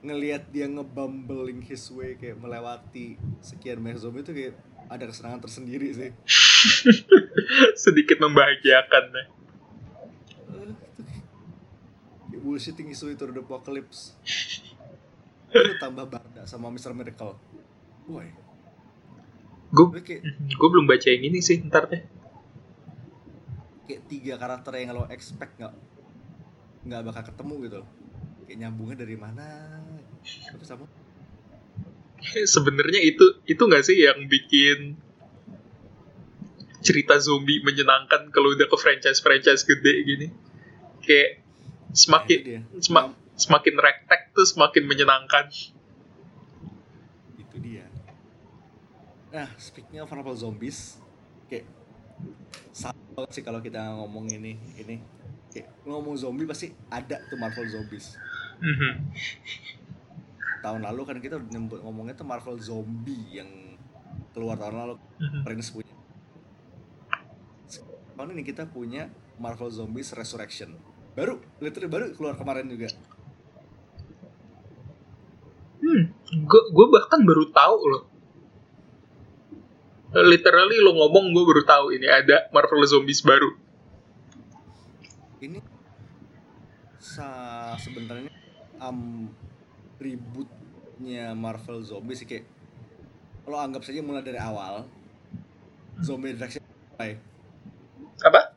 ngelihat 0.00 0.48
dia 0.54 0.70
ngebumbling 0.70 1.60
his 1.66 1.90
way 1.90 2.14
kayak 2.14 2.38
melewati 2.38 3.18
sekian 3.42 3.82
banyak 3.82 3.98
zombie 3.98 4.22
itu 4.22 4.32
kayak 4.32 4.54
ada 4.88 5.04
kesenangan 5.10 5.42
tersendiri 5.42 5.90
sih 5.90 6.10
sedikit 7.84 8.18
membahagiakan 8.18 9.04
kayak- 9.10 9.30
kayak 12.28 12.40
bullshitting 12.42 12.88
isu 12.90 13.14
itu 13.14 13.24
the 13.26 13.40
apocalypse. 13.40 14.14
Lu 15.48 15.74
tambah 15.80 16.04
Barda 16.06 16.44
sama 16.44 16.68
Mr. 16.68 16.92
Miracle. 16.92 17.34
Woi, 18.08 18.28
gue 19.68 19.86
gue 19.92 20.02
kayak 20.02 20.22
gue 20.48 20.68
belum 20.68 20.88
baca 20.88 21.06
yang 21.08 21.24
ini 21.28 21.40
sih 21.40 21.60
ntar 21.68 21.88
deh. 21.88 22.02
Kayak 23.84 24.02
tiga 24.08 24.34
karakter 24.36 24.72
yang 24.76 24.96
lo 24.96 25.08
expect 25.08 25.56
nggak 25.56 25.74
nggak 26.88 27.00
bakal 27.04 27.22
ketemu 27.28 27.54
gitu. 27.68 27.78
Loh. 27.84 27.90
kayak 28.48 28.64
nyambungnya 28.64 28.96
dari 29.04 29.16
mana? 29.20 29.44
Tapi 30.24 30.64
sama 30.64 30.88
sebenarnya 32.56 33.00
itu 33.04 33.44
itu 33.44 33.60
nggak 33.60 33.84
sih 33.84 34.00
yang 34.04 34.24
bikin 34.24 34.96
cerita 36.88 37.14
zombie 37.18 37.60
menyenangkan 37.60 38.32
kalau 38.32 38.48
udah 38.50 38.64
ke 38.64 38.76
franchise 38.76 39.20
franchise 39.20 39.62
gede 39.62 39.92
gini 40.02 40.26
kayak 41.00 41.44
semakin 41.90 42.38
Nah, 42.38 42.42
itu 42.42 42.48
dia. 42.48 42.60
sema- 42.80 43.12
semakin 43.34 43.74
rektek 43.76 44.32
tuh 44.32 44.46
semakin 44.46 44.82
menyenangkan 44.82 45.46
itu 47.36 47.56
dia 47.58 47.84
nah 49.28 49.48
speaking 49.56 50.00
of 50.00 50.08
Marvel 50.08 50.32
Zombies 50.34 50.96
kayak 51.46 51.68
sama 52.72 52.96
sih 53.28 53.40
kalau 53.40 53.60
kita 53.60 53.78
ngomong 53.94 54.24
ini 54.26 54.56
ini 54.76 54.96
kayak 55.48 55.68
ngomong 55.84 56.12
zombie 56.14 56.44
pasti 56.44 56.72
ada 56.88 57.20
tuh 57.22 57.36
Marvel 57.36 57.68
Zombies 57.68 58.16
Mhm. 58.58 58.92
tahun 60.58 60.82
lalu 60.82 61.00
kan 61.04 61.16
kita 61.18 61.38
ngomongnya 61.78 62.12
tuh 62.12 62.26
Marvel 62.26 62.58
Zombie 62.58 63.22
yang 63.32 63.46
keluar 64.30 64.56
tahun 64.56 64.74
lalu 64.76 64.94
Mhm. 65.16 65.40
Prince 65.40 65.70
punya 65.70 65.87
tahun 68.18 68.34
ini 68.34 68.42
kita 68.42 68.66
punya 68.66 69.06
Marvel 69.38 69.70
Zombies 69.70 70.10
Resurrection 70.10 70.74
baru 71.14 71.38
literally 71.62 71.86
baru 71.86 72.04
keluar 72.12 72.34
kemarin 72.34 72.66
juga 72.66 72.90
Hmm, 75.78 76.10
gue 76.50 76.86
bahkan 76.90 77.22
baru 77.22 77.48
tahu 77.54 77.78
loh. 77.86 78.02
Literally 80.10 80.82
lo 80.82 80.90
ngomong 80.90 81.30
gue 81.30 81.44
baru 81.46 81.62
tahu 81.64 81.94
ini 81.94 82.04
ada 82.10 82.50
Marvel 82.50 82.82
Zombies 82.84 83.22
baru. 83.22 83.54
ini 85.38 85.62
sa 86.98 87.26
sebenarnya 87.78 88.30
um, 88.82 89.30
rebootnya 90.02 91.30
Marvel 91.34 91.78
Zombie 91.86 92.18
sih 92.18 92.26
kayak 92.26 92.46
lo 93.46 93.56
anggap 93.56 93.86
saja 93.86 94.02
mulai 94.02 94.20
dari 94.20 94.36
awal 94.36 94.84
zombie 96.02 96.34
infection 96.34 96.60
mulai 96.94 97.16
Apa? 98.20 98.52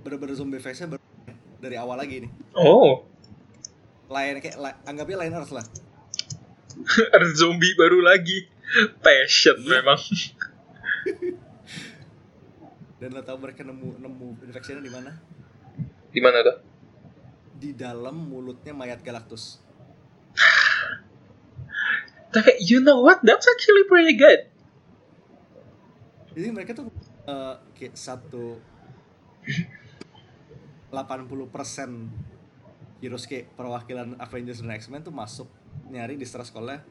bener-bener 0.00 0.32
zombie 0.32 0.56
baru 0.56 0.96
dari 1.60 1.76
awal 1.76 1.94
lagi 1.94 2.24
nih 2.24 2.30
Oh, 2.52 3.04
lain 4.08 4.40
kayak 4.40 4.56
la- 4.56 4.80
anggapnya 4.82 5.20
lain 5.20 5.32
Earth 5.34 5.52
lah 5.52 5.64
ada 7.14 7.26
zombie 7.30 7.74
baru 7.74 7.98
lagi. 8.00 8.46
Passion 9.02 9.58
Iya. 9.60 9.68
memang. 9.76 10.00
dan 13.00 13.08
lo 13.10 13.20
tau 13.20 13.36
mereka 13.36 13.60
nemu 13.60 13.98
nemu 13.98 14.26
infectionnya 14.44 14.80
di 14.80 14.88
mana 14.88 15.10
Di 16.08 16.20
mana 16.20 16.40
tuh? 16.40 16.56
di 17.56 17.72
dalam 17.72 18.16
mulutnya 18.16 18.72
mayat 18.72 19.00
Galactus 19.00 19.60
Tapi 22.30 22.62
you 22.62 22.78
know 22.78 23.02
what? 23.02 23.18
That's 23.20 23.44
actually 23.44 23.84
pretty 23.84 24.14
good. 24.14 24.46
jadi 26.30 26.54
mereka 26.54 26.72
tuh 26.72 26.86
kayak 27.76 27.96
satu 27.96 28.60
80% 30.92 33.00
heroes 33.00 33.24
kayak 33.24 33.48
perwakilan 33.56 34.18
Avengers 34.20 34.60
dan 34.60 34.76
X-Men 34.76 35.06
tuh 35.06 35.14
masuk 35.14 35.48
nyari 35.88 36.18
di 36.18 36.26
stress 36.26 36.52
call-nya 36.52 36.82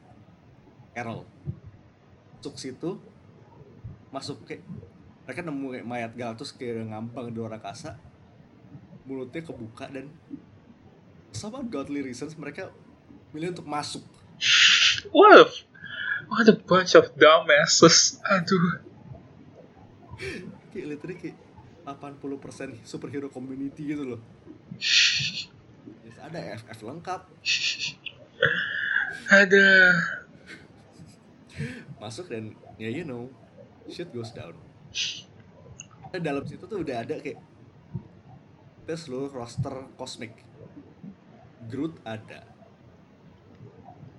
Carol 0.96 1.22
masuk 2.40 2.56
situ 2.56 2.96
masuk 4.10 4.42
kayak 4.48 4.64
mereka 5.28 5.40
nemu 5.46 5.66
kayak 5.76 5.86
mayat 5.86 6.12
Galactus 6.16 6.50
kayak 6.56 6.90
ngambang 6.90 7.30
di 7.30 7.38
luar 7.38 7.60
angkasa 7.60 7.94
mulutnya 9.06 9.44
kebuka 9.44 9.86
dan 9.92 10.10
sama 11.30 11.62
godly 11.62 12.02
reasons 12.02 12.34
mereka 12.34 12.72
milih 13.30 13.54
untuk 13.54 13.68
masuk 13.68 14.02
What 15.12 15.36
a, 15.36 15.44
what 16.28 16.48
a 16.48 16.56
bunch 16.56 16.94
of 16.94 17.12
dumbasses. 17.16 18.20
Aduh. 18.24 18.80
Literally 20.90 21.16
kayak 21.16 21.38
80% 21.86 22.82
superhero 22.82 23.30
community 23.30 23.94
gitu 23.94 24.16
loh. 24.16 24.20
Ada 26.20 26.60
FF 26.60 26.78
lengkap. 26.84 27.20
Ada. 29.30 29.68
masuk 32.00 32.32
dan 32.32 32.56
ya 32.80 32.88
you 32.88 33.04
know 33.04 33.28
shit 33.84 34.08
goes 34.16 34.32
down. 34.32 34.56
Dalam 36.10 36.42
situ 36.48 36.64
tuh 36.64 36.80
udah 36.80 37.04
ada 37.04 37.20
kayak 37.20 37.38
kita 38.82 38.94
seluruh 38.96 39.30
roster 39.30 39.86
cosmic. 39.94 40.34
Groot 41.70 41.94
ada. 42.02 42.42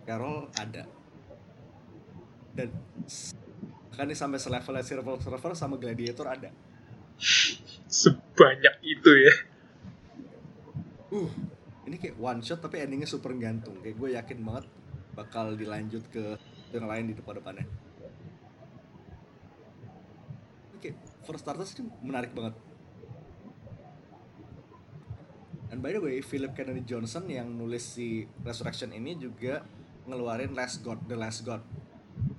Carol 0.07 0.47
ada. 0.55 0.88
Dan 2.55 2.72
s- 4.01 4.07
kan 4.07 4.09
ini 4.09 4.17
sampai 4.17 4.41
selevelnya 4.41 4.81
Silver 4.81 5.21
Surfer 5.21 5.53
sama 5.53 5.77
Gladiator 5.77 6.25
ada. 6.25 6.49
Sebanyak 7.87 8.75
itu 8.81 9.11
ya. 9.21 9.33
uh 11.11 11.31
ini 11.85 11.99
kayak 11.99 12.17
one 12.17 12.41
shot 12.41 12.63
tapi 12.63 12.81
endingnya 12.81 13.05
super 13.05 13.31
gantung. 13.37 13.77
Kayak 13.83 13.95
gue 13.99 14.09
yakin 14.17 14.39
banget 14.41 14.65
bakal 15.13 15.53
dilanjut 15.53 16.07
ke 16.09 16.39
yang 16.71 16.87
lain 16.87 17.11
di 17.11 17.15
depan-depannya 17.19 17.67
Oke, 20.77 20.95
for 21.21 21.35
starters 21.37 21.75
ini 21.77 21.91
menarik 22.01 22.31
banget. 22.33 22.55
And 25.71 25.79
by 25.79 25.93
the 25.95 26.01
way 26.01 26.19
Philip 26.23 26.55
Kennedy 26.57 26.83
Johnson 26.83 27.27
yang 27.27 27.47
nulis 27.53 27.95
si 27.95 28.25
Resurrection 28.43 28.91
ini 28.91 29.15
juga 29.15 29.61
ngeluarin 30.07 30.55
Last 30.57 30.81
God 30.81 31.05
The 31.05 31.15
Last 31.15 31.45
God. 31.45 31.61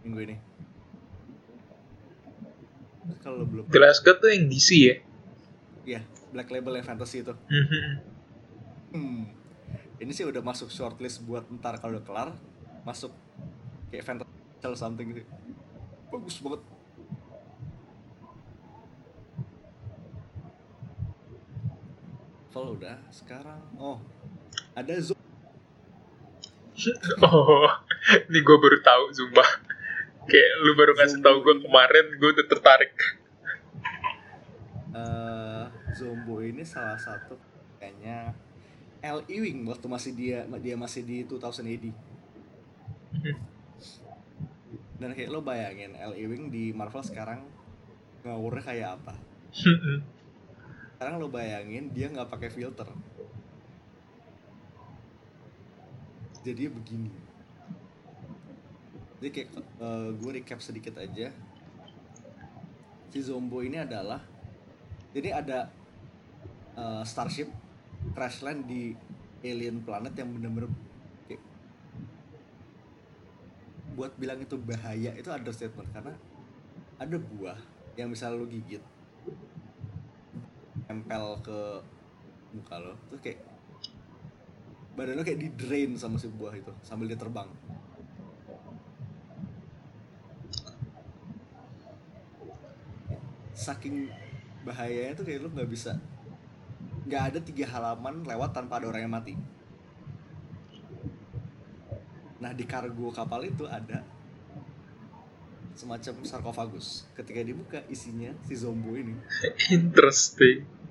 Minggu 0.02 0.20
ini 0.26 0.36
kalau 3.22 3.42
belum 3.46 3.66
Last 3.70 4.06
God 4.06 4.22
tuh 4.22 4.30
yang 4.30 4.46
DC 4.46 4.70
ya. 4.78 4.96
ya 5.82 6.00
Black 6.30 6.48
Label 6.48 6.78
yang 6.78 6.86
fantasy 6.86 7.20
itu 7.26 7.34
Mhm. 7.50 7.82
Hmm. 8.92 9.22
Ini 10.02 10.10
sih 10.10 10.26
udah 10.26 10.42
masuk 10.42 10.68
shortlist 10.68 11.22
buat 11.24 11.46
ntar 11.58 11.78
kalau 11.78 11.96
udah 11.96 12.04
kelar 12.04 12.28
masuk 12.82 13.14
kayak 13.90 14.04
fantasy 14.04 14.78
something 14.78 15.06
gitu. 15.14 15.22
Bagus 16.10 16.36
banget. 16.42 16.60
Kalau 22.52 22.76
udah 22.76 23.00
sekarang 23.08 23.60
oh 23.80 23.96
ada 24.76 24.92
Zoom 25.00 25.16
Oh, 27.24 27.68
ini 28.28 28.38
gue 28.42 28.56
baru 28.58 28.78
tahu 28.82 29.04
Zumba. 29.14 29.44
Kayak 30.22 30.50
lu 30.62 30.72
baru 30.78 30.92
ngasih 30.96 31.18
tahu 31.18 31.36
gue 31.42 31.56
kemarin, 31.66 32.06
gue 32.16 32.30
udah 32.30 32.46
tertarik. 32.46 32.92
eh 34.92 35.64
Zombo 35.96 36.44
ini 36.44 36.64
salah 36.68 37.00
satu 37.00 37.36
kayaknya 37.80 38.36
L 39.02 39.24
Ewing 39.24 39.64
waktu 39.64 39.86
masih 39.88 40.12
dia 40.12 40.44
dia 40.60 40.76
masih 40.76 41.02
di 41.02 41.24
2000 41.24 41.64
AD. 41.64 41.86
Dan 45.02 45.10
kayak 45.18 45.32
lo 45.34 45.42
bayangin 45.42 45.98
L 45.98 46.14
Ewing 46.14 46.52
di 46.52 46.70
Marvel 46.70 47.02
sekarang 47.02 47.42
ngawurnya 48.22 48.62
kayak 48.62 48.88
apa? 49.02 49.14
Sekarang 49.50 51.18
lo 51.18 51.26
bayangin 51.26 51.90
dia 51.90 52.06
nggak 52.06 52.30
pakai 52.30 52.52
filter. 52.52 52.86
Jadi 56.46 56.70
begini. 56.70 57.10
Jadi 59.22 59.30
kayak 59.30 59.48
gue 60.18 60.30
recap 60.34 60.58
sedikit 60.58 60.98
aja. 60.98 61.30
Si 63.14 63.18
Zombo 63.22 63.62
ini 63.62 63.78
adalah 63.78 64.18
jadi 65.14 65.38
ada 65.38 65.70
eh, 66.74 67.02
starship 67.06 67.46
crash 68.18 68.42
land 68.42 68.66
di 68.66 68.98
alien 69.46 69.78
planet 69.86 70.18
yang 70.18 70.34
bener-bener 70.34 70.66
buat 73.92 74.12
bilang 74.16 74.40
itu 74.40 74.56
bahaya 74.56 75.12
itu 75.12 75.28
understatement 75.28 75.88
karena 75.92 76.16
ada 76.96 77.16
buah 77.20 77.58
yang 78.00 78.08
bisa 78.08 78.32
lo 78.32 78.48
gigit 78.48 78.80
tempel 80.88 81.36
ke 81.44 81.60
muka 82.56 82.76
lo 82.80 82.96
tuh 83.12 83.20
kayak 83.20 83.40
badan 84.96 85.20
lo 85.20 85.22
kayak 85.24 85.40
di 85.40 85.48
drain 85.52 85.92
sama 86.00 86.16
si 86.16 86.28
buah 86.32 86.56
itu 86.56 86.72
sambil 86.80 87.08
dia 87.08 87.20
terbang 87.20 87.48
saking 93.62 94.10
bahayanya 94.66 95.14
tuh 95.14 95.24
kayak 95.26 95.46
lo 95.46 95.48
nggak 95.54 95.70
bisa 95.70 95.94
nggak 97.06 97.22
ada 97.34 97.38
tiga 97.38 97.66
halaman 97.70 98.26
lewat 98.26 98.50
tanpa 98.54 98.78
ada 98.78 98.90
orang 98.90 99.02
yang 99.06 99.14
mati. 99.14 99.34
Nah 102.42 102.50
di 102.50 102.66
kargo 102.66 103.14
kapal 103.14 103.46
itu 103.46 103.66
ada 103.66 104.02
semacam 105.78 106.22
sarkofagus. 106.26 107.06
Ketika 107.14 107.42
dibuka 107.42 107.78
isinya 107.86 108.34
si 108.46 108.54
zombo 108.54 108.94
ini. 108.94 109.14
Interesting. 109.70 110.82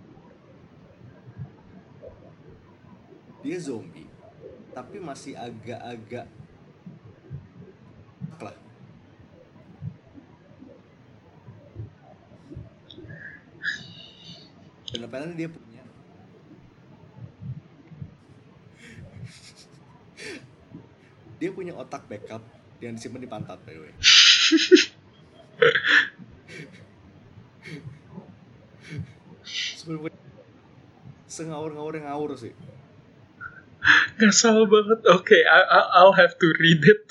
dia 3.41 3.57
zombie 3.57 4.05
tapi 4.71 5.01
masih 5.01 5.33
agak-agak 5.35 6.29
lah 8.41 8.55
apalagi 15.11 15.35
dia 15.35 15.49
punya 15.51 15.83
dia 21.35 21.49
punya 21.51 21.75
otak 21.75 22.07
backup 22.07 22.39
yang 22.79 22.95
disimpan 22.95 23.19
di 23.19 23.27
pantat 23.27 23.59
by 23.67 23.75
the 23.75 23.81
way 23.83 23.93
Sebenarnya 29.43 30.15
sengawur-ngawur 31.27 31.99
yang 31.99 32.07
ngawur 32.07 32.37
sih 32.37 32.53
Ngasal 34.21 34.69
banget. 34.69 35.01
Oke, 35.09 35.41
I- 35.41 35.65
I- 35.65 35.89
I'll 35.97 36.13
have 36.13 36.37
to 36.37 36.47
read 36.61 36.85
it. 36.85 37.01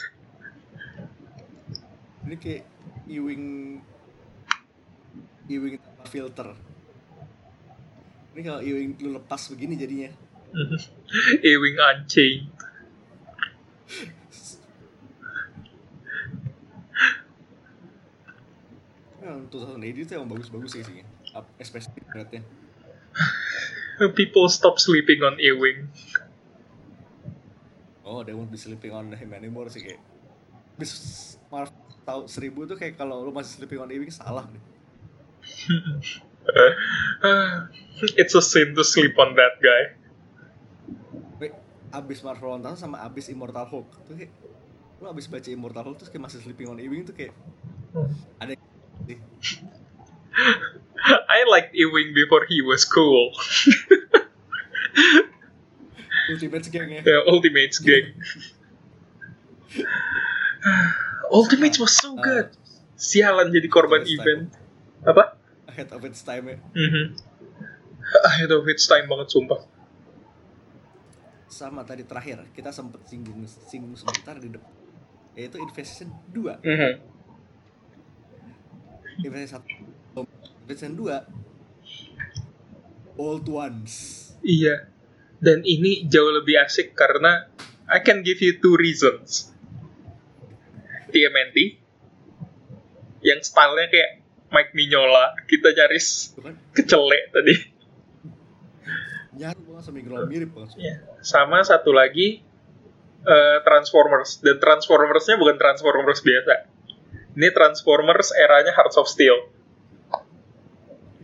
ini 2.30 2.38
kayak 2.38 2.62
Ewing 3.11 3.82
Ewing 5.51 5.82
tanpa 5.82 6.05
filter 6.07 6.48
ini 8.35 8.41
kalau 8.47 8.61
Ewing 8.62 8.99
lu 9.03 9.11
lepas 9.18 9.41
begini 9.51 9.74
jadinya. 9.74 10.11
Ewing 11.47 11.76
Unchained. 11.78 12.51
Memang 19.20 19.53
2080 19.53 20.05
itu 20.09 20.12
emang 20.16 20.31
bagus-bagus 20.33 20.70
sih 20.72 20.81
isinya 20.81 21.05
Up- 21.37 21.53
especially 21.61 22.01
beratnya. 22.09 22.43
People 24.18 24.49
stop 24.49 24.81
sleeping 24.81 25.20
on 25.20 25.37
Ewing. 25.37 25.91
oh 28.11 28.26
they 28.26 28.35
won't 28.35 28.51
be 28.51 28.59
sleeping 28.59 28.91
on 28.91 29.12
him 29.14 29.31
anymore 29.31 29.70
sih 29.70 29.87
kayak. 29.87 30.03
Bis 30.74 31.37
Marvel 31.53 31.91
tahu 32.03 32.26
seribu 32.26 32.66
tuh 32.66 32.74
kayak 32.74 32.99
kalau 32.99 33.22
lu 33.22 33.31
masih 33.31 33.61
sleeping 33.61 33.78
on 33.78 33.91
Ewing 33.93 34.11
salah 34.11 34.49
deh 34.51 34.62
It's 38.20 38.32
a 38.32 38.41
sin 38.41 38.72
to 38.74 38.84
sleep 38.84 39.20
on 39.20 39.36
that 39.36 39.61
guy. 39.61 39.82
Wait, 41.36 41.53
abis 41.93 42.24
Marvel 42.24 42.57
1000 42.57 42.80
sama 42.80 43.05
abis 43.05 43.28
Immortal 43.28 43.68
Hulk 43.68 43.88
tuh 44.09 44.16
kayak 44.16 44.32
lu 45.01 45.09
abis 45.09 45.28
baca 45.28 45.49
Immortal 45.49 45.84
Hulk 45.84 45.97
terus 46.01 46.11
kayak 46.12 46.24
masih 46.28 46.41
sleeping 46.41 46.68
on 46.72 46.80
Ewing 46.80 47.05
tuh 47.05 47.12
kayak 47.12 47.36
ada 48.41 48.57
sih 49.05 49.20
I 51.28 51.49
liked 51.49 51.72
Ewing 51.72 52.12
before 52.12 52.45
he 52.45 52.61
was 52.61 52.84
cool. 52.84 53.32
Ultimate 56.30 56.68
Gang 56.70 56.91
ya 56.93 57.03
The 57.03 57.16
Ultimates 57.26 57.78
gang. 57.82 58.14
Ultimates 61.32 61.78
was 61.80 61.97
so 61.97 62.14
good. 62.14 62.53
Sialan 63.01 63.51
jadi 63.51 63.66
korban 63.66 64.05
event. 64.07 64.53
Apa? 65.03 65.39
Ahead 65.81 65.91
of 65.91 66.05
its 66.05 66.20
time 66.20 66.45
ya 66.45 66.59
Mhm. 66.76 67.05
Ahead 68.26 68.51
of 68.53 68.64
its 68.68 68.85
time 68.85 69.09
banget 69.09 69.33
sumpah. 69.33 69.64
sama 71.51 71.83
tadi 71.83 72.07
terakhir 72.07 72.47
kita 72.55 72.70
sempet 72.70 73.03
singgung 73.11 73.43
singgung 73.43 73.99
sebentar 73.99 74.39
di 74.39 74.55
depan 74.55 74.70
yaitu 75.35 75.59
Invasion 75.59 76.07
2 76.31 76.62
Mhm. 76.62 76.93
Invasion 79.20 79.59
1 80.14 80.24
Invasion 80.62 80.93
2 80.95 81.26
Old 83.18 83.47
Ones 83.51 83.93
Iya. 84.41 84.89
Dan 85.37 85.64
ini 85.64 86.05
jauh 86.05 86.33
lebih 86.33 86.61
asik 86.61 86.93
karena 86.93 87.49
I 87.85 88.01
can 88.01 88.20
give 88.20 88.39
you 88.39 88.57
two 88.57 88.76
reasons. 88.76 89.51
TMNT 91.11 91.81
yang 93.20 93.41
stylenya 93.41 93.89
kayak 93.89 94.11
Mike 94.51 94.72
Mignola, 94.72 95.38
kita 95.44 95.70
nyaris 95.70 96.34
kan 96.34 96.55
kecelek 96.72 97.30
tadi. 97.30 97.55
nyaru 99.32 99.61
banget 99.64 99.82
sama 99.82 99.94
Miguel 99.96 100.26
mirip 100.26 100.51
banget 100.53 100.70
Iya. 100.76 100.94
Sama 101.20 101.62
satu 101.62 101.90
lagi 101.90 102.42
eh, 103.20 103.59
Transformers 103.62 104.40
dan 104.40 104.59
Transformersnya 104.59 105.36
bukan 105.36 105.57
Transformers 105.57 106.20
biasa. 106.20 106.66
Ini 107.30 107.48
Transformers 107.51 108.34
eranya 108.34 108.74
Hearts 108.74 108.96
of 108.96 109.07
Steel. 109.07 109.38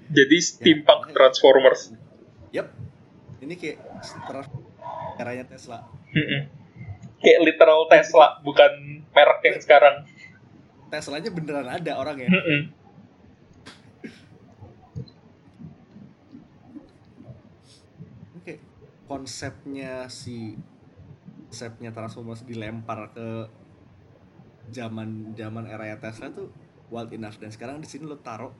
Jadi 0.06 0.36
steampunk 0.38 1.10
makanya- 1.10 1.16
Transformers. 1.18 1.90
Yap. 2.54 2.70
Ini 3.42 3.54
kayak 3.54 3.76
eranya 5.18 5.44
Tesla. 5.44 5.82
Mm-mm. 6.14 6.46
Kayak 7.18 7.40
literal 7.42 7.90
Tesla, 7.90 8.38
bukan 8.40 8.70
merek 9.04 9.40
yang 9.42 9.58
sekarang. 9.58 9.94
Teslanya 10.88 11.28
beneran 11.28 11.66
ada 11.66 11.92
orangnya. 11.98 12.30
Mm-mm. 12.30 12.60
Oke, 12.70 12.85
konsepnya 19.06 20.10
si 20.10 20.58
konsepnya 21.46 21.94
Transformers 21.94 22.42
dilempar 22.42 23.10
ke 23.14 23.46
zaman 24.74 25.32
zaman 25.38 25.64
era 25.70 25.94
Tesla 25.96 26.28
tuh 26.34 26.50
wild 26.90 27.10
enough 27.14 27.38
dan 27.38 27.54
sekarang 27.54 27.78
di 27.78 27.86
sini 27.86 28.06
lo 28.06 28.18
taruh 28.18 28.50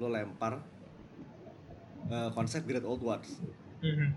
lo 0.00 0.08
lempar 0.08 0.64
eh, 2.08 2.30
konsep 2.32 2.64
Great 2.64 2.84
Old 2.84 3.04
Ones. 3.04 3.40
Mhm. 3.84 4.08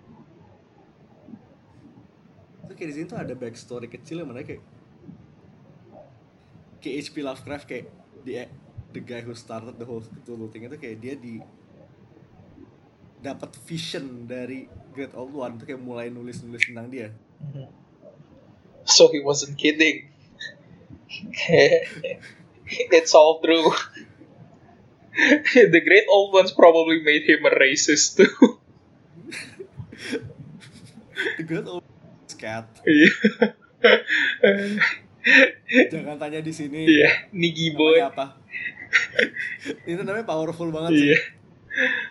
Itu 2.68 2.74
kayak 2.76 2.90
di 2.92 2.96
sini 2.96 3.06
tuh 3.08 3.20
ada 3.20 3.32
backstory 3.36 3.88
kecil 3.88 4.24
yang 4.24 4.32
mana 4.32 4.44
kayak 4.44 4.64
kayak 6.84 6.96
H.P. 7.08 7.16
Lovecraft 7.24 7.66
kayak 7.68 7.86
the 8.24 8.48
the 8.96 9.02
guy 9.04 9.22
who 9.24 9.36
started 9.36 9.76
the 9.76 9.86
whole 9.88 10.04
Cthulhu 10.04 10.48
thing 10.52 10.68
itu 10.68 10.78
kayak 10.80 10.98
dia 11.04 11.14
di 11.16 11.40
dapat 13.22 13.58
vision 13.66 14.30
dari 14.30 14.70
Great 14.94 15.14
Old 15.18 15.34
One 15.34 15.58
tuh 15.58 15.66
kayak 15.66 15.82
mulai 15.82 16.10
nulis-nulis 16.10 16.70
tentang 16.70 16.90
dia. 16.90 17.12
So 18.88 19.12
he 19.12 19.20
wasn't 19.20 19.60
kidding. 19.60 20.08
it's 22.96 23.12
all 23.12 23.44
true. 23.44 23.68
the 25.76 25.82
great 25.84 26.08
old 26.08 26.32
ones 26.32 26.56
probably 26.56 27.04
made 27.04 27.28
him 27.28 27.44
a 27.44 27.52
racist 27.52 28.16
too. 28.16 28.32
The 31.36 31.44
Great 31.44 31.68
Old 31.68 31.84
One's 31.84 32.36
cat. 32.40 32.72
Jangan 35.92 36.16
tanya 36.16 36.40
di 36.40 36.56
sini. 36.56 36.88
Iya, 36.88 37.28
Niggy 37.36 37.76
boy. 37.76 38.00
namanya 38.00 38.16
apa? 38.16 38.26
itu 39.84 40.00
namanya 40.00 40.24
powerful 40.24 40.72
banget 40.72 40.92
sih. 40.96 41.12
Iya. 41.12 41.20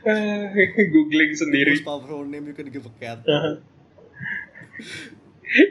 Ah, 0.07 0.55
Googling 0.95 1.35
sendiri. 1.35 1.75
most 1.75 1.83
powerful 1.83 2.23
name 2.23 2.47
you 2.47 2.55
can 2.55 2.71
give 2.71 2.87
a 2.87 2.95
cat. 3.03 3.19
Uh-huh. 3.27 3.59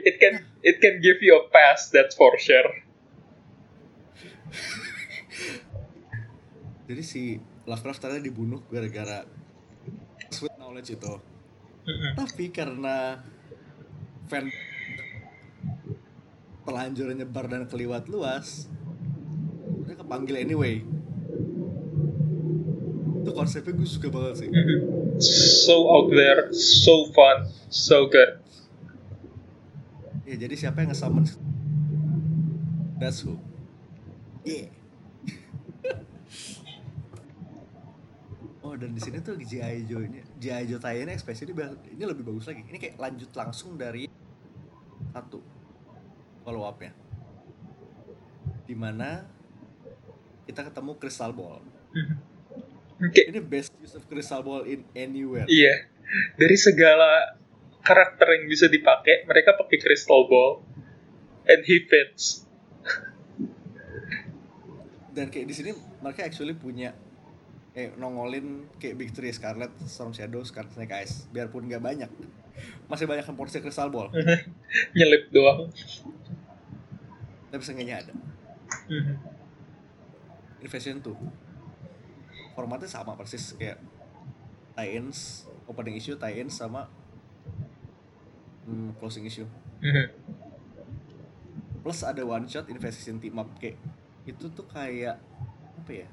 it 0.04 0.20
can 0.20 0.44
it 0.60 0.76
can 0.84 1.00
give 1.00 1.24
you 1.24 1.32
a 1.36 1.44
pass, 1.48 1.88
that's 1.88 2.12
for 2.12 2.36
sure. 2.36 2.84
Jadi 6.86 7.02
si 7.02 7.22
Lovecraft 7.66 7.98
ternyata 7.98 8.22
dibunuh 8.22 8.62
gara-gara 8.70 9.26
sweet 10.30 10.54
knowledge 10.60 10.94
itu. 10.94 11.12
Mhm. 11.86 12.10
Tapi 12.14 12.44
karena 12.54 13.24
fan 14.26 14.50
terlanjur 16.66 17.14
nyebar 17.14 17.46
dan 17.46 17.66
keliwat 17.66 18.10
luas, 18.10 18.66
dia 19.86 19.94
kepanggil 19.94 20.42
anyway. 20.42 20.82
Konsepnya 23.36 23.72
gue 23.76 23.84
suka 23.84 24.08
banget 24.08 24.34
sih. 24.40 24.48
So 25.20 25.92
out 25.92 26.08
there, 26.08 26.48
so 26.56 27.12
fun, 27.12 27.52
so 27.68 28.08
good. 28.08 28.40
Ya 30.26 30.34
jadi 30.40 30.58
siapa 30.58 30.82
yang 30.82 30.90
nge-summon 30.90 31.28
That's 32.96 33.20
who. 33.22 33.36
Yeah. 34.42 34.72
oh 38.64 38.74
dan 38.74 38.96
di 38.96 39.00
sini 39.04 39.20
tuh 39.20 39.36
G.I. 39.38 39.84
Joe 39.86 40.02
ini 40.02 40.24
G.I. 40.40 40.64
Joe 40.66 40.80
ini 40.80 41.12
ekspresi 41.12 41.44
ini, 41.46 42.02
lebih 42.02 42.24
bagus 42.24 42.48
lagi. 42.48 42.64
Ini 42.64 42.78
kayak 42.80 42.96
lanjut 42.96 43.30
langsung 43.36 43.76
dari 43.76 44.08
satu 45.12 45.38
follow 46.42 46.64
up-nya. 46.64 46.90
Di 48.64 48.74
mana 48.74 49.28
kita 50.48 50.66
ketemu 50.66 50.96
Crystal 50.98 51.30
Ball. 51.36 51.60
Oke, 52.98 53.22
Ini 53.24 53.40
best 53.40 53.76
use 53.76 53.92
of 53.92 54.04
Crystal 54.04 54.40
Ball 54.40 54.64
in 54.64 54.80
anywhere. 54.92 55.44
iya. 55.46 55.84
Dari 56.32 56.54
segala 56.54 57.36
karakter 57.80 58.26
yang 58.32 58.46
bisa 58.46 58.66
dipakai, 58.66 59.22
mereka 59.22 59.52
pakai 59.52 59.76
crystal 59.76 60.24
ball, 60.24 60.64
and 61.44 61.60
he 61.62 61.82
fits. 61.82 62.42
dan 65.10 65.26
kayak 65.26 65.46
di 65.46 65.54
sini 65.54 65.70
mereka 65.98 66.22
actually 66.22 66.52
punya 66.52 66.92
eh 67.72 67.88
nongolin 67.94 68.68
kayak 68.74 68.96
Big 68.96 69.10
Three 69.10 69.30
Scarlet, 69.30 69.72
Storm 69.82 70.12
Shadow, 70.12 70.40
Scarlet 70.42 70.68
Snake 70.70 70.92
Eyes 70.94 71.24
biarpun 71.26 71.64
nggak 71.64 71.80
banyak 71.80 72.10
masih 72.86 73.04
banyak 73.04 73.22
yang 73.22 73.32
porsi 73.34 73.58
Crystal 73.58 73.88
Ball 73.88 74.12
Nyelip 74.94 75.28
doang. 75.30 75.72
tapi 77.46 77.62
seenggaknya 77.62 77.96
ada 77.98 78.12
Mhm. 78.84 79.14
Invasion 80.60 81.00
2 81.00 81.16
formatnya 82.56 82.88
sama 82.88 83.12
persis 83.14 83.52
kayak 83.54 83.76
tie-ins 84.72 85.44
opening 85.68 86.00
issue 86.00 86.16
tie-ins 86.16 86.56
sama 86.56 86.88
hmm, 88.64 88.96
closing 88.96 89.28
issue. 89.28 89.44
Plus 91.84 92.00
ada 92.02 92.24
one 92.24 92.48
shot 92.48 92.66
Invasion 92.72 93.20
team 93.20 93.36
up 93.36 93.52
kayak 93.60 93.76
itu 94.26 94.48
tuh 94.50 94.66
kayak 94.66 95.20
apa 95.84 95.92
ya? 95.92 96.08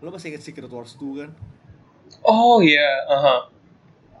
Lo 0.00 0.14
masih 0.14 0.30
inget 0.32 0.46
Secret 0.46 0.70
Wars 0.70 0.94
2 0.96 1.20
kan? 1.26 1.30
Oh 2.24 2.62
iya, 2.62 3.04
aha. 3.10 3.50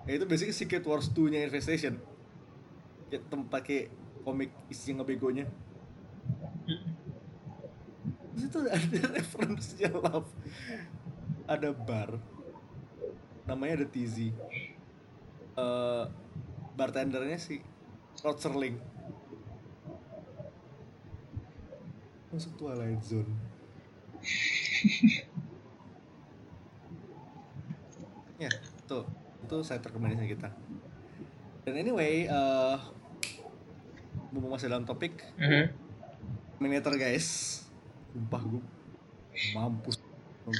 Ya 0.04 0.18
itu 0.18 0.26
basically 0.26 0.52
Secret 0.52 0.84
Wars 0.84 1.08
2 1.14 1.32
nya 1.32 1.40
Infestation 1.44 1.96
Kayak 3.08 3.24
tempat 3.32 3.60
kayak 3.64 3.86
komik 4.26 4.52
isi 4.68 4.92
ngebegonya 4.92 5.48
Itu 8.48 8.64
ada 8.64 8.80
referensinya 9.20 9.90
love. 10.00 10.28
Ada 11.44 11.70
bar. 11.72 12.16
Namanya 13.44 13.84
ada 13.84 13.86
TZ 13.88 14.32
Eh, 15.58 16.04
Bartendernya 16.72 17.34
si 17.34 17.58
Rod 18.22 18.38
Serling 18.38 18.78
Masuk 22.30 22.54
Twilight 22.56 23.02
Zone. 23.02 23.32
Ya, 28.38 28.46
tuh. 28.86 29.02
Itu 29.42 29.66
saya 29.66 29.82
rekomendasi 29.82 30.30
kita. 30.30 30.46
Dan 31.66 31.74
anyway, 31.74 32.30
eh 32.30 32.76
mumpung 34.30 34.54
masih 34.54 34.70
dalam 34.70 34.86
topik 34.86 35.18
Mhm. 35.34 35.74
Terminator 36.54 36.94
guys, 36.94 37.66
sumpah 38.12 38.42
gue 38.42 38.62
mampus 39.54 39.96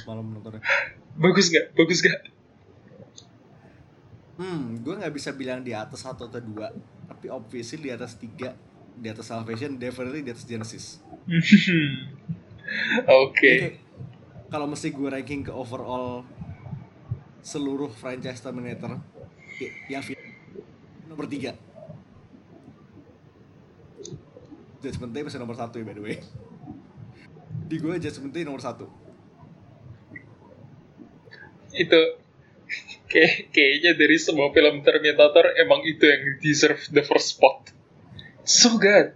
malam 0.05 0.37
nontonnya. 0.37 0.61
Bagus 1.17 1.49
gak? 1.49 1.73
Bagus 1.73 1.99
gak? 2.05 2.29
Hmm, 4.39 4.79
gue 4.79 4.93
nggak 4.95 5.11
bisa 5.11 5.35
bilang 5.35 5.59
di 5.59 5.75
atas 5.75 6.07
satu 6.07 6.31
atau 6.31 6.39
dua, 6.39 6.71
tapi 7.11 7.27
obviously 7.27 7.83
di 7.83 7.91
atas 7.91 8.15
tiga, 8.15 8.55
di 8.95 9.11
atas 9.11 9.27
Salvation, 9.27 9.75
definitely 9.75 10.23
di 10.23 10.31
atas 10.31 10.47
Genesis. 10.47 11.03
Oke. 13.27 13.35
Kayak, 13.35 13.83
kalau 14.47 14.63
mesti 14.71 14.95
gue 14.95 15.09
ranking 15.11 15.43
ke 15.43 15.51
overall 15.51 16.23
seluruh 17.43 17.91
franchise 17.91 18.39
Terminator, 18.39 18.95
ya, 19.59 19.99
yang 19.99 20.03
nomor 21.11 21.27
tiga. 21.27 21.51
Judgment 24.79 25.11
Day 25.11 25.27
masih 25.27 25.43
nomor 25.43 25.59
satu 25.59 25.83
ya 25.83 25.83
by 25.83 25.95
the 25.99 26.03
way. 26.03 26.15
Di 27.69 27.77
gue 27.77 28.01
Judgment 28.01 28.33
Day 28.33 28.41
nomor 28.41 28.65
satu. 28.65 28.89
Itu 31.69 32.17
kayak 33.09 33.53
kayaknya 33.53 33.91
dari 33.93 34.17
semua 34.17 34.49
film 34.49 34.81
Terminator 34.81 35.53
emang 35.57 35.85
itu 35.85 36.01
yang 36.05 36.41
deserve 36.41 36.81
the 36.89 37.05
first 37.05 37.37
spot. 37.37 37.69
So 38.41 38.81
good. 38.81 39.13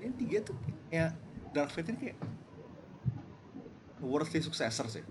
Ini 0.00 0.16
tiga 0.16 0.38
tuh 0.48 0.56
ya 0.88 1.12
Dark 1.52 1.72
Fate 1.72 1.92
ini 1.92 1.98
kayak 2.08 2.18
worthy 4.00 4.40
successor 4.40 4.88
sih. 4.88 5.04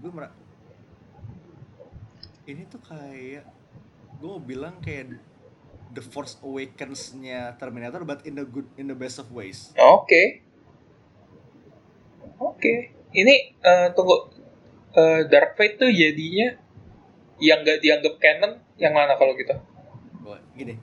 Gue 0.00 0.12
merah. 0.12 0.32
Ini 2.44 2.68
tuh 2.68 2.80
kayak 2.84 3.44
gue 4.20 4.28
mau 4.28 4.40
bilang 4.40 4.80
kayak 4.84 5.16
The 5.94 6.04
Force 6.04 6.36
Awakens-nya 6.44 7.56
Terminator 7.56 8.04
but 8.04 8.24
in 8.28 8.36
the 8.36 8.44
good 8.44 8.68
in 8.76 8.88
the 8.88 8.96
best 8.96 9.20
of 9.20 9.32
ways. 9.32 9.72
Oke. 9.80 10.43
Oke. 12.38 12.90
Ini 13.10 13.34
eh, 13.58 13.88
tunggu 13.94 14.34
Eh, 14.94 15.26
Dark 15.26 15.58
Fate 15.58 15.74
tuh 15.74 15.90
jadinya 15.90 16.54
yang 17.42 17.66
nggak 17.66 17.82
dianggap 17.82 18.14
canon 18.22 18.62
yang 18.78 18.94
mana 18.94 19.18
kalau 19.18 19.34
gitu 19.34 19.50
Oh, 20.22 20.38
gini. 20.54 20.78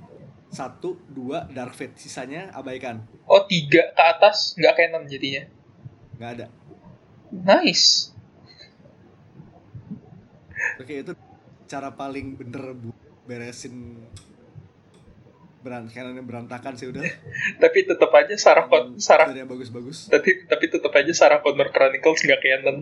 Satu, 0.52 1.00
dua, 1.08 1.48
Dark 1.48 1.72
Fate. 1.72 1.96
Sisanya 1.96 2.52
abaikan. 2.52 3.08
oh 3.24 3.48
tiga 3.48 3.96
ke 3.96 4.04
atas 4.04 4.60
nggak 4.60 4.76
canon 4.76 5.08
jadinya 5.08 5.48
Nggak 6.20 6.32
ada. 6.36 6.46
nice 7.32 8.12
Oke, 10.76 11.02
itu 11.02 11.14
cara 11.66 11.96
paling 11.96 12.36
bener 12.36 12.76
beresin 13.24 13.96
berant 15.62 15.86
kanan 15.88 16.18
yang 16.18 16.26
berantakan 16.26 16.74
sih 16.74 16.90
udah. 16.90 17.06
tapi 17.64 17.86
tetap 17.86 18.10
aja 18.12 18.34
Sarah 18.34 18.66
Con 18.66 18.98
Sarah 18.98 19.30
Dari 19.30 19.46
yang 19.46 19.50
bagus-bagus. 19.50 20.10
tapi 20.10 20.46
tapi 20.50 20.66
tetap 20.68 20.90
aja 20.92 21.14
Sarah 21.14 21.40
Connor 21.40 21.70
Chronicles 21.70 22.22
nggak 22.22 22.42
canon 22.42 22.82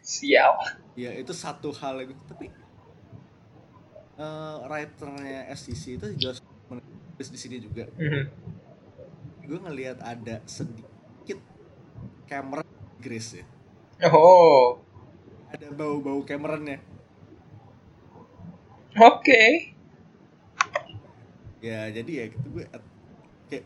sial 0.00 0.54
Ya 0.94 1.14
itu 1.14 1.30
satu 1.30 1.70
hal 1.70 2.02
yang 2.02 2.14
tapi 2.26 2.50
eh 4.18 4.56
writernya 4.66 5.46
SCC 5.54 5.94
itu 5.94 6.06
jelas 6.18 6.42
menulis 6.66 7.28
di 7.30 7.38
sini 7.38 7.56
juga. 7.62 7.86
Mhm. 7.94 8.22
Gue 9.46 9.58
ngelihat 9.62 10.02
ada 10.02 10.42
sedikit 10.42 11.38
Cameron 12.26 12.66
Grace 12.98 13.38
ya. 13.38 13.44
oh 14.10 14.82
Ada 15.48 15.70
bau-bau 15.70 16.26
Cameronnya. 16.26 16.82
oke 18.98 19.42
Ya 21.58 21.90
jadi 21.90 22.10
ya 22.10 22.24
gitu 22.30 22.46
gue 22.54 22.64
at- 22.70 22.92
kayak 23.50 23.64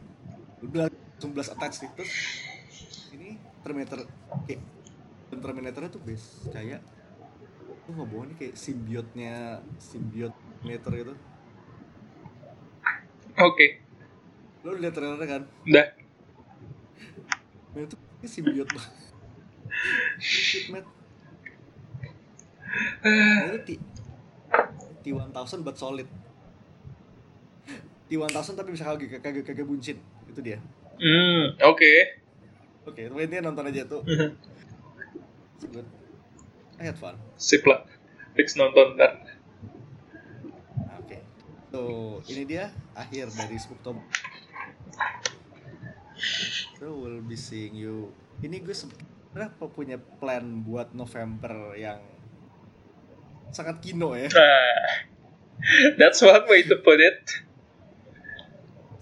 udah 0.64 0.86
langsung 0.88 1.30
blast 1.36 1.52
attach 1.52 1.74
sih 1.84 1.88
terus 1.92 2.12
ini 3.12 3.36
Terminator 3.60 4.06
kayak 4.48 4.60
dan 5.28 5.38
Terminatornya 5.42 5.90
tuh 5.92 6.02
base 6.02 6.48
kayak 6.48 6.80
lu 7.88 7.90
nggak 7.98 8.08
bohong 8.08 8.26
nih 8.30 8.36
kayak 8.38 8.54
simbiotnya 8.54 9.34
simbiot 9.82 10.32
Terminator 10.62 10.92
gitu. 10.94 11.14
Oke. 13.42 13.66
Lo 14.62 14.78
lihat 14.78 14.94
trailernya 14.94 15.26
kan? 15.26 15.42
Udah. 15.66 15.86
Nah 17.72 17.88
itu 17.88 17.96
simbiot 18.28 18.68
banget. 18.68 18.92
T 23.66 23.68
T1000 25.02 25.60
but 25.66 25.76
solid 25.80 26.06
T1000 28.12 28.52
tapi 28.52 28.76
bisa 28.76 28.84
kagak 28.84 29.24
kagak 29.24 29.44
kagak 29.48 29.64
buncit 29.64 29.96
itu 30.28 30.40
dia 30.44 30.58
hmm 31.00 31.56
oke 31.64 31.92
oke 32.84 33.02
tapi 33.08 33.20
intinya 33.24 33.48
nonton 33.48 33.72
aja 33.72 33.88
tuh. 33.88 34.02
It's 35.56 35.66
good 35.72 35.88
I 36.76 36.92
had 36.92 36.98
fun 37.00 37.16
sip 37.40 37.64
lah 37.64 37.88
fix 38.36 38.56
nonton 38.60 39.00
ntar 39.00 39.16
Oke. 41.02 41.18
So, 41.72 41.80
ini 42.28 42.44
dia 42.44 42.70
akhir 42.92 43.32
dari 43.32 43.56
Spooktober. 43.56 44.04
So, 46.78 46.94
we'll 47.00 47.24
be 47.24 47.34
seeing 47.34 47.74
you. 47.74 48.12
Ini 48.44 48.60
gue 48.60 48.74
sebenarnya 48.76 49.56
punya 49.56 49.96
plan 49.96 50.62
buat 50.62 50.92
November 50.92 51.74
yang 51.78 52.02
sangat 53.52 53.84
kino 53.84 54.16
ya. 54.16 54.28
Ah, 54.32 55.06
that's 56.00 56.24
one 56.24 56.44
way 56.48 56.64
to 56.66 56.80
put 56.82 56.98
it 56.98 57.22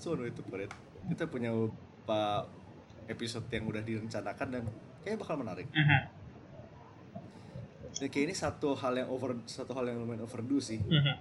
So, 0.01 0.17
itu 0.17 0.41
it. 0.57 0.73
Kita 1.13 1.29
punya 1.29 1.53
beberapa 1.53 2.49
episode 3.05 3.45
yang 3.53 3.69
udah 3.69 3.85
direncanakan 3.85 4.47
dan 4.49 4.63
kayaknya 5.05 5.19
bakal 5.21 5.37
menarik. 5.37 5.69
Dan 8.01 8.09
kayak 8.09 8.25
ini 8.33 8.35
satu 8.35 8.73
hal 8.81 8.97
yang 8.97 9.13
over 9.13 9.37
satu 9.45 9.77
hal 9.77 9.85
yang 9.93 10.01
lumayan 10.01 10.25
overdue 10.25 10.63
sih. 10.63 10.81
Mhm. 10.81 11.15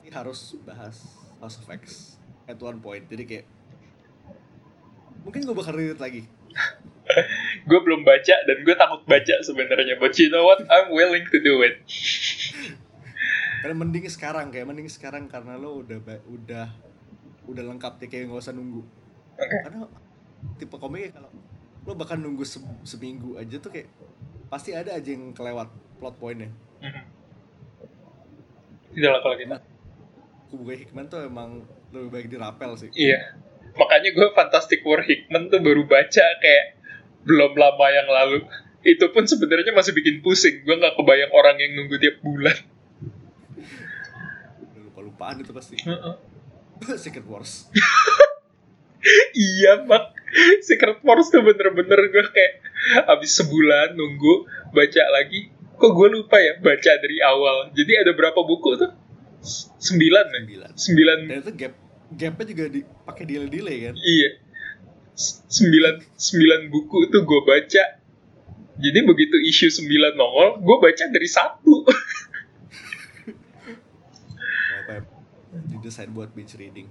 Ini 0.00 0.10
harus 0.16 0.56
bahas 0.64 1.04
House 1.36 1.60
of 1.60 1.68
X 1.68 2.16
at 2.48 2.56
one 2.56 2.80
point. 2.80 3.04
Jadi 3.04 3.28
kayak 3.28 3.46
mungkin 5.20 5.44
gue 5.44 5.52
bakal 5.52 5.76
read 5.76 6.00
lagi. 6.00 6.24
gue 7.68 7.80
belum 7.82 8.06
baca 8.06 8.36
dan 8.46 8.58
gue 8.62 8.74
takut 8.78 9.02
baca 9.06 9.34
sebenarnya 9.42 9.98
but 9.98 10.14
you 10.18 10.30
know 10.30 10.46
what 10.46 10.62
I'm 10.70 10.94
willing 10.94 11.26
to 11.30 11.38
do 11.42 11.62
it 11.66 11.82
Karena 13.60 13.76
mending 13.76 14.06
sekarang 14.08 14.48
kayak 14.54 14.66
mending 14.66 14.88
sekarang 14.88 15.26
karena 15.26 15.58
lo 15.58 15.84
udah 15.84 15.98
udah 16.26 16.66
udah 17.44 17.64
lengkap 17.66 17.92
deh 17.96 18.08
kayak 18.08 18.28
nggak 18.28 18.40
usah 18.40 18.52
nunggu. 18.52 18.82
Karena 19.36 19.88
tipe 20.56 20.74
komiknya 20.74 21.14
kalau 21.14 21.30
lo 21.80 21.92
bahkan 21.94 22.16
nunggu 22.16 22.44
se- 22.44 22.60
seminggu 22.82 23.36
aja 23.36 23.56
tuh 23.56 23.70
kayak 23.70 23.88
pasti 24.46 24.72
ada 24.72 24.92
aja 24.92 25.08
yang 25.08 25.32
kelewat 25.32 25.68
plot 25.96 26.16
pointnya. 26.16 26.50
Mhm. 26.80 27.02
tidak 28.90 29.10
lah 29.12 29.20
kalau 29.20 29.36
gitu 29.36 29.56
Kubu 30.50 30.74
Hickman 30.74 31.06
tuh 31.06 31.22
emang 31.22 31.62
lebih 31.90 32.10
baik 32.10 32.26
dirapel 32.26 32.74
sih. 32.74 32.90
iya 32.90 33.38
makanya 33.72 34.10
gue 34.10 34.26
Fantastic 34.34 34.82
Four 34.82 35.00
Hickman 35.00 35.46
tuh 35.46 35.62
baru 35.62 35.86
baca 35.86 36.26
kayak 36.34 36.64
belum 37.22 37.54
lama 37.54 37.86
yang 37.86 38.08
lalu 38.08 38.42
itu 38.82 39.04
pun 39.08 39.22
sebenarnya 39.22 39.70
masih 39.70 39.92
bikin 39.92 40.18
pusing 40.18 40.64
gue 40.64 40.74
nggak 40.74 40.98
kebayang 40.98 41.30
orang 41.30 41.54
yang 41.54 41.70
nunggu 41.76 41.96
tiap 41.96 42.18
bulan 42.18 42.56
Udah 44.58 44.82
lupa-lupaan 44.82 45.36
itu 45.38 45.52
pasti. 45.52 45.76
Heeh. 45.78 46.14
Secret 47.02 47.26
Wars. 47.28 47.68
iya 49.34 49.80
mak. 49.84 50.14
Secret 50.62 51.00
Wars 51.02 51.28
tuh 51.32 51.42
bener-bener 51.42 52.00
gue 52.08 52.24
kayak 52.30 52.52
abis 53.08 53.40
sebulan 53.40 53.96
nunggu 53.96 54.46
baca 54.70 55.02
lagi. 55.12 55.50
Kok 55.80 55.90
gue 55.96 56.08
lupa 56.12 56.36
ya 56.38 56.60
baca 56.60 56.92
dari 57.00 57.18
awal. 57.24 57.72
Jadi 57.72 57.92
ada 57.96 58.12
berapa 58.12 58.36
buku 58.36 58.76
tuh? 58.76 58.92
Sembilan 59.80 60.24
ya 60.28 60.40
Sembilan. 60.44 60.70
sembilan. 60.76 61.18
Dan 61.24 61.38
itu 61.40 61.52
gap 61.56 61.72
gapnya 62.10 62.44
juga 62.44 62.64
dipakai 62.68 63.24
delay 63.24 63.48
delay 63.48 63.76
kan. 63.88 63.94
iya. 63.96 64.30
Sembilan 65.48 65.94
sembilan 66.16 66.60
buku 66.68 67.08
tuh 67.08 67.22
gue 67.24 67.40
baca. 67.44 67.84
Jadi 68.80 68.98
begitu 69.04 69.36
isu 69.36 69.68
sembilan 69.68 70.16
nongol 70.16 70.48
gue 70.60 70.76
baca 70.80 71.04
dari 71.08 71.28
satu 71.28 71.74
apa 74.80 74.92
ya, 74.96 75.00
didesain 75.80 76.12
buat 76.12 76.30
binge 76.30 76.52
reading. 76.54 76.86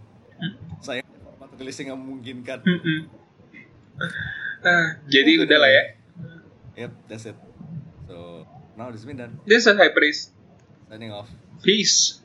Saya 0.80 1.06
format 1.22 1.54
rilisnya 1.56 1.94
nggak 1.94 2.00
memungkinkan. 2.00 2.60
Mm-mm. 2.60 3.00
ah, 4.62 4.88
jadi 5.06 5.44
udah 5.44 5.58
lah 5.58 5.70
ya 5.70 5.84
Yep, 6.80 6.92
that's 7.06 7.26
it. 7.26 7.36
So 8.08 8.48
now 8.74 8.88
this 8.90 9.04
is 9.04 9.08
me 9.08 9.14
done. 9.14 9.36
this 9.44 9.64
is 9.64 9.76
high 9.76 9.92
praise 9.92 10.32
Signing 10.88 11.12
off. 11.12 11.28
peace 11.60 12.24